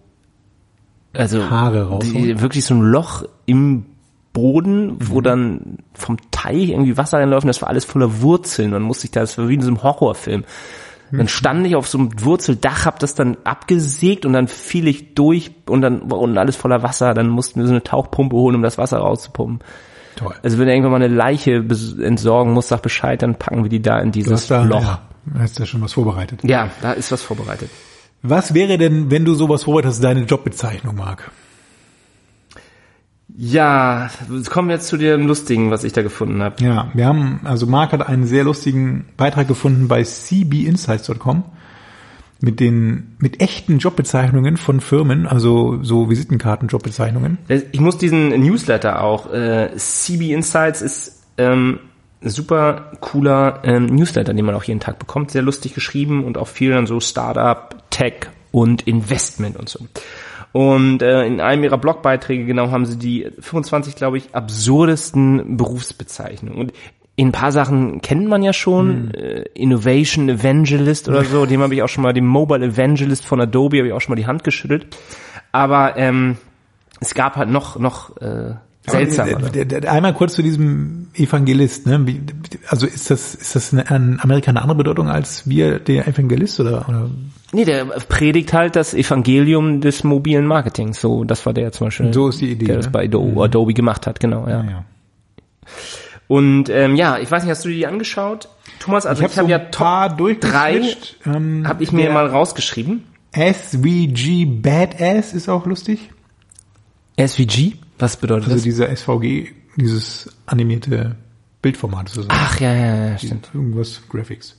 also 1.17 1.49
Haare 1.49 1.88
raus. 1.88 2.06
Die, 2.06 2.39
wirklich 2.39 2.65
so 2.65 2.75
ein 2.75 2.82
Loch 2.82 3.23
im 3.45 3.86
Boden, 4.34 4.97
wo 4.99 5.19
mhm. 5.19 5.23
dann 5.23 5.77
vom 5.93 6.17
Teich 6.32 6.69
irgendwie 6.69 6.95
Wasser 6.95 7.17
reinläuft 7.17 7.43
und 7.43 7.47
das 7.47 7.62
war 7.62 7.69
alles 7.69 7.86
voller 7.86 8.21
Wurzeln. 8.21 8.71
Man 8.71 8.84
musste 8.84 9.01
sich 9.01 9.12
da, 9.12 9.21
das 9.21 9.38
war 9.38 9.49
wie 9.49 9.56
in 9.56 9.62
so 9.62 9.69
einem 9.69 9.82
Horrorfilm. 9.82 10.43
Mhm. 11.10 11.17
Dann 11.17 11.27
stand 11.27 11.65
ich 11.65 11.75
auf 11.75 11.88
so 11.88 11.97
einem 11.97 12.12
Wurzeldach, 12.23 12.86
hab 12.86 12.99
das 12.99 13.15
dann 13.15 13.38
abgesägt 13.43 14.25
und 14.25 14.34
dann 14.34 14.47
fiel 14.47 14.88
ich 14.88 15.15
durch 15.15 15.51
und 15.65 15.82
dann 15.82 16.12
war 16.12 16.19
unten 16.19 16.38
alles 16.38 16.56
voller 16.56 16.84
Wasser. 16.84 17.13
Dann 17.13 17.30
mussten 17.30 17.60
wir 17.60 17.67
so 17.67 17.73
eine 17.73 17.84
Tauchpumpe 17.84 18.36
holen, 18.36 18.56
um 18.56 18.62
das 18.62 18.77
Wasser 18.77 18.99
rauszupumpen. 18.99 19.60
Toll. 20.17 20.36
Also 20.43 20.58
wenn 20.58 20.67
irgendwann 20.67 20.91
mal 20.91 21.03
eine 21.03 21.13
Leiche 21.13 21.63
entsorgen 22.01 22.53
muss, 22.53 22.67
sag 22.67 22.82
Bescheid, 22.82 23.21
dann 23.21 23.36
packen 23.36 23.63
wir 23.63 23.69
die 23.69 23.82
da 23.82 23.99
in 23.99 24.12
dieses 24.12 24.47
da, 24.47 24.63
Loch. 24.63 24.82
Ja, 24.82 25.01
da 25.25 25.43
ist 25.43 25.60
ja 25.60 25.65
schon 25.65 25.82
was 25.82 25.93
vorbereitet. 25.93 26.43
Ja, 26.43 26.69
da 26.82 26.93
ist 26.93 27.12
was 27.12 27.21
vorbereitet. 27.21 27.69
Was 28.21 28.53
wäre 28.53 28.77
denn, 28.77 29.12
wenn 29.12 29.25
du 29.25 29.34
sowas 29.34 29.63
vorbereitet 29.63 29.91
hast, 29.91 30.03
deine 30.03 30.21
Jobbezeichnung, 30.23 30.95
Marc? 30.95 31.32
Ja, 33.39 34.10
kommen 34.49 34.69
wir 34.69 34.75
jetzt 34.75 34.88
zu 34.88 34.97
dem 34.97 35.27
Lustigen, 35.27 35.69
was 35.69 35.84
ich 35.84 35.93
da 35.93 36.01
gefunden 36.01 36.41
habe. 36.41 36.63
Ja, 36.63 36.89
wir 36.93 37.06
haben, 37.06 37.41
also 37.43 37.67
Marc 37.67 37.91
hat 37.91 38.08
einen 38.08 38.25
sehr 38.25 38.43
lustigen 38.43 39.06
Beitrag 39.15 39.47
gefunden 39.47 39.88
bei 39.88 40.03
cbinsights.com 40.03 41.43
mit 42.39 42.60
den, 42.60 43.15
mit 43.19 43.41
echten 43.41 43.80
Jobbezeichnungen 43.80 44.58
von 44.58 44.82
Firmen, 44.82 45.27
also 45.27 45.84
so 45.84 46.10
Visitenkarten-Jobbezeichnungen. 46.10 47.38
Ich 47.71 47.80
muss 47.80 47.97
diesen 47.97 48.30
Newsletter 48.30 49.03
auch, 49.03 49.32
äh, 49.32 49.71
CB 49.75 50.34
Insights 50.34 50.82
ist 50.82 51.23
ähm, 51.38 51.80
super 52.21 52.91
cooler 53.01 53.62
ähm, 53.63 53.88
Newsletter, 53.88 54.34
den 54.34 54.45
man 54.45 54.56
auch 54.56 54.63
jeden 54.63 54.80
Tag 54.80 54.99
bekommt, 54.99 55.32
sehr 55.32 55.41
lustig 55.41 55.73
geschrieben 55.73 56.23
und 56.23 56.38
auch 56.38 56.47
viel 56.47 56.71
dann 56.71 56.88
so 56.88 56.99
Startup, 56.99 57.75
Tech 57.97 58.27
und 58.51 58.88
Investment 58.88 59.57
und 59.57 59.69
so. 59.69 59.79
Und 60.51 61.01
äh, 61.01 61.25
in 61.25 61.41
einem 61.41 61.63
ihrer 61.63 61.77
Blogbeiträge 61.77 62.45
genau 62.45 62.69
haben 62.69 62.86
sie 62.86 62.97
die 62.97 63.27
25, 63.39 63.95
glaube 63.95 64.17
ich, 64.17 64.33
absurdesten 64.33 65.57
Berufsbezeichnungen. 65.57 66.60
Und 66.60 66.73
in 67.15 67.29
ein 67.29 67.31
paar 67.31 67.51
Sachen 67.51 68.01
kennt 68.01 68.27
man 68.27 68.43
ja 68.43 68.53
schon, 68.53 68.89
hm. 68.89 69.12
äh, 69.13 69.41
Innovation 69.55 70.29
Evangelist 70.29 71.10
oder 71.10 71.23
so, 71.23 71.45
dem 71.47 71.62
habe 71.62 71.73
ich 71.73 71.81
auch 71.81 71.89
schon 71.89 72.03
mal, 72.03 72.13
dem 72.13 72.27
Mobile 72.27 72.65
Evangelist 72.65 73.25
von 73.25 73.41
Adobe 73.41 73.77
habe 73.79 73.88
ich 73.88 73.93
auch 73.93 74.01
schon 74.01 74.13
mal 74.13 74.21
die 74.21 74.27
Hand 74.27 74.43
geschüttelt. 74.43 74.95
Aber 75.51 75.97
ähm, 75.97 76.38
es 76.99 77.15
gab 77.15 77.36
halt 77.36 77.49
noch, 77.49 77.79
noch 77.79 78.15
äh, 78.17 78.53
seltsam. 78.88 79.29
Einmal 79.88 80.13
kurz 80.13 80.36
zu 80.36 80.43
diesem 80.43 81.07
Evangelist, 81.15 81.88
ne? 81.88 82.05
Also 82.67 82.86
ist 82.86 83.10
das, 83.10 83.33
ist 83.33 83.55
das 83.55 83.73
in 83.73 83.79
Amerika 84.19 84.51
eine 84.51 84.62
andere 84.62 84.77
Bedeutung 84.77 85.10
als 85.10 85.49
wir 85.49 85.79
der 85.79 86.07
Evangelist 86.07 86.60
oder, 86.60 86.88
oder? 86.88 87.10
Nee, 87.53 87.65
der 87.65 87.86
predigt 87.86 88.53
halt 88.53 88.75
das 88.75 88.93
Evangelium 88.93 89.79
des 89.79 90.03
mobilen 90.03 90.45
Marketings. 90.45 90.99
So, 90.99 91.23
das 91.23 91.45
war 91.45 91.53
der 91.53 91.71
zum 91.71 91.88
Beispiel. 91.88 92.13
So 92.13 92.27
ist 92.27 92.41
die 92.41 92.51
Idee. 92.51 92.65
Der 92.65 92.75
ne? 92.75 92.81
das 92.81 92.91
bei 92.91 93.05
Adobe, 93.05 93.31
mhm. 93.31 93.39
Adobe 93.39 93.73
gemacht 93.73 94.05
hat, 94.05 94.19
genau, 94.19 94.47
ja. 94.47 94.63
ja, 94.63 94.69
ja. 94.69 94.86
Und 96.27 96.69
ähm, 96.69 96.95
ja, 96.95 97.19
ich 97.19 97.31
weiß 97.31 97.43
nicht, 97.43 97.51
hast 97.51 97.63
du 97.63 97.69
die 97.69 97.88
angeschaut? 97.88 98.49
Thomas, 98.79 99.05
also 99.05 99.23
ich, 99.23 99.31
ich 99.31 99.38
habe 99.38 99.47
so 99.47 99.51
ja 99.51 99.60
Top 99.60 100.17
3 100.17 100.95
ähm, 101.25 101.67
habe 101.67 101.83
ich 101.83 101.91
mir 101.91 102.12
mal 102.12 102.27
rausgeschrieben. 102.27 103.05
SVG 103.33 104.45
Badass 104.45 105.33
ist 105.33 105.47
auch 105.47 105.65
lustig. 105.65 106.12
SVG? 107.17 107.75
Was 107.97 108.17
bedeutet 108.17 108.51
also 108.51 108.55
das? 108.55 108.65
Also 108.65 108.86
dieser 108.86 108.95
SVG, 108.95 109.53
dieses 109.77 110.29
animierte 110.45 111.15
Bildformat 111.62 112.10
sozusagen. 112.10 112.39
Ach 112.39 112.60
ja, 112.60 112.73
ja, 112.73 113.10
ja, 113.10 113.17
stimmt. 113.17 113.49
Irgendwas 113.53 114.01
Graphics. 114.10 114.55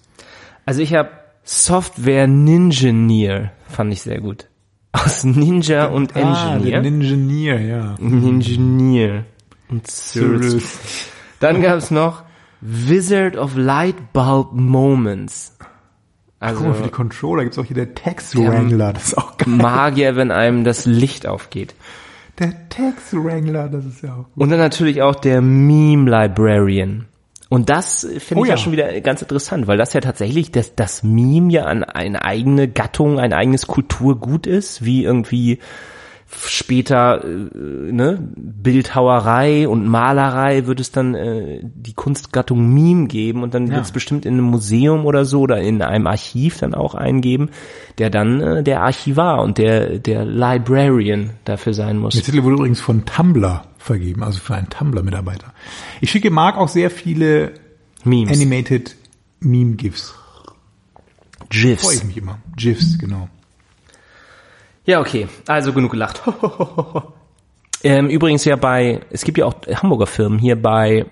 Also 0.65 0.81
ich 0.81 0.95
habe 0.95 1.11
Software 1.51 2.27
Ninjaneer 2.27 3.53
fand 3.71 3.91
ich 3.91 4.03
sehr 4.03 4.21
gut. 4.21 4.49
Aus 4.93 5.25
Ninja 5.25 5.87
und 5.87 6.15
ah, 6.15 6.57
Engineer. 6.57 6.83
Ninjaneer, 6.83 7.61
ja. 7.61 7.95
Ninjaneer. 7.99 9.25
Und 9.71 9.87
Service. 9.91 11.09
Dann 11.41 11.63
gab 11.63 11.79
es 11.79 11.91
noch 11.91 12.25
Wizard 12.61 13.39
of 13.39 13.57
Light 13.57 14.13
Bulb 14.13 14.53
Moments. 14.53 15.57
Also, 16.39 16.59
Guck 16.59 16.69
mal, 16.69 16.75
für 16.75 16.83
die 16.83 16.91
Controller 16.91 17.45
gibt's 17.45 17.59
auch 17.59 17.65
hier 17.65 17.77
der 17.77 17.95
Text 17.95 18.37
Wrangler, 18.37 18.93
das 18.93 19.05
ist 19.05 19.19
auch 19.19 19.39
geil. 19.39 19.49
Magier, 19.49 20.17
wenn 20.17 20.31
einem 20.31 20.65
das 20.65 20.85
Licht 20.85 21.27
aufgeht. 21.27 21.75
Der 22.39 22.69
Text 22.69 23.15
Wrangler, 23.15 23.71
das 23.71 23.87
ist 23.87 24.03
ja 24.03 24.13
auch 24.13 24.25
gut. 24.25 24.37
Und 24.37 24.51
dann 24.51 24.59
natürlich 24.59 25.01
auch 25.01 25.15
der 25.15 25.41
Meme 25.41 26.11
Librarian. 26.11 27.07
Und 27.49 27.71
das 27.71 28.07
finde 28.19 28.41
oh, 28.41 28.45
ich 28.45 28.51
ja. 28.51 28.57
ja. 28.57 28.59
schon 28.59 28.73
wieder 28.73 29.01
ganz 29.01 29.23
interessant, 29.23 29.67
weil 29.67 29.79
das 29.79 29.95
ja 29.95 30.01
tatsächlich 30.01 30.53
das, 30.53 30.75
das 30.75 31.03
Meme 31.03 31.51
ja 31.53 31.65
an 31.65 31.83
eine 31.83 32.25
eigene 32.25 32.69
Gattung, 32.69 33.19
ein 33.19 33.33
eigenes 33.33 33.67
Kulturgut 33.67 34.47
ist, 34.47 34.85
wie 34.85 35.05
irgendwie 35.05 35.59
später 36.47 37.25
äh, 37.25 37.29
ne, 37.93 38.19
Bildhauerei 38.37 39.67
und 39.67 39.87
Malerei 39.89 40.67
wird 40.67 40.79
es 40.81 40.91
dann 40.93 41.15
äh, 41.15 41.61
die 41.63 41.95
Kunstgattung 41.95 42.73
Meme 42.73 43.07
geben 43.07 43.43
und 43.43 43.55
dann 43.55 43.67
Ja. 43.67 43.75
wird 43.77 43.85
es 43.87 43.93
bestimmt 43.93 44.27
in 44.27 44.35
einem 44.35 44.45
Museum 44.45 45.07
oder 45.07 45.25
so 45.25 45.41
oder 45.41 45.61
in 45.61 45.81
einem 45.83 46.07
Archiv 46.07 46.59
dann 46.59 46.75
auch 46.75 46.95
eingeben, 46.95 47.49
der 47.99 48.11
dann 48.11 48.41
äh, 48.41 48.63
der 48.63 48.83
Archivar 48.83 49.43
und 49.43 49.59
der 49.59 49.99
der 49.99 50.25
Librarian 50.25 51.31
dafür 51.45 51.73
sein 51.75 51.99
muss. 51.99 52.15
Der 52.15 52.23
Titel 52.23 52.43
wurde 52.43 52.57
übrigens 52.57 52.81
von 52.81 53.05
Tumblr 53.07 53.63
vergeben, 53.79 54.23
also 54.23 54.39
für 54.39 54.55
einen 54.55 54.69
Tumblr-Mitarbeiter. 54.69 55.53
Ich 56.01 56.11
schicke 56.11 56.31
Marc 56.31 56.57
auch 56.59 56.69
sehr 56.69 56.91
viele 56.91 57.53
Memes. 58.05 58.37
Animated 58.39 58.97
Meme-GIFs. 59.41 60.15
Freue 61.51 61.73
ich 61.73 61.81
GIFs. 61.81 62.05
mich 62.05 62.17
immer. 62.19 62.39
GIFs, 62.57 62.99
genau. 62.99 63.29
Ja, 64.89 65.01
okay. 65.01 65.29
Also 65.47 65.75
genug 65.75 65.91
gelacht. 65.91 66.23
ähm, 67.85 68.09
übrigens 68.09 68.47
ja 68.47 68.57
bei, 68.57 69.01
es 69.11 69.23
gibt 69.23 69.37
ja 69.37 69.45
auch 69.45 69.55
Hamburger 69.71 70.07
Firmen 70.07 70.39
hier 70.39 70.61
bei, 70.61 71.05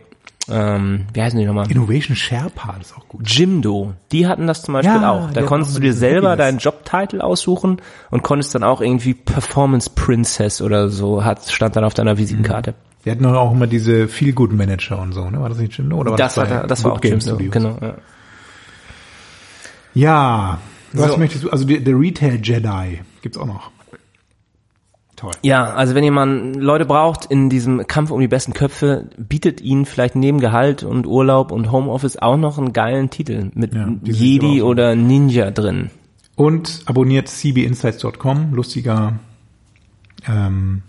ähm, 0.49 1.05
wie 1.13 1.21
heißen 1.21 1.39
die 1.39 1.45
nochmal? 1.45 1.71
Innovation 1.71 2.17
Sherpa 2.17 2.77
ist 2.81 2.97
auch 2.97 3.07
gut. 3.07 3.29
Jimdo, 3.29 3.93
die 4.13 4.27
hatten 4.27 4.47
das 4.47 4.63
zum 4.63 4.73
Beispiel 4.73 4.95
Ja, 4.95 5.11
auch. 5.11 5.31
Da 5.31 5.43
die 5.43 5.47
konntest 5.47 5.77
du 5.77 5.81
dir 5.81 5.93
selber 5.93 6.37
deinen 6.37 6.57
Jobtitel 6.57 7.21
aussuchen 7.21 7.83
und 8.11 8.23
konntest 8.23 8.55
dann 8.55 8.63
auch 8.63 8.81
irgendwie 8.81 9.13
Performance 9.13 9.91
Princess 9.95 10.63
oder 10.63 10.89
so, 10.89 11.23
hat, 11.23 11.47
stand 11.51 11.77
dann 11.77 11.85
auf 11.85 11.93
deiner 11.93 12.17
Visitenkarte. 12.17 12.73
Wir 13.03 13.13
hatten 13.13 13.27
auch 13.27 13.53
immer 13.53 13.67
diese 13.67 14.09
Feel-Good-Manager 14.09 14.99
und 14.99 15.13
so, 15.13 15.29
ne? 15.29 15.39
War 15.39 15.51
das 15.51 15.59
nicht 15.59 15.77
Jimdo? 15.77 15.99
Oder 15.99 16.13
war 16.13 16.17
Das, 16.17 16.35
das, 16.35 16.51
war, 16.51 16.67
das 16.67 16.83
war 16.83 16.93
Good 16.93 17.01
auch 17.01 17.05
Jimdo, 17.05 17.37
genau. 17.51 17.79
Ja. 17.83 17.95
Ja. 19.93 20.59
Was 20.93 21.13
So. 21.13 21.17
möchtest 21.19 21.45
du? 21.45 21.51
Also 21.51 21.65
der, 21.65 21.99
Retail 21.99 22.41
Jedi 22.43 23.01
gibt's 23.23 23.39
auch 23.39 23.47
noch. 23.47 23.71
Toll. 25.17 25.33
Ja, 25.43 25.65
also 25.73 25.95
wenn 25.95 26.05
jemand 26.05 26.57
Leute 26.57 26.85
braucht 26.85 27.25
in 27.25 27.49
diesem 27.49 27.87
Kampf 27.87 28.11
um 28.11 28.21
die 28.21 28.29
besten 28.29 28.53
Köpfe, 28.53 29.09
bietet 29.17 29.63
ihnen 29.63 29.87
vielleicht 29.87 30.15
neben 30.15 30.41
Gehalt 30.41 30.83
und 30.83 31.07
Urlaub 31.07 31.53
und 31.53 31.73
Homeoffice 31.73 32.19
auch 32.19 32.37
noch 32.37 32.59
einen 32.59 32.75
geilen 32.75 33.09
Titel 33.09 33.51
mit 33.55 33.75
Ja, 33.75 33.89
Jedi 34.03 34.61
oder 34.61 34.95
Ninja 34.95 35.51
drin. 35.51 35.91
Und 36.35 36.83
abonniert 36.85 37.29
cbinsights.com, 37.29 38.53
lustiger 38.53 39.19
ähm, 40.29 40.83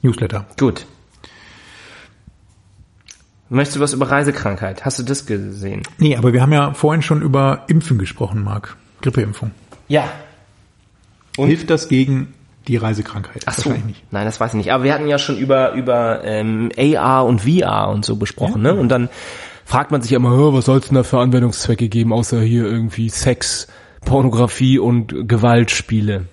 Newsletter. 0.00 0.46
Gut. 0.58 0.86
Möchtest 3.50 3.76
du 3.76 3.80
was 3.80 3.92
über 3.92 4.10
Reisekrankheit? 4.10 4.84
Hast 4.84 4.98
du 4.98 5.02
das 5.02 5.24
gesehen? 5.24 5.82
Nee, 5.98 6.16
aber 6.16 6.32
wir 6.32 6.42
haben 6.42 6.52
ja 6.52 6.74
vorhin 6.74 7.02
schon 7.02 7.22
über 7.22 7.64
Impfen 7.68 7.98
gesprochen, 7.98 8.42
Marc. 8.44 8.76
Grippeimpfung. 9.00 9.52
Ja. 9.88 10.04
Und? 11.36 11.48
Hilft 11.48 11.70
das 11.70 11.88
gegen 11.88 12.34
die 12.66 12.76
Reisekrankheit? 12.76 13.42
Ach 13.46 13.54
so. 13.54 13.70
Nicht. 13.70 14.02
Nein, 14.10 14.26
das 14.26 14.38
weiß 14.38 14.52
ich 14.52 14.58
nicht. 14.58 14.72
Aber 14.72 14.84
wir 14.84 14.92
hatten 14.92 15.08
ja 15.08 15.18
schon 15.18 15.38
über 15.38 15.72
über 15.72 16.22
ähm, 16.24 16.70
AR 16.76 17.24
und 17.24 17.40
VR 17.42 17.88
und 17.88 18.04
so 18.04 18.16
besprochen, 18.16 18.60
ne? 18.60 18.74
Und 18.74 18.90
dann 18.90 19.08
fragt 19.64 19.90
man 19.90 20.02
sich 20.02 20.10
ja 20.10 20.16
immer, 20.16 20.32
"Hä, 20.32 20.54
was 20.54 20.66
soll 20.66 20.78
es 20.78 20.88
denn 20.88 20.96
da 20.96 21.02
für 21.02 21.20
Anwendungszwecke 21.20 21.88
geben, 21.88 22.12
außer 22.12 22.40
hier 22.42 22.64
irgendwie 22.64 23.08
Sex, 23.08 23.68
Pornografie 24.04 24.78
und 24.78 25.28
Gewaltspiele. 25.28 26.26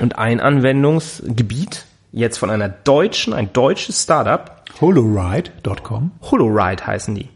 Und 0.00 0.18
ein 0.18 0.40
Anwendungsgebiet 0.40 1.84
jetzt 2.12 2.38
von 2.38 2.50
einer 2.50 2.68
deutschen, 2.68 3.32
ein 3.32 3.52
deutsches 3.52 4.02
Startup, 4.02 4.61
Holoride.com. 4.80 6.12
Holoride 6.22 6.86
heißen 6.86 7.14
die. 7.14 7.28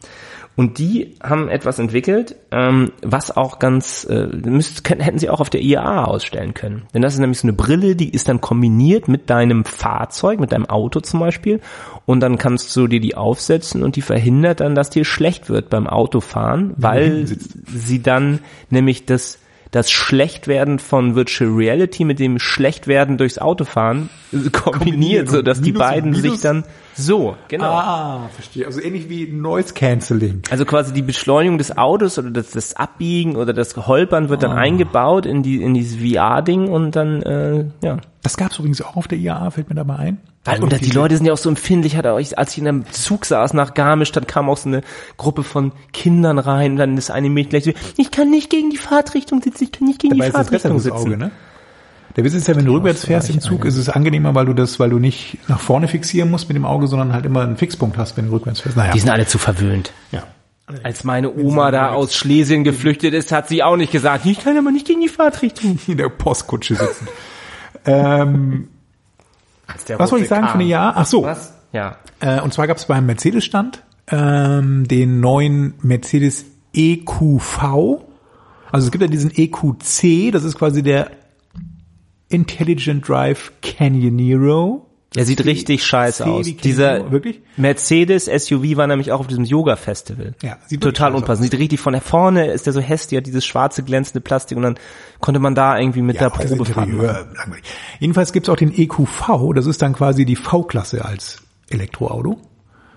Und 0.57 0.79
die 0.79 1.16
haben 1.22 1.49
etwas 1.49 1.79
entwickelt, 1.79 2.35
ähm, 2.51 2.90
was 3.03 3.37
auch 3.37 3.59
ganz, 3.59 4.05
äh, 4.05 4.27
müsst, 4.27 4.88
hätten 4.88 5.18
sie 5.18 5.29
auch 5.29 5.40
auf 5.40 5.51
der 5.51 5.61
IAA 5.61 6.05
ausstellen 6.05 6.55
können. 6.55 6.85
Denn 6.94 7.03
das 7.03 7.12
ist 7.12 7.20
nämlich 7.20 7.38
so 7.38 7.46
eine 7.46 7.53
Brille, 7.53 7.94
die 7.94 8.09
ist 8.09 8.29
dann 8.29 8.40
kombiniert 8.40 9.07
mit 9.07 9.29
deinem 9.29 9.66
Fahrzeug, 9.66 10.40
mit 10.40 10.53
deinem 10.53 10.64
Auto 10.64 11.01
zum 11.01 11.20
Beispiel. 11.20 11.61
Und 12.07 12.20
dann 12.20 12.38
kannst 12.38 12.75
du 12.75 12.87
dir 12.87 13.01
die 13.01 13.16
aufsetzen 13.16 13.83
und 13.83 13.96
die 13.96 14.03
verhindert 14.03 14.61
dann, 14.61 14.75
dass 14.75 14.88
dir 14.88 15.05
schlecht 15.05 15.51
wird 15.51 15.68
beim 15.68 15.87
Autofahren, 15.87 16.72
weil 16.79 17.27
sie 17.66 18.03
dann 18.03 18.40
nämlich 18.70 19.05
das 19.05 19.38
das 19.70 19.90
Schlechtwerden 19.90 20.79
von 20.79 21.14
Virtual 21.14 21.50
Reality 21.50 22.05
mit 22.05 22.18
dem 22.18 22.38
Schlechtwerden 22.38 23.18
durchs 23.18 23.38
Autofahren 23.38 24.09
kombiniert, 24.31 24.62
Kombiniert. 24.62 25.31
so 25.31 25.42
dass 25.42 25.61
die 25.61 25.72
beiden 25.72 26.14
sich 26.14 26.40
dann 26.40 26.64
so, 26.94 27.37
genau. 27.48 27.66
Ah, 27.66 28.31
verstehe. 28.33 28.64
Also 28.64 28.81
ähnlich 28.81 29.09
wie 29.11 29.26
Noise 29.26 29.74
Cancelling. 29.74 30.42
Also 30.50 30.64
quasi 30.64 30.94
die 30.94 31.02
Beschleunigung 31.02 31.59
des 31.59 31.76
Autos 31.76 32.18
oder 32.18 32.31
das, 32.31 32.50
das 32.52 32.74
Abbiegen 32.74 33.37
oder 33.37 33.52
das 33.52 33.76
Holpern 33.76 34.29
wird 34.31 34.42
dann 34.42 34.52
eingebaut 34.52 35.26
in 35.26 35.42
die 35.42 35.62
in 35.62 35.74
dieses 35.74 35.98
VR-Ding 35.98 36.68
und 36.68 36.96
dann 36.96 37.22
äh, 37.22 37.64
ja. 37.83 37.98
Das 38.22 38.37
gab's 38.37 38.59
übrigens 38.59 38.83
auch 38.83 38.96
auf 38.96 39.09
der 39.09 39.18
IAA, 39.18 39.50
fällt 39.50 39.68
mir 39.68 39.76
dabei 39.76 39.96
ein. 39.96 40.18
Also 40.48 40.62
und 40.62 40.80
die 40.80 40.90
Leute 40.90 41.16
sind 41.16 41.26
ja 41.26 41.32
auch 41.32 41.38
so 41.38 41.48
empfindlich, 41.48 41.96
hat 41.96 42.04
er 42.04 42.14
euch, 42.14 42.38
als 42.38 42.52
ich 42.52 42.59
in 42.59 42.68
einem 42.68 42.90
Zug 42.90 43.24
saß 43.24 43.54
nach 43.54 43.74
Garmisch, 43.74 44.12
dann 44.12 44.26
kam 44.26 44.48
auch 44.48 44.56
so 44.56 44.68
eine 44.68 44.82
Gruppe 45.16 45.42
von 45.42 45.72
Kindern 45.92 46.38
rein, 46.38 46.72
und 46.72 46.76
dann 46.78 46.96
ist 46.96 47.11
eine 47.11 47.30
Mädchen 47.30 47.50
gleich 47.50 47.64
so, 47.64 47.72
ich 47.96 48.11
kann 48.11 48.30
nicht 48.30 48.50
gegen 48.50 48.70
die 48.70 48.76
Fahrtrichtung 48.76 49.42
sitzen, 49.42 49.64
ich 49.64 49.72
kann 49.72 49.87
nicht 49.87 50.00
gegen 50.00 50.16
Dabei 50.16 50.26
die 50.26 50.28
ist 50.28 50.38
das 50.38 50.50
besser 50.50 50.68
Fahrtrichtung 50.68 50.98
sitzen. 50.98 51.12
Auge, 51.12 51.18
ne? 51.18 51.30
Der 52.16 52.24
Witz 52.24 52.32
ist 52.32 52.48
ja, 52.48 52.56
wenn 52.56 52.64
du 52.64 52.72
rückwärts 52.72 53.04
fährst 53.04 53.28
im 53.28 53.40
Zug, 53.40 53.66
ist 53.66 53.76
es 53.76 53.90
angenehmer, 53.90 54.35
weil 54.35 54.46
du 54.46 54.54
das, 54.54 54.80
weil 54.80 54.88
du 54.88 54.98
nicht 54.98 55.37
nach 55.48 55.61
vorne 55.61 55.87
fixieren 55.87 56.30
musst 56.30 56.48
mit 56.48 56.56
dem 56.56 56.64
Auge, 56.64 56.87
sondern 56.87 57.12
halt 57.12 57.26
immer 57.26 57.42
einen 57.42 57.59
Fixpunkt 57.59 57.98
hast, 57.98 58.16
wenn 58.16 58.26
du 58.26 58.32
rückwärts 58.32 58.61
fährst. 58.61 58.76
Naja. 58.76 58.92
Die 58.92 59.00
sind 59.00 59.11
alle 59.11 59.26
zu 59.26 59.38
verwöhnt. 59.38 59.92
ja. 60.12 60.22
Als 60.82 61.04
meine 61.04 61.32
Oma 61.32 61.70
da 61.70 61.90
aus 61.90 62.16
Schlesien 62.16 62.64
geflüchtet 62.64 63.14
ist, 63.14 63.30
hat 63.30 63.48
sie 63.48 63.62
auch 63.62 63.76
nicht 63.76 63.92
gesagt, 63.92 64.26
ich 64.26 64.40
kann 64.40 64.59
aber 64.59 64.72
nicht 64.72 64.85
gegen 64.85 65.00
die 65.00 65.09
Fahrtrichtung. 65.09 65.78
in 65.87 65.96
der 65.96 66.09
Postkutsche 66.09 66.74
sitzen. 66.74 67.06
ähm, 67.85 68.68
was 69.96 70.11
soll 70.11 70.20
ich 70.20 70.29
sagen 70.29 70.42
Kahn. 70.42 70.50
von 70.52 70.61
der 70.61 70.68
Jahr? 70.68 70.92
Ach 70.96 71.07
so. 71.07 71.22
Was? 71.24 71.55
Ja. 71.72 71.96
Äh, 72.20 72.40
und 72.40 72.55
zwar 72.55 72.66
gab 72.66 72.76
es 72.76 72.87
beim 72.87 73.07
Mercedes-Stand 73.07 73.83
ähm, 74.09 74.87
den 74.88 75.20
neuen 75.20 75.74
Mercedes 75.83 76.44
EQV. 76.72 78.02
Also 78.72 78.87
es 78.87 78.90
gibt 78.90 79.02
ja 79.02 79.09
diesen 79.09 79.31
EQC, 79.35 80.33
das 80.33 80.44
ist 80.44 80.59
quasi 80.59 80.83
der 80.83 81.11
Intelligent 82.29 83.09
Drive 83.09 83.52
Canyonero. 83.62 84.86
Er 85.16 85.24
sieht 85.24 85.44
richtig 85.44 85.85
scheiße 85.85 86.24
C 86.24 86.31
aus. 86.31 86.46
Dieser 86.62 87.11
wirklich? 87.11 87.40
Mercedes 87.57 88.26
SUV 88.26 88.76
war 88.76 88.87
nämlich 88.87 89.12
auch 89.12 89.20
auf 89.20 89.26
diesem 89.26 89.44
Yoga-Festival. 89.44 90.35
Ja, 90.42 90.59
sieht 90.66 90.83
Total 90.83 91.14
unpassend. 91.14 91.50
Sieht 91.50 91.59
richtig 91.59 91.81
von 91.81 91.92
der 91.92 92.02
vorne 92.02 92.52
ist 92.52 92.66
der 92.66 92.72
so 92.72 92.81
hässlich, 92.81 93.18
hat 93.18 93.26
dieses 93.26 93.44
schwarze 93.44 93.83
glänzende 93.83 94.20
Plastik 94.20 94.57
und 94.57 94.62
dann 94.62 94.79
konnte 95.20 95.40
man 95.40 95.55
da 95.55 95.79
irgendwie 95.79 96.02
mit 96.02 96.20
der 96.20 96.33
auch 96.33 96.37
das 96.37 96.50
Probe 96.50 96.64
fahren. 96.66 96.96
Langweilig. 96.96 97.64
Jedenfalls 97.98 98.33
gibt's 98.33 98.48
auch 98.48 98.57
den 98.57 98.72
EQV, 98.76 99.55
das 99.55 99.66
ist 99.66 99.83
dann 99.83 99.94
quasi 99.94 100.24
die 100.24 100.37
V-Klasse 100.37 101.05
als 101.05 101.42
Elektroauto. 101.70 102.38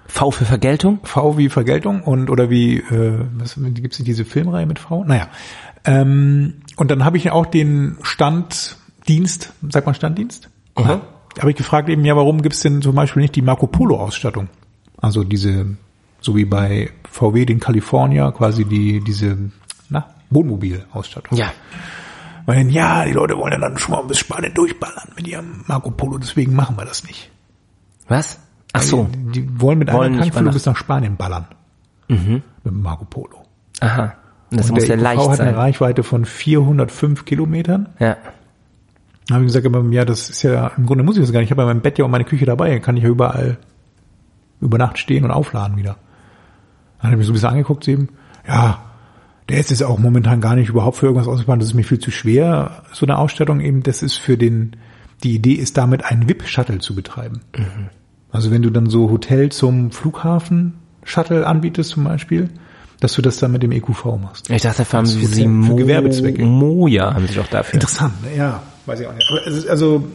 V 0.07 0.31
für 0.31 0.45
Vergeltung? 0.45 0.99
V 1.03 1.37
wie 1.37 1.49
Vergeltung 1.49 2.01
und 2.01 2.29
oder 2.29 2.49
wie 2.49 2.77
äh, 2.77 3.19
was 3.37 3.55
gibt's 3.57 3.99
nicht 3.99 4.07
diese 4.07 4.25
Filmreihe 4.25 4.65
mit 4.65 4.79
V? 4.79 5.03
Naja. 5.03 5.29
Ähm, 5.85 6.61
und 6.75 6.91
dann 6.91 7.05
habe 7.05 7.17
ich 7.17 7.29
auch 7.31 7.45
den 7.45 7.97
Standdienst, 8.01 9.53
sagt 9.69 9.85
man 9.85 9.95
Standdienst? 9.95 10.49
Mhm. 10.77 10.83
Da 10.83 11.01
habe 11.37 11.51
ich 11.51 11.57
gefragt 11.57 11.89
eben, 11.89 12.03
ja, 12.05 12.15
warum 12.15 12.41
gibt's 12.41 12.61
denn 12.61 12.81
zum 12.81 12.95
Beispiel 12.95 13.21
nicht 13.21 13.35
die 13.35 13.41
Marco 13.41 13.67
Polo 13.67 13.99
Ausstattung? 13.99 14.49
Also 15.01 15.23
diese, 15.23 15.77
so 16.21 16.35
wie 16.35 16.45
bei 16.45 16.89
VW 17.09 17.45
den 17.45 17.59
California, 17.59 18.31
quasi 18.31 18.65
die 18.65 19.01
diese 19.03 19.37
na, 19.89 20.07
Wohnmobil-Ausstattung. 20.29 21.37
Ja. 21.37 21.51
Weil 22.45 22.69
ja, 22.71 23.05
die 23.05 23.11
Leute 23.13 23.37
wollen 23.37 23.53
ja 23.53 23.59
dann 23.59 23.77
schon 23.77 23.93
mal 23.93 24.03
bis 24.03 24.17
Spanien 24.19 24.53
durchballern 24.53 25.09
mit 25.15 25.27
ihrem 25.27 25.63
Marco 25.67 25.91
Polo, 25.91 26.17
deswegen 26.17 26.55
machen 26.55 26.77
wir 26.77 26.85
das 26.85 27.03
nicht. 27.03 27.29
Was? 28.07 28.39
Ach 28.73 28.81
so. 28.81 29.07
Die, 29.11 29.43
die 29.43 29.61
wollen 29.61 29.79
mit 29.79 29.91
Wollen 29.91 30.13
einer 30.13 30.23
Tankfüllung 30.23 30.53
bis 30.53 30.65
nach 30.65 30.75
Spanien 30.75 31.15
ballern. 31.15 31.47
Mit 32.07 32.41
dem 32.65 32.81
Marco 32.81 33.05
Polo. 33.05 33.43
Aha. 33.81 34.13
Das 34.51 34.69
Und 34.69 34.75
muss 34.75 34.87
ja 34.87 34.95
der 34.95 35.03
leicht 35.03 35.21
hat 35.21 35.39
eine 35.39 35.51
sein. 35.51 35.55
Reichweite 35.55 36.03
von 36.03 36.25
405 36.25 37.25
Kilometern. 37.25 37.89
Ja. 37.99 38.17
Da 39.29 39.35
habe 39.35 39.45
ich 39.45 39.49
gesagt, 39.49 39.67
aber 39.67 39.83
ja, 39.91 40.05
das 40.05 40.29
ist 40.31 40.41
ja, 40.41 40.71
im 40.75 40.87
Grunde 40.87 41.03
muss 41.03 41.15
ich 41.15 41.21
das 41.21 41.31
gar 41.31 41.39
nicht. 41.39 41.47
Ich 41.47 41.51
habe 41.51 41.61
ja 41.61 41.67
mein 41.67 41.81
Bett 41.81 41.99
ja 41.99 42.05
und 42.05 42.11
meine 42.11 42.25
Küche 42.25 42.45
dabei. 42.45 42.79
Kann 42.79 42.97
ich 42.97 43.03
ja 43.03 43.09
überall 43.09 43.59
über 44.59 44.79
Nacht 44.79 44.97
stehen 44.97 45.23
und 45.23 45.29
aufladen 45.29 45.77
wieder. 45.77 45.97
Dann 46.97 47.07
hat 47.07 47.11
er 47.11 47.17
mich 47.17 47.27
so 47.27 47.31
ein 47.31 47.35
bisschen 47.35 47.49
angeguckt 47.49 47.87
eben. 47.87 48.09
Ja, 48.47 48.83
der 49.47 49.59
ist 49.59 49.69
jetzt 49.69 49.83
auch 49.83 49.99
momentan 49.99 50.41
gar 50.41 50.55
nicht 50.55 50.69
überhaupt 50.69 50.97
für 50.97 51.05
irgendwas 51.05 51.27
ausgeplant. 51.27 51.61
Das 51.61 51.69
ist 51.69 51.75
mir 51.75 51.83
viel 51.83 51.99
zu 51.99 52.09
schwer, 52.09 52.83
so 52.91 53.05
eine 53.05 53.19
Ausstattung 53.19 53.61
eben. 53.61 53.83
Das 53.83 54.01
ist 54.01 54.17
für 54.17 54.35
den, 54.35 54.75
die 55.23 55.35
Idee 55.35 55.53
ist 55.53 55.77
damit 55.77 56.05
einen 56.05 56.27
VIP-Shuttle 56.27 56.79
zu 56.79 56.95
betreiben. 56.95 57.41
Also 58.31 58.49
wenn 58.49 58.63
du 58.63 58.71
dann 58.71 58.89
so 58.89 59.11
Hotel 59.11 59.51
zum 59.51 59.91
Flughafen 59.91 60.73
Shuttle 61.03 61.45
anbietest 61.45 61.91
zum 61.91 62.03
Beispiel, 62.03 62.49
dass 62.99 63.13
du 63.13 63.21
das 63.21 63.37
dann 63.37 63.51
mit 63.51 63.63
dem 63.63 63.71
EQV 63.71 64.05
machst. 64.21 64.49
Ich 64.49 64.61
dachte, 64.61 64.79
dafür 64.79 64.99
haben 64.99 65.05
sie 65.05 65.47
Mo 65.47 65.75
Gewerbezwecke. 65.75 66.43
Moja 66.43 67.13
haben 67.13 67.27
sie 67.27 67.35
doch 67.35 67.47
dafür. 67.47 67.75
Interessant, 67.75 68.21
ne? 68.23 68.35
ja, 68.35 68.61
weiß 68.89 68.99
ich 68.99 69.07
auch 69.07 69.13
nicht. 69.13 69.29
Aber 69.29 69.47
es 69.47 69.55
ist 69.55 69.67
also, 69.67 70.05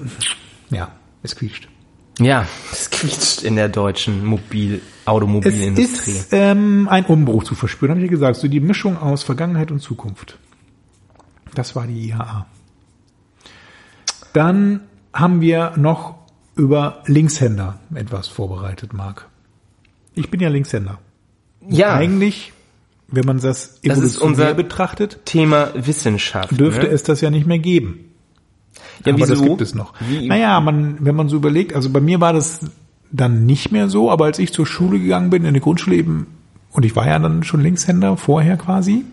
ja, 0.71 0.91
es 1.23 1.35
quietscht. 1.37 1.69
Ja, 2.21 2.47
es 2.71 2.91
quietscht 2.91 3.43
in 3.43 3.57
der 3.57 3.69
deutschen 3.69 4.25
Mobil 4.25 4.75
Es 4.77 5.07
Automobilindustrie. 5.09 6.13
ist 6.13 6.29
ähm, 6.33 6.87
ein 6.89 7.05
Umbruch 7.07 7.43
zu 7.45 7.55
verspüren, 7.57 7.91
habe 7.91 8.01
ich 8.01 8.07
ja 8.07 8.11
gesagt. 8.11 8.37
So 8.37 8.47
die 8.49 8.61
Mischung 8.61 8.97
aus 8.99 9.23
Vergangenheit 9.25 9.71
und 9.73 9.81
Zukunft. 9.81 10.39
Das 11.55 11.75
war 11.75 11.87
die 11.87 12.09
IAA. 12.11 12.47
Dann 14.33 14.81
haben 15.13 15.41
wir 15.41 15.73
noch 15.77 16.17
über 16.57 17.03
Linkshänder 17.07 17.81
etwas 17.95 18.29
vorbereitet, 18.29 18.93
Marc. 18.93 19.29
Ich 20.15 20.31
bin 20.31 20.41
ja 20.41 20.49
Linkshänder. 20.49 20.99
Ja, 21.69 21.95
Eigentlich, 21.95 22.53
wenn 23.09 23.25
man 23.25 23.41
das 23.41 23.81
Das 23.83 23.99
ist 23.99 24.19
unser 24.19 24.55
betrachtet, 24.55 25.25
Thema 25.25 25.71
Wissenschaft. 25.75 26.59
dürfte 26.59 26.87
ne? 26.87 26.93
es 26.93 27.03
das 27.03 27.21
ja 27.21 27.31
nicht 27.31 27.47
mehr 27.47 27.59
geben. 27.59 28.11
Ja, 29.05 29.13
aber 29.13 29.21
das 29.21 29.31
wieso? 29.31 29.45
gibt 29.45 29.61
es 29.61 29.75
noch. 29.75 29.93
Wie- 30.01 30.29
Naja, 30.29 30.61
man, 30.61 30.97
wenn 31.01 31.15
man 31.17 31.29
so 31.29 31.37
überlegt, 31.37 31.75
also 31.75 31.91
bei 31.91 32.01
mir 32.01 32.21
war 32.21 32.33
das 32.33 32.61
dann 33.13 33.47
nicht 33.47 33.71
mehr 33.73 33.89
so, 33.89 34.11
aber 34.11 34.25
als 34.27 34.39
ich 34.39 34.53
zur 34.53 34.67
Schule 34.67 34.99
gegangen 34.99 35.31
bin, 35.31 35.45
in 35.45 35.55
die 35.55 35.61
Grundschule 35.61 35.97
eben, 35.97 36.27
und 36.73 36.85
ich 36.85 36.97
war 36.97 37.07
ja 37.07 37.19
dann 37.19 37.43
schon 37.45 37.61
Linkshänder 37.61 38.17
vorher 38.17 38.57
quasi, 38.57 39.05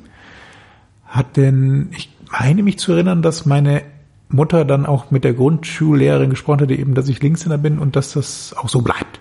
hat 1.06 1.38
denn, 1.38 1.90
ich 1.96 2.10
meine 2.32 2.64
mich 2.64 2.80
zu 2.80 2.94
erinnern, 2.94 3.22
dass 3.22 3.46
meine 3.46 3.84
Mutter 4.30 4.64
dann 4.66 4.86
auch 4.86 5.12
mit 5.12 5.24
der 5.24 5.34
Grundschullehrerin 5.34 6.30
gesprochen 6.30 6.62
hatte, 6.62 6.74
eben, 6.74 6.94
dass 6.96 7.10
ich 7.10 7.22
Linkshänder 7.22 7.58
bin 7.58 7.80
und 7.80 7.96
dass 7.96 8.14
das 8.14 8.56
auch 8.58 8.70
so 8.70 8.82
bleibt. 8.82 9.20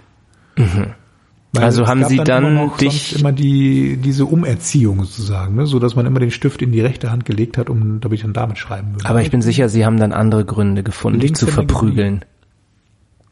Weil 1.52 1.64
Also 1.64 1.88
haben 1.88 2.04
Sie 2.04 2.18
dann 2.18 2.44
immer 2.44 2.66
noch 2.66 2.76
dich- 2.76 3.18
immer 3.18 3.32
die 3.32 3.96
diese 3.96 4.24
Umerziehung 4.24 5.02
sozusagen, 5.04 5.56
ne? 5.56 5.66
so 5.66 5.80
dass 5.80 5.96
man 5.96 6.06
immer 6.06 6.20
den 6.20 6.30
Stift 6.30 6.62
in 6.62 6.70
die 6.70 6.80
rechte 6.80 7.10
Hand 7.10 7.24
gelegt 7.24 7.58
hat, 7.58 7.68
um 7.68 8.00
damit 8.00 8.18
ich 8.18 8.22
dann 8.22 8.32
damit 8.32 8.58
schreiben 8.58 8.94
würde. 8.94 9.08
Aber 9.08 9.20
ich 9.22 9.30
bin 9.32 9.42
sicher, 9.42 9.68
Sie 9.68 9.84
haben 9.84 9.96
dann 9.98 10.12
andere 10.12 10.44
Gründe 10.44 10.82
gefunden, 10.84 11.18
dich 11.18 11.34
zu 11.34 11.46
verprügeln. 11.48 12.24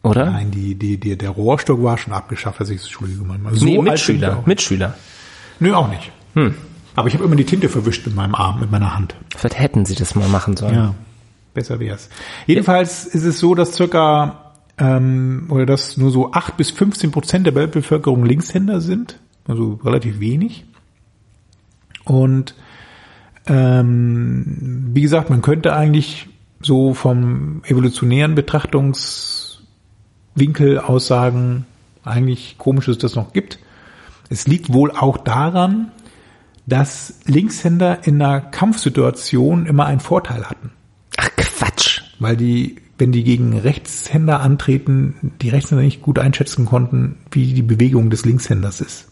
Oder? 0.02 0.26
Nein, 0.30 0.50
die, 0.50 0.74
die, 0.74 0.98
die, 0.98 1.16
der 1.16 1.30
Rohrstock 1.30 1.82
war 1.82 1.98
schon 1.98 2.12
abgeschafft, 2.12 2.60
als 2.60 2.70
ich 2.70 2.80
zur 2.80 2.90
Schule 2.90 3.12
gegangen 3.12 3.38
bin. 3.42 3.46
Also 3.46 3.64
nee, 3.64 3.78
Mitschüler. 3.80 4.42
Mitschüler. 4.46 4.94
Nö, 5.60 5.74
auch 5.74 5.88
nicht. 5.88 6.10
Aber 6.94 7.08
ich 7.08 7.14
habe 7.14 7.24
immer 7.24 7.36
die 7.36 7.44
Tinte 7.44 7.68
verwischt 7.68 8.06
mit 8.06 8.14
meinem 8.16 8.34
Arm, 8.34 8.60
mit 8.60 8.70
meiner 8.70 8.94
Hand. 8.96 9.14
Vielleicht 9.36 9.58
hätten 9.60 9.84
Sie 9.84 9.94
das 9.94 10.14
mal 10.14 10.28
machen 10.28 10.56
sollen. 10.56 10.74
Ja, 10.74 10.94
besser 11.54 11.78
wär's. 11.80 12.08
Jedenfalls 12.46 13.06
ist 13.06 13.24
es 13.24 13.38
so, 13.38 13.54
dass 13.54 13.74
circa 13.74 14.47
ähm, 14.78 15.46
oder 15.48 15.66
dass 15.66 15.96
nur 15.96 16.10
so 16.10 16.32
8 16.32 16.56
bis 16.56 16.70
15 16.70 17.10
Prozent 17.10 17.46
der 17.46 17.54
Weltbevölkerung 17.54 18.24
Linkshänder 18.24 18.80
sind, 18.80 19.18
also 19.46 19.80
relativ 19.84 20.20
wenig. 20.20 20.64
Und 22.04 22.54
ähm, 23.46 24.90
wie 24.92 25.02
gesagt, 25.02 25.30
man 25.30 25.42
könnte 25.42 25.74
eigentlich 25.74 26.28
so 26.60 26.94
vom 26.94 27.62
evolutionären 27.64 28.34
Betrachtungswinkel 28.34 30.78
aus 30.78 31.06
sagen, 31.06 31.66
eigentlich 32.04 32.56
komisch, 32.58 32.86
dass 32.86 32.96
es 32.96 33.02
das 33.02 33.14
noch 33.14 33.32
gibt. 33.32 33.58
Es 34.30 34.46
liegt 34.46 34.72
wohl 34.72 34.90
auch 34.90 35.18
daran, 35.18 35.92
dass 36.66 37.20
Linkshänder 37.24 38.06
in 38.06 38.20
einer 38.20 38.40
Kampfsituation 38.40 39.66
immer 39.66 39.86
einen 39.86 40.00
Vorteil 40.00 40.44
hatten. 40.44 40.72
Ach 41.16 41.30
Quatsch. 41.36 42.02
Weil 42.18 42.36
die, 42.36 42.76
wenn 42.98 43.12
die 43.12 43.24
gegen 43.24 43.56
Rechtshänder 43.56 44.40
antreten, 44.40 45.32
die 45.40 45.48
Rechtshänder 45.48 45.84
nicht 45.84 46.02
gut 46.02 46.18
einschätzen 46.18 46.66
konnten, 46.66 47.16
wie 47.30 47.52
die 47.52 47.62
Bewegung 47.62 48.10
des 48.10 48.24
Linkshänders 48.24 48.80
ist. 48.80 49.08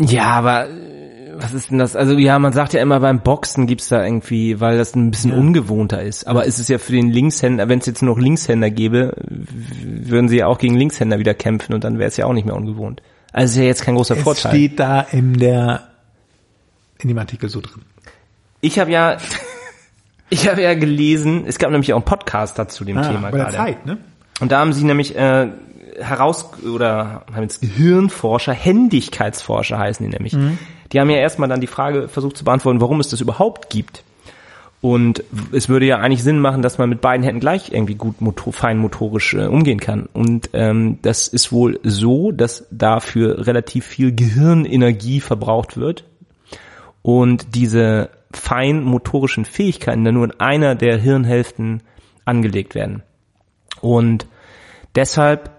Ja, 0.00 0.24
aber 0.24 0.68
äh, 0.68 1.32
was 1.38 1.54
ist 1.54 1.70
denn 1.70 1.78
das? 1.78 1.96
Also 1.96 2.16
ja, 2.18 2.38
man 2.38 2.52
sagt 2.52 2.72
ja 2.72 2.82
immer 2.82 3.00
beim 3.00 3.20
Boxen 3.20 3.66
gibt's 3.66 3.88
da 3.88 4.04
irgendwie, 4.04 4.60
weil 4.60 4.78
das 4.78 4.94
ein 4.94 5.10
bisschen 5.10 5.32
ungewohnter 5.32 6.02
ist. 6.02 6.26
Aber 6.26 6.44
ist 6.44 6.58
es 6.58 6.68
ja 6.68 6.78
für 6.78 6.92
den 6.92 7.10
Linkshänder, 7.10 7.68
wenn 7.68 7.78
es 7.78 7.86
jetzt 7.86 8.02
noch 8.02 8.18
Linkshänder 8.18 8.70
gäbe, 8.70 9.14
würden 9.26 10.28
sie 10.28 10.38
ja 10.38 10.46
auch 10.46 10.58
gegen 10.58 10.76
Linkshänder 10.76 11.18
wieder 11.18 11.34
kämpfen 11.34 11.74
und 11.74 11.84
dann 11.84 11.98
wäre 11.98 12.08
es 12.08 12.16
ja 12.16 12.26
auch 12.26 12.32
nicht 12.32 12.46
mehr 12.46 12.56
ungewohnt. 12.56 13.02
Also 13.32 13.52
ist 13.52 13.58
ja 13.58 13.64
jetzt 13.64 13.82
kein 13.82 13.96
großer 13.96 14.16
Es 14.16 14.22
Vorteil. 14.22 14.52
steht 14.52 14.80
da 14.80 15.00
in 15.00 15.34
der, 15.38 15.88
in 16.98 17.08
dem 17.08 17.18
Artikel 17.18 17.48
so 17.48 17.60
drin. 17.60 17.82
Ich 18.60 18.78
habe 18.78 18.90
ja, 18.90 19.18
ich 20.30 20.48
habe 20.48 20.62
ja 20.62 20.74
gelesen, 20.74 21.44
es 21.46 21.58
gab 21.58 21.70
nämlich 21.70 21.92
auch 21.92 21.98
einen 21.98 22.04
Podcast 22.04 22.58
dazu 22.58 22.84
dem 22.84 23.00
Thema 23.02 23.28
Ah, 23.28 23.30
bei 23.30 23.38
der 23.38 23.46
gerade. 23.46 23.56
Zeit, 23.56 23.86
ne? 23.86 23.98
Und 24.40 24.52
da 24.52 24.60
haben 24.60 24.72
sie 24.72 24.84
nämlich 24.84 25.16
äh, 25.16 25.48
heraus 25.98 26.50
oder 26.64 27.24
haben 27.32 27.42
jetzt 27.42 27.60
Gehirnforscher, 27.62 28.52
Händigkeitsforscher 28.52 29.78
heißen 29.78 30.04
die 30.04 30.12
nämlich. 30.12 30.36
Die 30.92 31.00
haben 31.00 31.10
ja 31.10 31.16
erstmal 31.16 31.48
dann 31.48 31.60
die 31.60 31.66
Frage 31.66 32.08
versucht 32.08 32.36
zu 32.36 32.44
beantworten, 32.44 32.80
warum 32.80 33.00
es 33.00 33.08
das 33.08 33.20
überhaupt 33.20 33.70
gibt. 33.70 34.02
Und 34.82 35.24
es 35.52 35.68
würde 35.68 35.86
ja 35.86 35.98
eigentlich 35.98 36.22
Sinn 36.22 36.38
machen, 36.38 36.60
dass 36.62 36.76
man 36.78 36.88
mit 36.88 37.00
beiden 37.00 37.24
Händen 37.24 37.40
gleich 37.40 37.72
irgendwie 37.72 37.94
gut 37.94 38.20
motor, 38.20 38.52
fein 38.52 38.78
motorisch 38.78 39.34
äh, 39.34 39.46
umgehen 39.46 39.80
kann. 39.80 40.06
Und 40.12 40.50
ähm, 40.52 40.98
das 41.02 41.28
ist 41.28 41.50
wohl 41.50 41.80
so, 41.82 42.30
dass 42.30 42.66
dafür 42.70 43.46
relativ 43.46 43.86
viel 43.86 44.14
Gehirnenergie 44.14 45.20
verbraucht 45.20 45.76
wird. 45.78 46.04
Und 47.02 47.54
diese 47.54 48.10
fein 48.36 48.82
motorischen 48.82 49.44
Fähigkeiten 49.44 50.04
dann 50.04 50.14
nur 50.14 50.24
in 50.24 50.40
einer 50.40 50.74
der 50.74 50.98
Hirnhälften 50.98 51.82
angelegt 52.24 52.74
werden. 52.74 53.02
Und 53.80 54.26
deshalb 54.94 55.50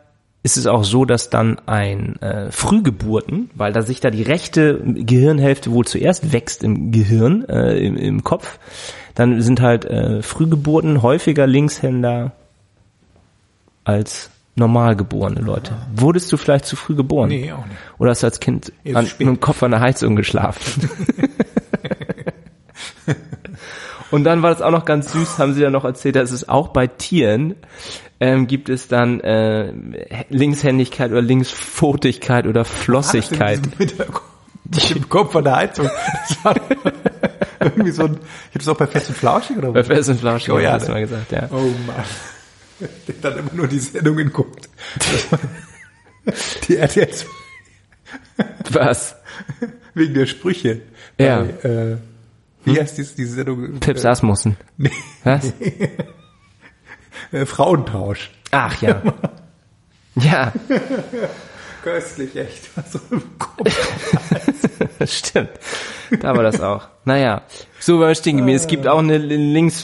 ist 0.44 0.58
es 0.58 0.68
auch 0.68 0.84
so, 0.84 1.04
dass 1.04 1.30
dann 1.30 1.60
ein 1.66 2.22
äh, 2.22 2.52
Frühgeburten, 2.52 3.50
weil 3.56 3.74
da 3.74 3.82
sich 3.82 4.00
da 4.00 4.10
die 4.10 4.24
rechte 4.24 4.80
Gehirnhälfte 4.82 5.72
wohl 5.72 5.86
zuerst 5.86 6.32
wächst 6.32 6.64
im 6.64 6.92
Gehirn, 6.92 7.44
äh, 7.50 7.78
im, 7.80 7.98
im 7.98 8.24
Kopf, 8.24 8.60
dann 9.16 9.42
sind 9.42 9.62
halt 9.62 9.86
äh, 9.86 10.22
Frühgeburten 10.22 11.02
häufiger 11.02 11.48
Linkshänder 11.48 12.32
als 13.84 14.30
normal 14.56 14.96
geborene 14.96 15.42
Leute. 15.42 15.76
Wurdest 15.96 16.32
du 16.32 16.38
vielleicht 16.38 16.66
zu 16.66 16.76
früh 16.76 16.96
geboren? 16.96 17.30
Nee, 17.30 17.52
auch 17.52 17.66
nicht. 17.66 17.78
Oder 17.98 18.12
hast 18.12 18.24
du 18.24 18.28
als 18.28 18.40
Kind 18.40 18.72
Jetzt 18.84 18.96
an, 18.96 19.06
mit 19.06 19.20
dem 19.20 19.40
Kopf 19.40 19.64
an 19.64 19.72
der 19.72 19.82
Heizung 19.82 20.16
geschlafen? 20.16 20.90
Und 24.12 24.24
dann 24.24 24.42
war 24.42 24.52
das 24.52 24.62
auch 24.62 24.72
noch 24.72 24.86
ganz 24.86 25.12
süß, 25.12 25.38
haben 25.38 25.54
sie 25.54 25.62
dann 25.62 25.74
noch 25.74 25.84
erzählt, 25.84 26.16
dass 26.16 26.32
es 26.32 26.48
auch 26.48 26.70
bei 26.70 26.88
Tieren 26.88 27.56
ähm, 28.20 28.48
gibt 28.48 28.70
es 28.70 28.88
dann 28.88 29.20
äh, 29.20 29.72
Linkshändigkeit 30.30 31.12
oder 31.12 31.22
Linksfotigkeit 31.22 32.48
oder 32.48 32.66
Flossigkeit. 32.66 33.62
Mit, 33.78 34.00
der, 34.00 34.08
mit 34.66 34.90
dem 34.96 35.10
Kopf 35.10 35.34
von 35.34 35.44
der 35.44 35.56
Heizung. 35.56 35.90
Das 36.28 36.46
war 36.46 36.56
irgendwie 37.60 37.92
so 37.92 38.06
ein, 38.06 38.14
ich 38.14 38.20
habe 38.20 38.60
das 38.60 38.68
auch 38.70 38.78
bei 38.78 38.88
Fest 38.88 39.10
und 39.10 39.16
Flauschig 39.16 39.58
oder 39.58 39.72
Bei 39.72 39.82
was? 39.82 39.88
Fest 39.88 40.10
und 40.10 40.20
Flauschig 40.20 40.54
Oh 40.54 40.60
ja, 40.60 40.74
hast 40.74 40.88
du 40.88 40.92
ne? 40.92 40.96
mal 40.96 41.02
gesagt, 41.02 41.32
ja. 41.32 41.50
Oh 41.52 41.72
Mann. 41.86 42.04
Der 43.08 43.16
dann 43.22 43.40
immer 43.40 43.54
nur 43.54 43.68
die 43.68 43.80
Sendungen 43.80 44.32
guckt. 44.32 44.70
Die 46.68 46.78
RTL 46.78 47.10
Was? 48.72 49.16
wegen 49.94 50.14
der 50.14 50.26
Sprüche. 50.28 50.82
Ja. 51.18 51.44
Bei, 51.62 51.70
äh, 51.70 51.98
wie 52.68 52.80
heißt 52.80 52.98
diese, 52.98 53.16
diese 53.16 53.34
Sendung? 53.36 53.80
Pips 53.80 54.04
Äh, 54.04 54.08
Asmussen. 54.08 54.58
nee, 54.78 54.92
Was? 55.24 55.54
äh, 57.32 57.46
Frauentausch. 57.46 58.32
Ach 58.52 58.82
ja. 58.82 59.02
Ja, 60.20 60.52
Köstlich, 61.84 62.36
echt. 62.36 62.76
Was 62.76 62.92
so 62.94 63.00
im 63.12 63.22
Kopf. 63.38 63.72
stimmt. 65.06 65.52
Da 66.22 66.36
war 66.36 66.44
das 66.44 66.62
auch. 66.62 66.88
Naja, 67.06 67.42
so 67.80 68.00
war 68.00 68.12
ich 68.12 68.18
stehen 68.18 68.38
geblieben. 68.38 68.56
Es 68.56 68.68
gibt 68.68 68.88
auch 68.88 69.00
eine 69.00 69.18
Linksföter 69.18 69.78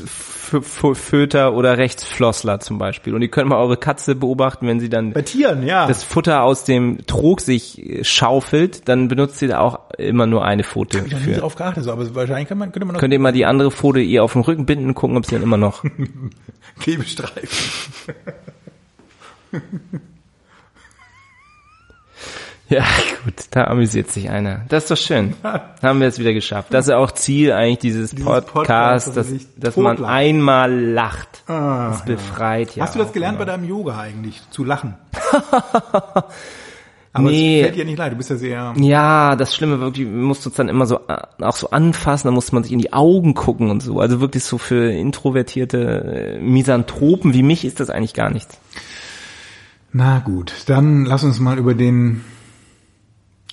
oder 1.54 1.78
Rechtsflossler 1.78 2.60
zum 2.60 2.78
Beispiel. 2.78 3.14
Und 3.14 3.22
ihr 3.22 3.30
könnt 3.30 3.50
mal 3.50 3.58
eure 3.58 3.78
Katze 3.78 4.16
beobachten, 4.16 4.68
wenn 4.68 4.80
sie 4.80 4.90
dann 4.90 5.14
Tieren, 5.26 5.64
ja. 5.66 5.88
das 5.88 6.04
Futter 6.04 6.44
aus 6.44 6.64
dem 6.66 7.06
Trog 7.08 7.42
sich 7.42 7.82
äh, 7.82 8.04
schaufelt, 8.04 8.88
dann 8.90 9.08
benutzt 9.08 9.40
sie 9.40 9.48
da 9.48 9.60
auch 9.60 9.80
immer 9.98 10.26
nur 10.26 10.44
eine 10.46 10.64
Pfote 10.64 11.04
ich 11.06 11.14
habe 11.14 11.24
für. 11.24 11.34
drauf 11.34 11.56
geachtet, 11.56 11.84
so, 11.84 11.92
aber 11.92 12.14
wahrscheinlich 12.16 12.50
kann 12.50 12.58
man, 12.58 12.72
könnte 12.72 12.86
man 12.86 12.94
noch 12.94 13.00
Könnt 13.00 13.14
ihr 13.14 13.20
mal 13.20 13.32
die 13.32 13.46
andere 13.46 13.72
Pfote 13.72 14.00
ihr 14.00 14.24
auf 14.24 14.34
den 14.34 14.42
Rücken 14.42 14.66
binden 14.66 14.88
und 14.88 14.96
gucken, 14.96 15.18
ob 15.18 15.26
sie 15.26 15.36
dann 15.36 15.44
immer 15.44 15.58
noch. 15.58 15.84
Klebestreifen. 16.80 18.14
Ja, 22.74 22.84
gut, 23.24 23.34
da 23.52 23.66
amüsiert 23.66 24.10
sich 24.10 24.30
einer. 24.30 24.62
Das 24.70 24.84
ist 24.84 24.92
doch 24.92 24.98
schön. 24.98 25.36
Haben 25.44 26.00
wir 26.00 26.08
es 26.08 26.18
wieder 26.18 26.34
geschafft. 26.34 26.74
Das 26.74 26.86
ist 26.86 26.90
ja 26.92 26.98
auch 26.98 27.12
Ziel 27.12 27.52
eigentlich 27.52 27.80
dieses, 27.80 28.12
Dieses 28.12 28.26
Podcasts, 28.26 29.10
Podcast, 29.10 29.18
dass 29.18 29.28
dass, 29.58 29.78
man 29.78 29.98
totlacht. 29.98 30.14
einmal 30.14 30.72
lacht. 30.74 31.44
Ah, 31.48 31.90
das 31.90 32.06
befreit 32.06 32.76
ja. 32.76 32.84
Hast 32.86 32.96
du 32.96 33.00
das 33.00 33.14
gelernt 33.14 33.38
bei 33.38 33.44
immer. 33.44 33.52
deinem 33.52 33.66
Yoga 33.70 34.00
eigentlich? 34.00 34.42
Zu 34.50 34.64
lachen? 34.64 34.96
Aber 37.16 37.30
Nee. 37.30 37.60
es 37.60 37.66
fällt 37.68 37.76
dir 37.78 37.86
nicht 37.86 38.00
leid, 38.00 38.12
du 38.14 38.16
bist 38.16 38.32
ja 38.32 38.38
sehr... 38.38 38.74
Ja, 38.78 39.36
das 39.36 39.56
Schlimme 39.56 39.80
wirklich, 39.80 40.08
man 40.08 40.24
muss 40.24 40.44
uns 40.48 40.56
dann 40.56 40.68
immer 40.68 40.88
so 40.88 41.00
äh, 41.08 41.44
auch 41.44 41.56
so 41.56 41.70
anfassen, 41.70 42.28
dann 42.28 42.34
muss 42.34 42.52
man 42.52 42.64
sich 42.64 42.72
in 42.74 42.80
die 42.80 42.92
Augen 42.92 43.36
gucken 43.36 43.70
und 43.70 43.82
so. 43.84 44.00
Also 44.00 44.20
wirklich 44.20 44.44
so 44.44 44.58
für 44.58 44.92
introvertierte 44.92 46.38
äh, 46.38 46.40
Misanthropen 46.40 47.36
wie 47.36 47.44
mich 47.44 47.66
ist 47.66 47.80
das 47.80 47.92
eigentlich 47.92 48.16
gar 48.16 48.32
nichts. 48.32 48.58
Na 49.92 50.20
gut, 50.20 50.54
dann 50.66 51.06
lass 51.06 51.24
uns 51.24 51.40
mal 51.40 51.60
über 51.60 51.76
den 51.76 52.24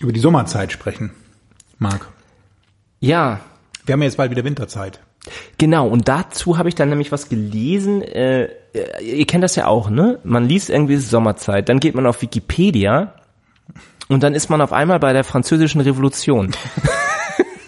über 0.00 0.12
die 0.12 0.20
Sommerzeit 0.20 0.72
sprechen, 0.72 1.10
Marc. 1.78 2.08
Ja, 2.98 3.40
Wir 3.86 3.92
haben 3.92 4.02
ja 4.02 4.06
jetzt 4.06 4.16
bald 4.16 4.30
wieder 4.30 4.44
Winterzeit. 4.44 5.00
Genau, 5.58 5.86
und 5.86 6.08
dazu 6.08 6.58
habe 6.58 6.68
ich 6.68 6.74
dann 6.74 6.88
nämlich 6.88 7.12
was 7.12 7.28
gelesen. 7.28 8.02
Äh, 8.02 8.48
ihr 9.02 9.26
kennt 9.26 9.44
das 9.44 9.56
ja 9.56 9.66
auch, 9.66 9.90
ne? 9.90 10.18
Man 10.24 10.44
liest 10.46 10.70
irgendwie 10.70 10.96
Sommerzeit, 10.96 11.68
dann 11.68 11.80
geht 11.80 11.94
man 11.94 12.06
auf 12.06 12.22
Wikipedia 12.22 13.14
und 14.08 14.22
dann 14.22 14.34
ist 14.34 14.48
man 14.48 14.60
auf 14.60 14.72
einmal 14.72 14.98
bei 14.98 15.12
der 15.12 15.24
französischen 15.24 15.80
Revolution. 15.80 16.50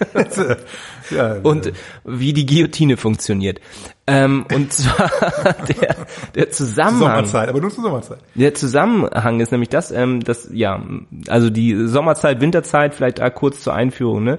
ja, 1.10 1.34
und 1.42 1.72
wie 2.04 2.32
die 2.32 2.46
Guillotine 2.46 2.96
funktioniert. 2.96 3.60
Ähm, 4.06 4.46
und 4.52 4.72
zwar 4.72 5.10
der, 5.68 5.96
der 6.34 6.50
Zusammenhang. 6.50 7.26
Sommerzeit, 7.26 7.48
aber 7.48 7.60
nur 7.60 7.70
zur 7.70 7.84
Sommerzeit. 7.84 8.18
Der 8.34 8.54
Zusammenhang 8.54 9.40
ist 9.40 9.52
nämlich 9.52 9.68
das, 9.68 9.90
ähm, 9.90 10.20
das, 10.20 10.48
ja, 10.52 10.82
also 11.28 11.50
die 11.50 11.86
Sommerzeit, 11.86 12.40
Winterzeit, 12.40 12.94
vielleicht 12.94 13.20
äh, 13.20 13.30
kurz 13.30 13.62
zur 13.62 13.74
Einführung, 13.74 14.24
ne? 14.24 14.38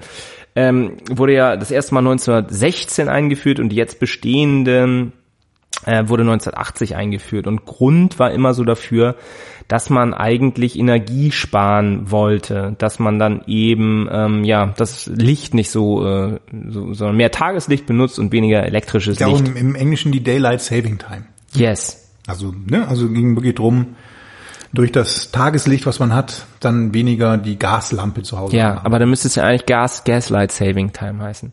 Ähm, 0.56 0.98
wurde 1.10 1.34
ja 1.34 1.58
das 1.58 1.72
erste 1.72 1.96
Mal 1.96 2.02
1916 2.02 3.10
eingeführt 3.10 3.60
und 3.60 3.70
die 3.70 3.76
jetzt 3.76 4.00
bestehende 4.00 5.12
äh, 5.86 6.08
wurde 6.10 6.24
1980 6.24 6.96
eingeführt. 6.96 7.48
Und 7.48 7.66
Grund 7.66 8.20
war 8.20 8.32
immer 8.32 8.54
so 8.54 8.64
dafür, 8.64 9.16
dass 9.68 9.90
man 9.90 10.14
eigentlich 10.14 10.78
Energie 10.78 11.32
sparen 11.32 12.12
wollte, 12.12 12.76
dass 12.78 13.00
man 13.00 13.18
dann 13.20 13.44
eben 13.48 14.08
ähm, 14.12 14.44
ja 14.44 14.74
das 14.78 15.08
Licht 15.08 15.54
nicht 15.54 15.70
so, 15.72 16.06
äh, 16.06 16.40
so 16.70 16.94
sondern 16.94 17.18
mehr 17.18 17.32
Tageslicht 17.32 17.86
benutzt 17.86 18.20
und 18.20 18.32
weniger 18.32 18.64
elektrisches 18.64 19.18
Darum 19.18 19.44
Licht. 19.44 19.56
im 19.58 19.76
Englischen 19.76 20.12
die 20.12 20.22
Daylight 20.24 20.62
Saving 20.62 20.98
Time. 20.98 21.26
Yes. 21.54 22.12
Also, 22.28 22.54
ne, 22.66 22.88
also 22.88 23.10
ging 23.10 23.36
wirklich 23.36 23.56
drum, 23.56 23.96
durch 24.74 24.92
das 24.92 25.32
Tageslicht, 25.32 25.86
was 25.86 26.00
man 26.00 26.14
hat, 26.14 26.46
dann 26.60 26.94
weniger 26.94 27.38
die 27.38 27.60
Gaslampe 27.60 28.24
zu 28.24 28.40
Hause 28.40 28.58
Ja, 28.58 28.76
haben. 28.78 28.86
aber 28.86 28.98
dann 29.00 29.10
müsste 29.10 29.28
es 29.28 29.36
ja 29.36 29.44
eigentlich 29.44 29.66
Gas 29.66 30.04
Gaslight 30.04 30.52
Saving 30.52 30.92
Time 30.94 31.22
heißen. 31.24 31.52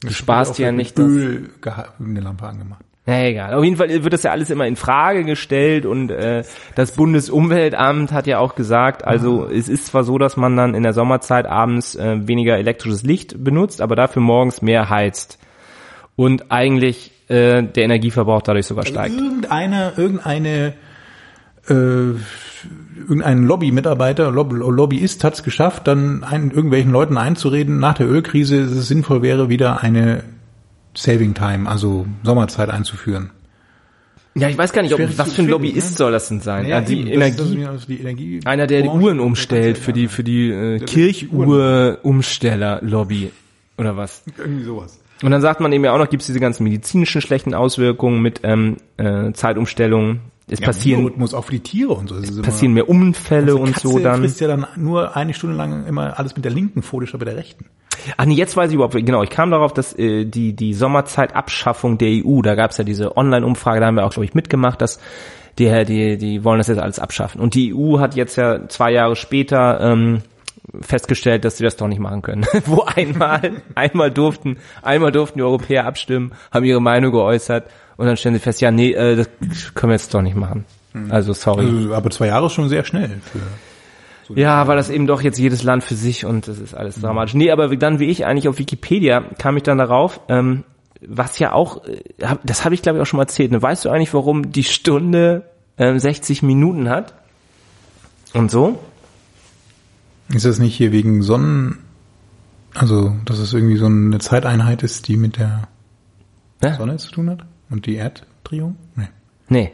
Du 0.00 0.10
sparst 0.10 0.58
ja 0.58 0.72
nicht 0.72 0.98
das. 0.98 1.06
Öl 1.06 1.50
eine 1.98 2.20
Lampe 2.20 2.46
angemacht. 2.46 2.84
Na 3.06 3.26
egal. 3.26 3.52
Auf 3.52 3.62
jeden 3.62 3.76
Fall 3.76 3.88
wird 3.90 4.12
das 4.14 4.22
ja 4.22 4.30
alles 4.30 4.48
immer 4.48 4.66
in 4.66 4.76
Frage 4.76 5.24
gestellt 5.24 5.84
und 5.84 6.10
äh, 6.10 6.42
das 6.74 6.92
Bundesumweltamt 6.92 8.12
hat 8.12 8.26
ja 8.26 8.38
auch 8.38 8.54
gesagt, 8.54 9.04
also 9.04 9.46
es 9.46 9.68
ist 9.68 9.86
zwar 9.86 10.04
so, 10.04 10.16
dass 10.16 10.38
man 10.38 10.56
dann 10.56 10.74
in 10.74 10.82
der 10.82 10.94
Sommerzeit 10.94 11.44
abends 11.44 11.96
äh, 11.96 12.26
weniger 12.26 12.56
elektrisches 12.56 13.02
Licht 13.02 13.44
benutzt, 13.44 13.82
aber 13.82 13.94
dafür 13.94 14.22
morgens 14.22 14.62
mehr 14.62 14.88
heizt 14.88 15.38
und 16.16 16.50
eigentlich 16.50 17.12
äh, 17.28 17.62
der 17.62 17.84
Energieverbrauch 17.84 18.40
dadurch 18.40 18.66
sogar 18.66 18.86
steigt. 18.86 19.14
Irgendeine, 19.14 19.92
irgendeine, 19.98 20.72
äh, 21.68 21.72
irgendein 23.02 23.44
Lobby-Mitarbeiter, 23.44 24.30
Lob 24.30 24.50
Lobbyist 24.50 25.24
hat 25.24 25.34
es 25.34 25.42
geschafft, 25.42 25.88
dann 25.88 26.24
ein, 26.24 26.50
irgendwelchen 26.50 26.90
Leuten 26.90 27.18
einzureden, 27.18 27.80
nach 27.80 27.94
der 27.94 28.08
Ölkrise 28.08 28.62
dass 28.62 28.72
es 28.72 28.88
sinnvoll 28.88 29.20
wäre, 29.20 29.50
wieder 29.50 29.82
eine 29.82 30.24
Saving 30.96 31.34
Time, 31.34 31.68
also 31.68 32.06
Sommerzeit 32.22 32.70
einzuführen. 32.70 33.30
Ja, 34.36 34.48
ich 34.48 34.58
weiß 34.58 34.72
gar 34.72 34.82
nicht, 34.82 34.92
ob, 34.92 35.00
was 35.16 35.32
für 35.32 35.42
ein 35.42 35.48
Lobbyist 35.48 35.92
ne? 35.92 35.96
soll 35.96 36.10
das 36.12 36.28
denn 36.28 36.40
sein? 36.40 36.66
Ja, 36.66 36.80
die 36.80 36.98
eben, 37.02 37.08
Energie, 37.08 37.36
das 37.36 37.50
ist 37.50 37.66
also 37.66 37.86
die 37.86 38.00
Energie 38.00 38.40
einer, 38.44 38.66
der 38.66 38.82
die 38.82 38.88
Uhren 38.88 39.20
umstellt 39.20 39.78
für 39.78 39.92
die 39.92 40.08
für 40.08 40.24
die 40.24 40.50
äh, 40.50 40.80
Kirchuhr-Umsteller-Lobby 42.04 43.30
oder 43.78 43.96
was? 43.96 44.22
Irgendwie 44.38 44.64
sowas. 44.64 45.00
Und 45.22 45.30
dann 45.30 45.40
sagt 45.40 45.60
man 45.60 45.72
eben 45.72 45.84
ja 45.84 45.92
auch 45.94 45.98
noch, 45.98 46.10
gibt 46.10 46.22
es 46.22 46.26
diese 46.26 46.40
ganzen 46.40 46.64
medizinischen 46.64 47.20
schlechten 47.20 47.54
Auswirkungen 47.54 48.20
mit 48.20 48.40
ähm, 48.42 48.78
äh, 48.96 49.32
Zeitumstellungen. 49.32 50.20
Es 50.48 50.58
Ja, 50.60 50.66
passieren, 50.66 51.00
Biorhythmus 51.00 51.32
auch 51.32 51.44
für 51.46 51.52
die 51.52 51.60
Tiere 51.60 51.92
und 51.94 52.08
so. 52.08 52.16
Das 52.16 52.24
ist 52.24 52.30
immer- 52.36 52.42
passieren 52.42 52.74
mehr 52.74 52.88
Unfälle 52.88 53.52
Eine 53.52 53.56
und 53.56 53.72
Katze 53.72 53.88
so 53.88 53.98
dann. 54.00 54.20
frisst 54.20 54.40
ja 54.40 54.48
dann 54.48 54.66
nur 54.76 55.16
eine 55.16 55.32
Stunde 55.32 55.56
lang 55.56 55.86
immer 55.86 56.18
alles 56.18 56.36
mit 56.36 56.44
der 56.44 56.52
linken 56.52 56.82
Pfote 56.82 57.06
statt 57.06 57.20
mit 57.20 57.28
der 57.28 57.36
rechten. 57.36 57.66
Ach 58.16 58.24
nee, 58.24 58.34
jetzt 58.34 58.56
weiß 58.56 58.70
ich 58.70 58.74
überhaupt, 58.74 58.94
genau, 58.94 59.22
ich 59.22 59.30
kam 59.30 59.50
darauf, 59.50 59.72
dass 59.72 59.96
äh, 59.98 60.24
die, 60.24 60.54
die 60.54 60.74
Sommerzeitabschaffung 60.74 61.98
der 61.98 62.24
EU, 62.24 62.42
da 62.42 62.54
gab 62.54 62.70
es 62.70 62.78
ja 62.78 62.84
diese 62.84 63.16
Online-Umfrage, 63.16 63.80
da 63.80 63.86
haben 63.86 63.96
wir 63.96 64.04
auch, 64.04 64.10
glaube 64.10 64.24
ich, 64.24 64.34
mitgemacht, 64.34 64.80
dass 64.80 65.00
die, 65.58 65.84
die, 65.84 66.16
die 66.18 66.44
wollen 66.44 66.58
das 66.58 66.68
jetzt 66.68 66.80
alles 66.80 66.98
abschaffen. 66.98 67.40
Und 67.40 67.54
die 67.54 67.74
EU 67.74 67.98
hat 68.00 68.16
jetzt 68.16 68.36
ja 68.36 68.68
zwei 68.68 68.92
Jahre 68.92 69.14
später 69.16 69.80
ähm, 69.80 70.22
festgestellt, 70.80 71.44
dass 71.44 71.58
sie 71.58 71.64
das 71.64 71.76
doch 71.76 71.88
nicht 71.88 72.00
machen 72.00 72.22
können. 72.22 72.44
Wo 72.66 72.82
einmal, 72.82 73.62
einmal 73.74 74.10
durften, 74.10 74.58
einmal 74.82 75.12
durften 75.12 75.38
die 75.38 75.44
Europäer 75.44 75.86
abstimmen, 75.86 76.32
haben 76.52 76.64
ihre 76.64 76.82
Meinung 76.82 77.12
geäußert 77.12 77.70
und 77.96 78.06
dann 78.06 78.16
stellen 78.16 78.34
sie 78.34 78.40
fest, 78.40 78.60
ja, 78.60 78.70
nee, 78.70 78.92
äh, 78.92 79.16
das 79.16 79.28
können 79.74 79.90
wir 79.90 79.94
jetzt 79.94 80.12
doch 80.12 80.22
nicht 80.22 80.36
machen. 80.36 80.64
Also 81.08 81.32
sorry. 81.32 81.66
Also, 81.66 81.94
aber 81.94 82.10
zwei 82.10 82.28
Jahre 82.28 82.46
ist 82.46 82.52
schon 82.52 82.68
sehr 82.68 82.84
schnell. 82.84 83.20
Für 83.24 83.40
Ja, 84.34 84.66
weil 84.66 84.76
das 84.76 84.90
eben 84.90 85.06
doch 85.06 85.22
jetzt 85.22 85.38
jedes 85.38 85.62
Land 85.62 85.84
für 85.84 85.94
sich 85.94 86.24
und 86.24 86.48
das 86.48 86.58
ist 86.58 86.74
alles 86.74 87.00
dramatisch. 87.00 87.34
Nee, 87.34 87.50
aber 87.50 87.74
dann 87.76 87.98
wie 87.98 88.06
ich 88.06 88.24
eigentlich 88.26 88.48
auf 88.48 88.58
Wikipedia 88.58 89.20
kam 89.38 89.56
ich 89.56 89.62
dann 89.62 89.78
darauf, 89.78 90.20
ähm, 90.28 90.64
was 91.06 91.38
ja 91.38 91.52
auch, 91.52 91.84
äh, 91.84 92.02
das 92.42 92.64
habe 92.64 92.74
ich 92.74 92.82
glaube 92.82 92.98
ich 92.98 93.02
auch 93.02 93.06
schon 93.06 93.18
mal 93.18 93.24
erzählt. 93.24 93.50
Ne? 93.50 93.60
Weißt 93.60 93.84
du 93.84 93.90
eigentlich, 93.90 94.14
warum 94.14 94.52
die 94.52 94.64
Stunde 94.64 95.50
ähm, 95.76 95.98
60 95.98 96.42
Minuten 96.42 96.88
hat? 96.88 97.14
Und 98.32 98.50
so? 98.50 98.78
Ist 100.28 100.44
das 100.44 100.58
nicht 100.58 100.74
hier 100.74 100.90
wegen 100.92 101.22
Sonnen, 101.22 101.78
also 102.74 103.14
dass 103.24 103.38
es 103.38 103.52
irgendwie 103.52 103.76
so 103.76 103.86
eine 103.86 104.18
Zeiteinheit 104.18 104.82
ist, 104.82 105.06
die 105.08 105.16
mit 105.16 105.36
der 105.38 105.68
Ja? 106.62 106.74
Sonne 106.74 106.96
zu 106.96 107.10
tun 107.10 107.30
hat? 107.30 107.44
Und 107.70 107.86
die 107.86 107.96
Erddrehung? 107.96 108.76
Nee. 108.96 109.08
Nee. 109.48 109.72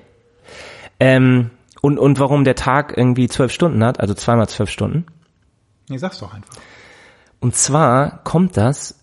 Ähm, 0.98 1.50
und, 1.80 1.98
und 1.98 2.18
warum 2.18 2.44
der 2.44 2.54
Tag 2.54 2.96
irgendwie 2.96 3.28
zwölf 3.28 3.52
Stunden 3.52 3.82
hat, 3.84 4.00
also 4.00 4.14
zweimal 4.14 4.48
zwölf 4.48 4.70
Stunden? 4.70 5.06
Nee, 5.88 5.98
sag's 5.98 6.18
doch 6.18 6.34
einfach. 6.34 6.54
Und 7.40 7.56
zwar 7.56 8.22
kommt 8.22 8.56
das 8.56 8.96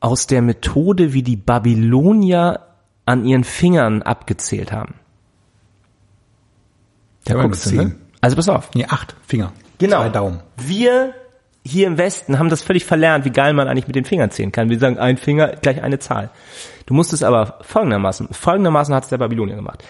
aus 0.00 0.26
der 0.26 0.42
Methode, 0.42 1.12
wie 1.12 1.22
die 1.22 1.36
Babylonier 1.36 2.60
an 3.04 3.24
ihren 3.24 3.44
Fingern 3.44 4.02
abgezählt 4.02 4.72
haben. 4.72 4.94
Da 7.24 7.34
Aber 7.34 7.44
guckst 7.44 7.70
du, 7.70 7.76
ne? 7.76 7.94
Also 8.20 8.36
pass 8.36 8.48
auf. 8.48 8.70
Nee, 8.74 8.86
acht 8.88 9.14
Finger. 9.26 9.52
Genau. 9.78 10.00
Zwei 10.00 10.08
Daumen. 10.08 10.40
Wir 10.56 11.14
hier 11.64 11.86
im 11.86 11.98
Westen 11.98 12.38
haben 12.38 12.48
das 12.48 12.62
völlig 12.62 12.84
verlernt, 12.84 13.24
wie 13.24 13.30
geil 13.30 13.52
man 13.52 13.68
eigentlich 13.68 13.86
mit 13.86 13.94
den 13.94 14.04
Fingern 14.04 14.30
zählen 14.30 14.50
kann. 14.50 14.70
Wir 14.70 14.78
sagen, 14.78 14.98
ein 14.98 15.16
Finger 15.16 15.48
gleich 15.48 15.82
eine 15.82 15.98
Zahl. 15.98 16.30
Du 16.86 16.94
musst 16.94 17.12
es 17.12 17.22
aber 17.22 17.58
folgendermaßen, 17.62 18.28
folgendermaßen 18.32 18.94
hat 18.94 19.04
es 19.04 19.10
der 19.10 19.18
Babylonier 19.18 19.54
gemacht. 19.54 19.84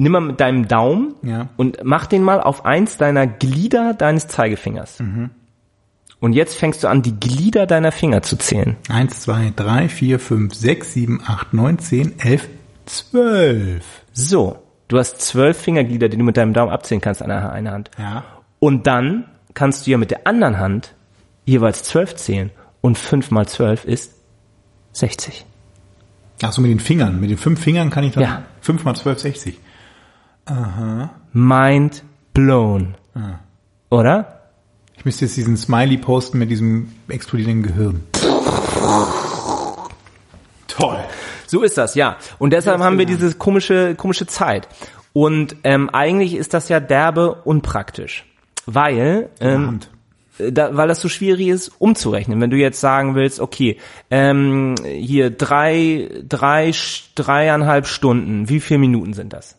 Nimm 0.00 0.12
mal 0.12 0.20
mit 0.20 0.38
deinem 0.40 0.68
Daumen 0.68 1.14
Ja. 1.22 1.48
und 1.56 1.78
mach 1.82 2.06
den 2.06 2.22
mal 2.22 2.40
auf 2.40 2.64
eins 2.64 2.96
deiner 2.98 3.26
Glieder 3.26 3.94
deines 3.94 4.28
Zeigefingers. 4.28 5.00
Mhm. 5.00 5.30
Und 6.20 6.32
jetzt 6.34 6.54
fängst 6.56 6.82
du 6.84 6.88
an, 6.88 7.02
die 7.02 7.18
Glieder 7.18 7.66
deiner 7.66 7.90
Finger 7.92 8.22
zu 8.22 8.36
zählen. 8.36 8.76
Eins, 8.88 9.20
zwei, 9.22 9.52
drei, 9.54 9.88
vier, 9.88 10.18
fünf, 10.20 10.54
sechs, 10.54 10.92
sieben, 10.92 11.20
acht, 11.26 11.52
neun, 11.52 11.78
zehn, 11.80 12.14
elf, 12.20 12.48
zwölf. 12.86 13.84
So, 14.12 14.58
du 14.88 14.98
hast 14.98 15.20
zwölf 15.20 15.56
Fingerglieder, 15.58 16.08
die 16.08 16.16
du 16.16 16.24
mit 16.24 16.36
deinem 16.36 16.52
Daumen 16.52 16.72
abzählen 16.72 17.00
kannst 17.00 17.22
an 17.22 17.30
einer 17.30 17.70
Hand. 17.72 17.90
Ja. 17.98 18.24
Und 18.60 18.86
dann 18.86 19.24
kannst 19.54 19.86
du 19.86 19.90
ja 19.90 19.98
mit 19.98 20.10
der 20.10 20.26
anderen 20.26 20.58
Hand 20.58 20.94
jeweils 21.44 21.82
zwölf 21.82 22.14
zählen. 22.16 22.50
Und 22.80 22.98
fünf 22.98 23.30
mal 23.32 23.46
zwölf 23.48 23.84
ist 23.84 24.14
60. 24.92 25.44
Ach 26.42 26.52
so, 26.52 26.62
mit 26.62 26.70
den 26.70 26.80
Fingern. 26.80 27.20
Mit 27.20 27.30
den 27.30 27.38
fünf 27.38 27.60
Fingern 27.60 27.90
kann 27.90 28.04
ich 28.04 28.12
dann 28.12 28.22
Ja. 28.22 28.42
fünf 28.60 28.84
mal 28.84 28.94
zwölf, 28.94 29.18
sechzig. 30.48 31.10
Mind 31.32 32.02
blown. 32.34 32.94
Oder? 33.90 34.40
Ich 34.96 35.04
müsste 35.04 35.26
jetzt 35.26 35.36
diesen 35.36 35.56
Smiley 35.56 35.96
posten 35.98 36.38
mit 36.38 36.50
diesem 36.50 36.92
explodierenden 37.08 37.62
Gehirn. 37.62 38.02
Toll. 40.66 40.98
So 41.46 41.62
ist 41.62 41.78
das, 41.78 41.94
ja. 41.94 42.16
Und 42.38 42.52
deshalb 42.52 42.80
haben 42.80 42.98
wir 42.98 43.06
genau. 43.06 43.18
diese 43.18 43.34
komische, 43.36 43.94
komische 43.94 44.26
Zeit. 44.26 44.68
Und 45.12 45.56
ähm, 45.64 45.88
eigentlich 45.90 46.34
ist 46.34 46.54
das 46.54 46.68
ja 46.68 46.80
derbe 46.80 47.34
unpraktisch. 47.44 48.24
Weil, 48.66 49.30
ähm, 49.40 49.80
da, 50.38 50.76
weil 50.76 50.88
das 50.88 51.00
so 51.00 51.08
schwierig 51.08 51.48
ist, 51.48 51.68
umzurechnen. 51.78 52.40
Wenn 52.40 52.50
du 52.50 52.56
jetzt 52.56 52.80
sagen 52.80 53.14
willst, 53.14 53.40
okay, 53.40 53.78
ähm, 54.10 54.74
hier 54.84 55.30
drei, 55.30 56.10
drei, 56.28 56.72
dreieinhalb 57.14 57.86
Stunden, 57.86 58.48
wie 58.48 58.60
viele 58.60 58.78
Minuten 58.78 59.14
sind 59.14 59.32
das? 59.32 59.57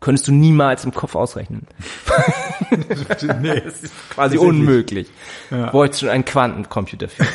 Könntest 0.00 0.28
du 0.28 0.32
niemals 0.32 0.84
im 0.84 0.94
Kopf 0.94 1.14
ausrechnen. 1.14 1.66
nee. 3.40 3.60
Quasi 3.60 3.90
Tatsächlich. 4.16 4.40
unmöglich. 4.40 5.10
Ja. 5.50 5.70
Bräuchte 5.70 5.98
schon 5.98 6.08
einen 6.08 6.24
Quantencomputer 6.24 7.08
für. 7.08 7.26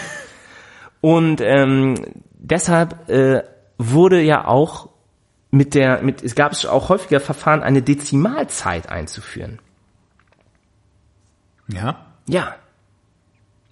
Und 1.02 1.42
ähm, 1.42 1.94
deshalb 2.34 3.08
äh, 3.10 3.44
wurde 3.78 4.22
ja 4.22 4.46
auch 4.48 4.90
mit 5.52 5.76
der, 5.76 6.02
mit, 6.02 6.24
es 6.24 6.34
gab 6.34 6.52
es 6.54 6.66
auch 6.66 6.90
häufiger 6.90 7.20
Verfahren, 7.20 7.62
eine 7.62 7.82
Dezimalzeit 7.84 8.90
einzuführen. 8.90 9.60
Ja. 11.68 12.06
Ja, 12.28 12.56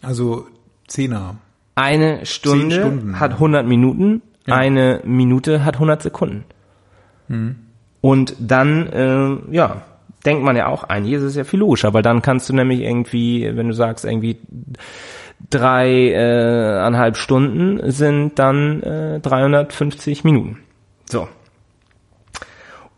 Also 0.03 0.47
Zehner. 0.87 1.37
eine 1.75 2.25
Stunde 2.27 2.75
Stunden. 2.75 3.19
hat 3.19 3.31
100 3.33 3.65
Minuten, 3.65 4.21
Ja. 4.45 4.55
eine 4.55 5.01
Minute 5.03 5.65
hat 5.65 5.75
100 5.75 6.03
Sekunden. 6.03 6.45
Mhm. 7.27 7.55
Und 8.03 8.35
dann, 8.37 8.87
äh, 8.87 9.55
ja, 9.55 9.83
denkt 10.25 10.43
man 10.43 10.57
ja 10.57 10.67
auch, 10.67 10.83
eigentlich 10.83 11.13
ist 11.13 11.23
es 11.23 11.37
ja 11.37 11.45
viel 11.45 11.61
logischer, 11.61 11.93
weil 11.93 12.01
dann 12.01 12.21
kannst 12.21 12.49
du 12.49 12.53
nämlich 12.53 12.81
irgendwie, 12.81 13.49
wenn 13.55 13.69
du 13.69 13.73
sagst, 13.73 14.03
irgendwie 14.03 14.39
drei 15.49 16.09
äh, 16.09 16.79
eineinhalb 16.79 17.15
Stunden 17.15 17.91
sind 17.91 18.37
dann 18.39 18.83
äh, 18.83 19.19
350 19.21 20.25
Minuten. 20.25 20.59
So. 21.09 21.29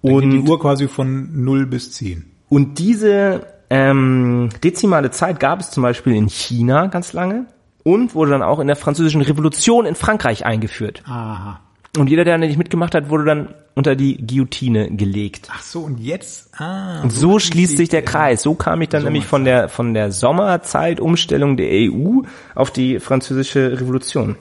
Geht 0.02 0.24
die 0.24 0.40
Und, 0.40 0.50
Uhr 0.50 0.60
quasi 0.60 0.88
von 0.88 1.44
0 1.44 1.68
bis 1.68 1.92
10. 1.92 2.26
und 2.50 2.80
diese 2.80 3.46
ähm, 3.70 4.50
dezimale 4.64 5.12
Zeit 5.12 5.40
gab 5.40 5.60
es 5.60 5.70
zum 5.70 5.84
Beispiel 5.84 6.16
in 6.16 6.30
China 6.30 6.88
ganz 6.88 7.14
lange 7.14 7.46
und 7.84 8.16
wurde 8.16 8.32
dann 8.32 8.42
auch 8.42 8.58
in 8.60 8.66
der 8.66 8.76
französischen 8.76 9.22
Revolution 9.22 9.86
in 9.86 9.94
Frankreich 9.94 10.48
eingeführt. 10.48 11.04
Aha. 11.06 11.60
Und 11.98 12.10
jeder, 12.10 12.24
der 12.26 12.38
nicht 12.38 12.58
mitgemacht 12.58 12.94
hat, 12.96 13.10
wurde 13.10 13.26
dann 13.26 13.54
unter 13.74 13.96
die 13.96 14.18
Guillotine 14.26 14.90
gelegt. 14.92 15.50
Ach 15.54 15.62
so, 15.62 15.82
und 15.82 16.00
jetzt, 16.00 16.50
ah. 16.60 17.02
Und 17.04 17.12
so 17.12 17.40
schließt 17.40 17.78
sich 17.78 17.90
der 17.90 18.02
Kreis. 18.02 18.42
So 18.42 18.54
kam 18.56 18.82
ich 18.82 18.90
dann 18.90 19.04
nämlich 19.04 19.26
von 19.26 19.46
der, 19.46 19.70
von 19.70 19.94
der 19.94 20.12
Sommerzeitumstellung 20.12 21.58
der 21.58 21.70
EU 21.72 22.22
auf 22.54 22.72
die 22.72 23.00
französische 23.00 23.80
Revolution. 23.80 24.36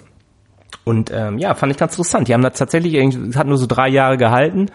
Und 0.85 1.11
ähm, 1.13 1.39
ja, 1.39 1.55
fand 1.55 1.73
ich 1.73 1.79
ganz 1.79 1.93
interessant. 1.95 2.29
Die 2.29 2.35
haben 2.35 2.43
das 2.43 2.59
tatsächlich, 2.59 2.95
irgendwie- 2.95 3.37
hat 3.37 3.47
nur 3.47 3.57
so 3.59 3.67
drei 3.67 3.89
Jahre 3.89 4.17
gehalten, 4.19 4.67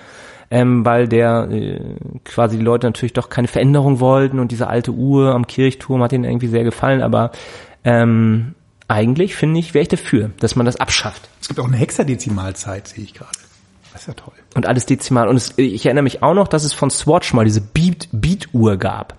ähm, 0.52 0.84
weil 0.86 1.08
der 1.08 1.48
äh, 1.52 1.80
quasi 2.26 2.58
die 2.58 2.64
Leute 2.64 2.88
natürlich 2.88 3.14
doch 3.14 3.30
keine 3.30 3.48
Veränderung 3.48 4.00
wollten 4.00 4.40
und 4.40 4.52
diese 4.52 4.68
alte 4.68 4.92
Uhr 4.92 5.34
am 5.36 5.46
Kirchturm 5.46 6.02
hat 6.02 6.14
ihnen 6.14 6.24
irgendwie 6.24 6.48
sehr 6.48 6.64
gefallen. 6.64 7.02
Aber 7.02 7.32
ähm, 7.84 8.56
eigentlich 8.90 9.36
finde 9.36 9.60
ich, 9.60 9.74
wäre 9.74 9.84
ich 9.84 9.88
dafür, 9.88 10.32
dass 10.40 10.56
man 10.56 10.66
das 10.66 10.76
abschafft. 10.76 11.30
Es 11.40 11.48
gibt 11.48 11.60
auch 11.60 11.68
eine 11.68 11.78
Hexadezimalzeit, 11.78 12.88
sehe 12.88 13.04
ich 13.04 13.14
gerade. 13.14 13.32
Das 13.94 14.02
ist 14.02 14.08
ja 14.08 14.14
toll. 14.14 14.34
Und 14.56 14.66
alles 14.66 14.86
dezimal. 14.86 15.28
Und 15.28 15.38
es, 15.38 15.54
ich 15.58 15.86
erinnere 15.86 16.04
mich 16.04 16.22
auch 16.24 16.34
noch, 16.34 16.48
dass 16.48 16.64
es 16.64 16.74
von 16.74 16.90
Swatch 16.90 17.34
mal 17.34 17.46
diese 17.46 17.62
Beat, 17.62 18.10
Beat-Uhr 18.12 18.78
gab. 18.78 19.18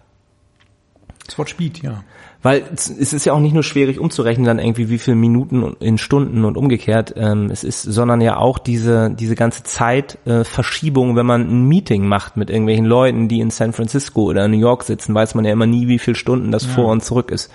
Swatch 1.30 1.56
Beat, 1.56 1.82
ja. 1.82 2.02
Weil 2.42 2.64
es 2.74 2.88
ist 2.88 3.26
ja 3.26 3.34
auch 3.34 3.40
nicht 3.40 3.52
nur 3.52 3.62
schwierig 3.62 3.98
umzurechnen, 4.00 4.46
dann 4.46 4.58
irgendwie 4.58 4.88
wie 4.88 4.98
viele 4.98 5.16
Minuten 5.16 5.76
in 5.78 5.98
Stunden 5.98 6.44
und 6.44 6.56
umgekehrt 6.56 7.12
ähm, 7.16 7.50
es 7.50 7.64
ist, 7.64 7.82
sondern 7.82 8.22
ja 8.22 8.38
auch 8.38 8.58
diese 8.58 9.10
diese 9.10 9.34
ganze 9.34 9.62
Zeitverschiebung, 9.62 11.12
äh, 11.12 11.16
wenn 11.16 11.26
man 11.26 11.42
ein 11.42 11.68
Meeting 11.68 12.06
macht 12.06 12.38
mit 12.38 12.48
irgendwelchen 12.48 12.86
Leuten, 12.86 13.28
die 13.28 13.40
in 13.40 13.50
San 13.50 13.74
Francisco 13.74 14.22
oder 14.22 14.48
New 14.48 14.58
York 14.58 14.84
sitzen, 14.84 15.14
weiß 15.14 15.34
man 15.34 15.44
ja 15.44 15.52
immer 15.52 15.66
nie, 15.66 15.86
wie 15.86 15.98
viele 15.98 16.16
Stunden 16.16 16.50
das 16.50 16.64
vor 16.64 16.86
und 16.86 17.04
zurück 17.04 17.30
ist. 17.30 17.50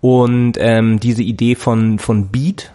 Und 0.00 0.54
ähm, 0.58 1.00
diese 1.00 1.22
Idee 1.22 1.54
von 1.54 1.98
von 1.98 2.28
Beat, 2.28 2.72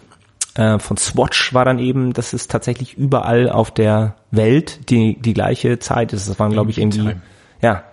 äh, 0.56 0.80
von 0.80 0.98
Swatch 0.98 1.54
war 1.54 1.66
dann 1.66 1.80
eben, 1.80 2.14
dass 2.14 2.34
es 2.34 2.48
tatsächlich 2.48 2.98
überall 2.98 3.50
auf 3.50 3.72
der 3.72 4.16
Welt 4.32 4.90
die 4.90 5.20
die 5.20 5.34
gleiche 5.34 5.80
Zeit 5.80 6.14
ist. 6.14 6.30
Das 6.30 6.40
waren 6.40 6.52
glaube 6.52 6.72
ich 6.72 6.78
irgendwie 6.78 7.00
Time. 7.00 7.22
ja 7.62 7.84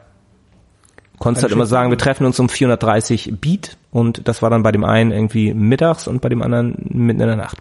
konntest 1.22 1.44
halt 1.44 1.52
immer 1.52 1.66
sagen, 1.66 1.90
wir 1.90 1.98
treffen 1.98 2.26
uns 2.26 2.40
um 2.40 2.48
430 2.48 3.34
Beat 3.40 3.76
und 3.92 4.26
das 4.26 4.42
war 4.42 4.50
dann 4.50 4.64
bei 4.64 4.72
dem 4.72 4.84
einen 4.84 5.12
irgendwie 5.12 5.54
mittags 5.54 6.08
und 6.08 6.20
bei 6.20 6.28
dem 6.28 6.42
anderen 6.42 6.74
mitten 6.90 7.20
in 7.20 7.28
der 7.28 7.36
Nacht. 7.36 7.58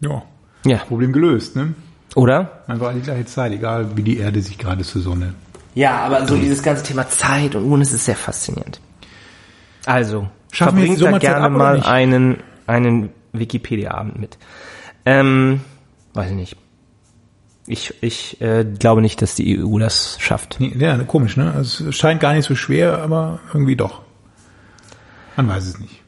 Ja. 0.00 0.22
Ja. 0.64 0.76
Problem 0.76 1.12
gelöst, 1.12 1.56
ne? 1.56 1.74
Oder? 2.14 2.62
Einfach 2.68 2.94
die 2.94 3.00
gleiche 3.00 3.24
Zeit, 3.24 3.50
egal 3.50 3.96
wie 3.96 4.04
die 4.04 4.18
Erde 4.18 4.40
sich 4.40 4.56
gerade 4.56 4.84
zur 4.84 5.02
Sonne. 5.02 5.34
Ja, 5.74 6.02
aber 6.02 6.24
so 6.24 6.36
dieses 6.36 6.62
ganze 6.62 6.84
Thema 6.84 7.08
Zeit 7.08 7.56
und 7.56 7.64
Uhren, 7.64 7.80
ist 7.80 7.90
sehr 8.04 8.14
faszinierend. 8.14 8.80
Also, 9.86 10.28
Schaffen 10.52 10.78
verbringt 10.78 11.00
da 11.00 11.18
gerne 11.18 11.50
mal 11.50 11.82
einen, 11.82 12.38
einen 12.66 13.10
Wikipedia-Abend 13.32 14.18
mit. 14.18 14.38
Ähm, 15.06 15.60
weiß 16.14 16.30
ich 16.30 16.36
nicht. 16.36 16.56
Ich, 17.66 17.94
ich 18.02 18.40
äh, 18.40 18.64
glaube 18.64 19.02
nicht, 19.02 19.20
dass 19.20 19.34
die 19.34 19.62
EU 19.62 19.78
das 19.78 20.16
schafft. 20.20 20.56
Nee, 20.58 20.72
ja, 20.78 20.96
komisch, 21.04 21.36
ne? 21.36 21.52
Also, 21.54 21.88
Es 21.88 21.96
scheint 21.96 22.20
gar 22.20 22.32
nicht 22.32 22.46
so 22.46 22.54
schwer, 22.54 22.98
aber 23.02 23.40
irgendwie 23.52 23.76
doch. 23.76 24.02
Man 25.36 25.48
weiß 25.48 25.66
es 25.66 25.78
nicht. 25.78 26.02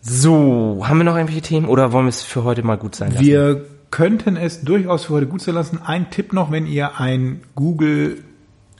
So, 0.00 0.82
haben 0.88 0.98
wir 0.98 1.04
noch 1.04 1.14
irgendwelche 1.14 1.42
Themen 1.42 1.66
oder 1.66 1.92
wollen 1.92 2.06
wir 2.06 2.10
es 2.10 2.22
für 2.22 2.44
heute 2.44 2.62
mal 2.64 2.76
gut 2.76 2.96
sein 2.96 3.12
lassen? 3.12 3.24
Wir 3.24 3.64
könnten 3.90 4.36
es 4.36 4.62
durchaus 4.62 5.04
für 5.04 5.12
heute 5.14 5.26
gut 5.26 5.42
sein 5.42 5.54
lassen. 5.54 5.80
Ein 5.84 6.10
Tipp 6.10 6.32
noch, 6.32 6.50
wenn 6.50 6.66
ihr 6.66 6.98
ein 6.98 7.42
Google 7.54 8.24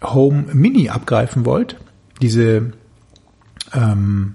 Home 0.02 0.46
Mini 0.52 0.88
abgreifen 0.88 1.44
wollt. 1.44 1.76
Diese 2.20 2.72
ähm, 3.74 4.34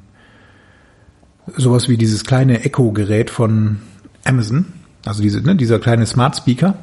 sowas 1.56 1.88
wie 1.88 1.98
dieses 1.98 2.24
kleine 2.24 2.64
Echo-Gerät 2.64 3.30
von 3.30 3.80
Amazon, 4.24 4.66
also 5.06 5.22
diese, 5.22 5.42
ne, 5.42 5.56
dieser 5.56 5.80
kleine 5.80 6.06
Smart 6.06 6.36
Speaker, 6.36 6.76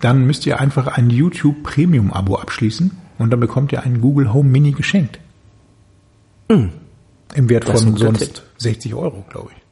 dann 0.00 0.26
müsst 0.26 0.46
ihr 0.46 0.60
einfach 0.60 0.86
ein 0.86 1.10
YouTube 1.10 1.62
Premium 1.62 2.12
Abo 2.12 2.36
abschließen 2.36 2.90
und 3.18 3.30
dann 3.30 3.40
bekommt 3.40 3.72
ihr 3.72 3.82
einen 3.82 4.00
Google 4.00 4.32
Home 4.32 4.48
Mini 4.48 4.72
geschenkt. 4.72 5.20
Im 7.34 7.48
Wert 7.48 7.66
von 7.66 7.96
sonst 7.96 8.18
Tipp. 8.18 8.42
60 8.58 8.94
Euro, 8.94 9.24
glaube 9.28 9.50
ich. 9.54 9.62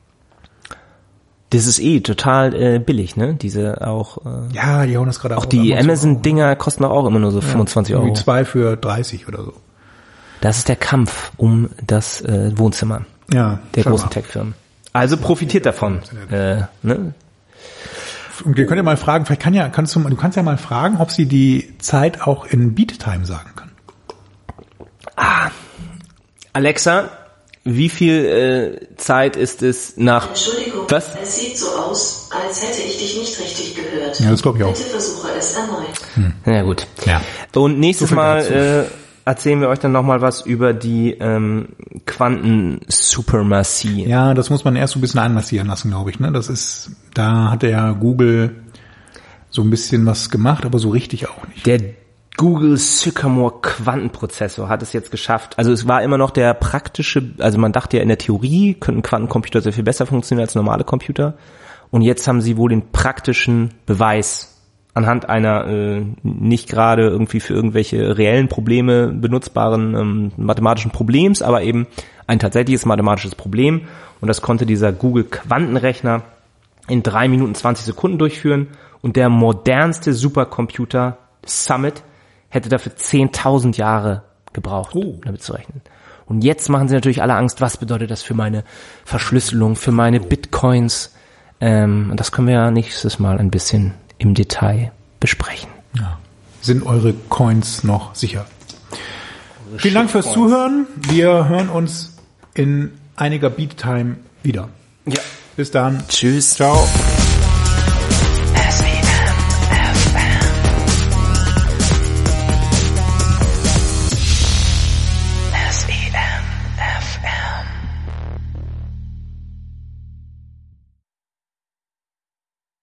Das 1.50 1.66
ist 1.66 1.80
eh 1.80 2.00
total 2.00 2.54
äh, 2.54 2.78
billig, 2.78 3.16
ne? 3.16 3.34
Diese 3.34 3.86
auch 3.86 4.18
äh, 4.18 4.54
Ja, 4.54 4.84
die 4.84 4.98
hauen 4.98 5.06
das 5.06 5.18
gerade 5.18 5.38
auch 5.38 5.46
die 5.46 5.74
Amazon-Dinger 5.74 6.54
kosten 6.56 6.82
doch 6.82 6.90
auch 6.90 7.06
immer 7.06 7.18
nur 7.18 7.30
so 7.30 7.40
25 7.40 7.94
Euro. 7.94 8.12
Zwei 8.12 8.44
für 8.44 8.76
30 8.76 9.26
oder 9.28 9.42
so. 9.44 9.54
Das 10.40 10.58
ist 10.58 10.68
der 10.68 10.76
Kampf 10.76 11.32
um 11.36 11.70
das 11.86 12.20
äh, 12.22 12.56
Wohnzimmer 12.56 13.04
Ja, 13.32 13.58
der 13.74 13.84
großen 13.84 14.10
Tech-Firmen. 14.10 14.54
Also 14.92 15.16
profitiert 15.16 15.66
davon. 15.66 16.00
Äh, 16.30 16.62
ne? 16.82 17.14
Und 18.44 18.56
ihr 18.56 18.66
könnt 18.66 18.76
ja 18.78 18.82
mal 18.84 18.96
fragen, 18.96 19.26
vielleicht 19.26 19.42
kann 19.42 19.54
ja, 19.54 19.68
kannst 19.68 19.94
du, 19.94 20.00
mal- 20.00 20.10
du 20.10 20.16
kannst 20.16 20.36
ja 20.36 20.42
mal 20.44 20.58
fragen, 20.58 20.98
ob 20.98 21.10
sie 21.10 21.26
die 21.26 21.76
Zeit 21.78 22.22
auch 22.22 22.46
in 22.46 22.74
Beat 22.74 22.98
Time 23.00 23.26
sagen 23.26 23.50
kann. 23.56 23.70
Alexa, 26.52 27.10
wie 27.64 27.88
viel 27.88 28.24
äh, 28.90 28.96
Zeit 28.96 29.36
ist 29.36 29.62
es 29.62 29.96
nach... 29.96 30.28
Entschuldigung, 30.28 30.86
Was? 30.88 31.10
es 31.22 31.36
sieht 31.36 31.58
so 31.58 31.68
aus, 31.70 32.30
als 32.30 32.62
hätte 32.62 32.80
ich 32.82 32.98
dich 32.98 33.18
nicht 33.18 33.38
richtig 33.40 33.74
gehört. 33.74 34.18
Ja, 34.20 34.30
das 34.30 34.42
glaube 34.42 34.58
ich 34.58 34.64
auch. 34.64 34.72
Bitte 34.72 34.84
versuche 34.88 35.28
es 35.36 35.52
erneut. 35.54 36.32
Na 36.44 36.62
gut. 36.62 36.86
Ja. 37.04 37.20
Und 37.54 37.78
nächstes 37.78 38.08
So 38.10 38.14
Mal 38.14 38.38
dazu. 38.42 38.52
äh, 38.54 38.84
erzählen 39.28 39.60
wir 39.60 39.68
euch 39.68 39.78
dann 39.78 39.92
nochmal 39.92 40.22
was 40.22 40.40
über 40.40 40.72
die 40.72 41.12
ähm, 41.12 41.68
Quanten-Supremacy. 42.06 44.08
Ja, 44.08 44.32
das 44.32 44.48
muss 44.48 44.64
man 44.64 44.74
erst 44.74 44.94
so 44.94 44.98
ein 44.98 45.02
bisschen 45.02 45.20
einmassieren 45.20 45.68
lassen, 45.68 45.90
glaube 45.90 46.10
ich. 46.10 46.18
Ne? 46.18 46.32
Das 46.32 46.48
ist, 46.48 46.92
da 47.12 47.50
hat 47.50 47.62
ja 47.62 47.92
Google 47.92 48.62
so 49.50 49.60
ein 49.62 49.68
bisschen 49.68 50.06
was 50.06 50.30
gemacht, 50.30 50.64
aber 50.64 50.78
so 50.78 50.88
richtig 50.88 51.28
auch 51.28 51.46
nicht. 51.46 51.66
Der 51.66 51.78
Google 52.38 52.78
Sycamore 52.78 53.60
Quantenprozessor 53.60 54.70
hat 54.70 54.82
es 54.82 54.94
jetzt 54.94 55.10
geschafft. 55.10 55.58
Also 55.58 55.72
es 55.72 55.86
war 55.86 56.02
immer 56.02 56.16
noch 56.16 56.30
der 56.30 56.54
praktische, 56.54 57.34
also 57.38 57.58
man 57.58 57.72
dachte 57.72 57.98
ja 57.98 58.02
in 58.02 58.08
der 58.08 58.18
Theorie 58.18 58.74
könnten 58.74 59.02
Quantencomputer 59.02 59.60
sehr 59.60 59.74
viel 59.74 59.84
besser 59.84 60.06
funktionieren 60.06 60.46
als 60.46 60.54
normale 60.54 60.84
Computer. 60.84 61.36
Und 61.90 62.02
jetzt 62.02 62.28
haben 62.28 62.40
sie 62.40 62.56
wohl 62.56 62.70
den 62.70 62.92
praktischen 62.92 63.74
Beweis 63.84 64.57
anhand 64.94 65.28
einer 65.28 65.66
äh, 65.66 66.02
nicht 66.22 66.68
gerade 66.68 67.02
irgendwie 67.02 67.40
für 67.40 67.54
irgendwelche 67.54 68.18
reellen 68.18 68.48
Probleme 68.48 69.08
benutzbaren 69.08 69.94
ähm, 69.94 70.32
mathematischen 70.36 70.90
Problems, 70.90 71.42
aber 71.42 71.62
eben 71.62 71.86
ein 72.26 72.38
tatsächliches 72.38 72.84
mathematisches 72.86 73.34
Problem. 73.34 73.82
Und 74.20 74.28
das 74.28 74.42
konnte 74.42 74.66
dieser 74.66 74.92
Google 74.92 75.24
Quantenrechner 75.24 76.22
in 76.88 77.02
drei 77.02 77.28
Minuten 77.28 77.54
20 77.54 77.86
Sekunden 77.86 78.18
durchführen 78.18 78.68
und 79.00 79.16
der 79.16 79.28
modernste 79.28 80.12
Supercomputer 80.12 81.18
Summit 81.44 82.02
hätte 82.48 82.68
dafür 82.68 82.92
10.000 82.92 83.76
Jahre 83.76 84.22
gebraucht, 84.52 84.94
Oh. 84.94 85.00
um 85.00 85.20
damit 85.22 85.42
zu 85.42 85.52
rechnen. 85.52 85.82
Und 86.26 86.42
jetzt 86.42 86.68
machen 86.68 86.88
sie 86.88 86.94
natürlich 86.94 87.22
alle 87.22 87.34
Angst, 87.34 87.60
was 87.60 87.76
bedeutet 87.76 88.10
das 88.10 88.22
für 88.22 88.34
meine 88.34 88.64
Verschlüsselung, 89.04 89.76
für 89.76 89.92
meine 89.92 90.20
Bitcoins. 90.20 91.14
Ähm, 91.60 92.08
und 92.10 92.20
das 92.20 92.32
können 92.32 92.48
wir 92.48 92.54
ja 92.54 92.70
nächstes 92.70 93.18
Mal 93.18 93.38
ein 93.38 93.50
bisschen 93.50 93.94
im 94.18 94.34
Detail 94.34 94.92
besprechen. 95.20 95.70
Ja. 95.96 96.18
Sind 96.60 96.84
eure 96.84 97.14
Coins 97.28 97.84
noch 97.84 98.14
sicher? 98.14 98.46
Vielen 99.76 99.94
Dank 99.94 100.10
fürs 100.10 100.32
Zuhören. 100.32 100.86
Wir 100.96 101.48
hören 101.48 101.68
uns 101.68 102.16
in 102.54 102.92
einiger 103.16 103.50
Beat 103.50 103.76
Time 103.76 104.16
wieder. 104.42 104.68
Ja. 105.06 105.20
Bis 105.56 105.70
dann. 105.70 106.02
Tschüss. 106.08 106.54
Ciao. 106.54 106.86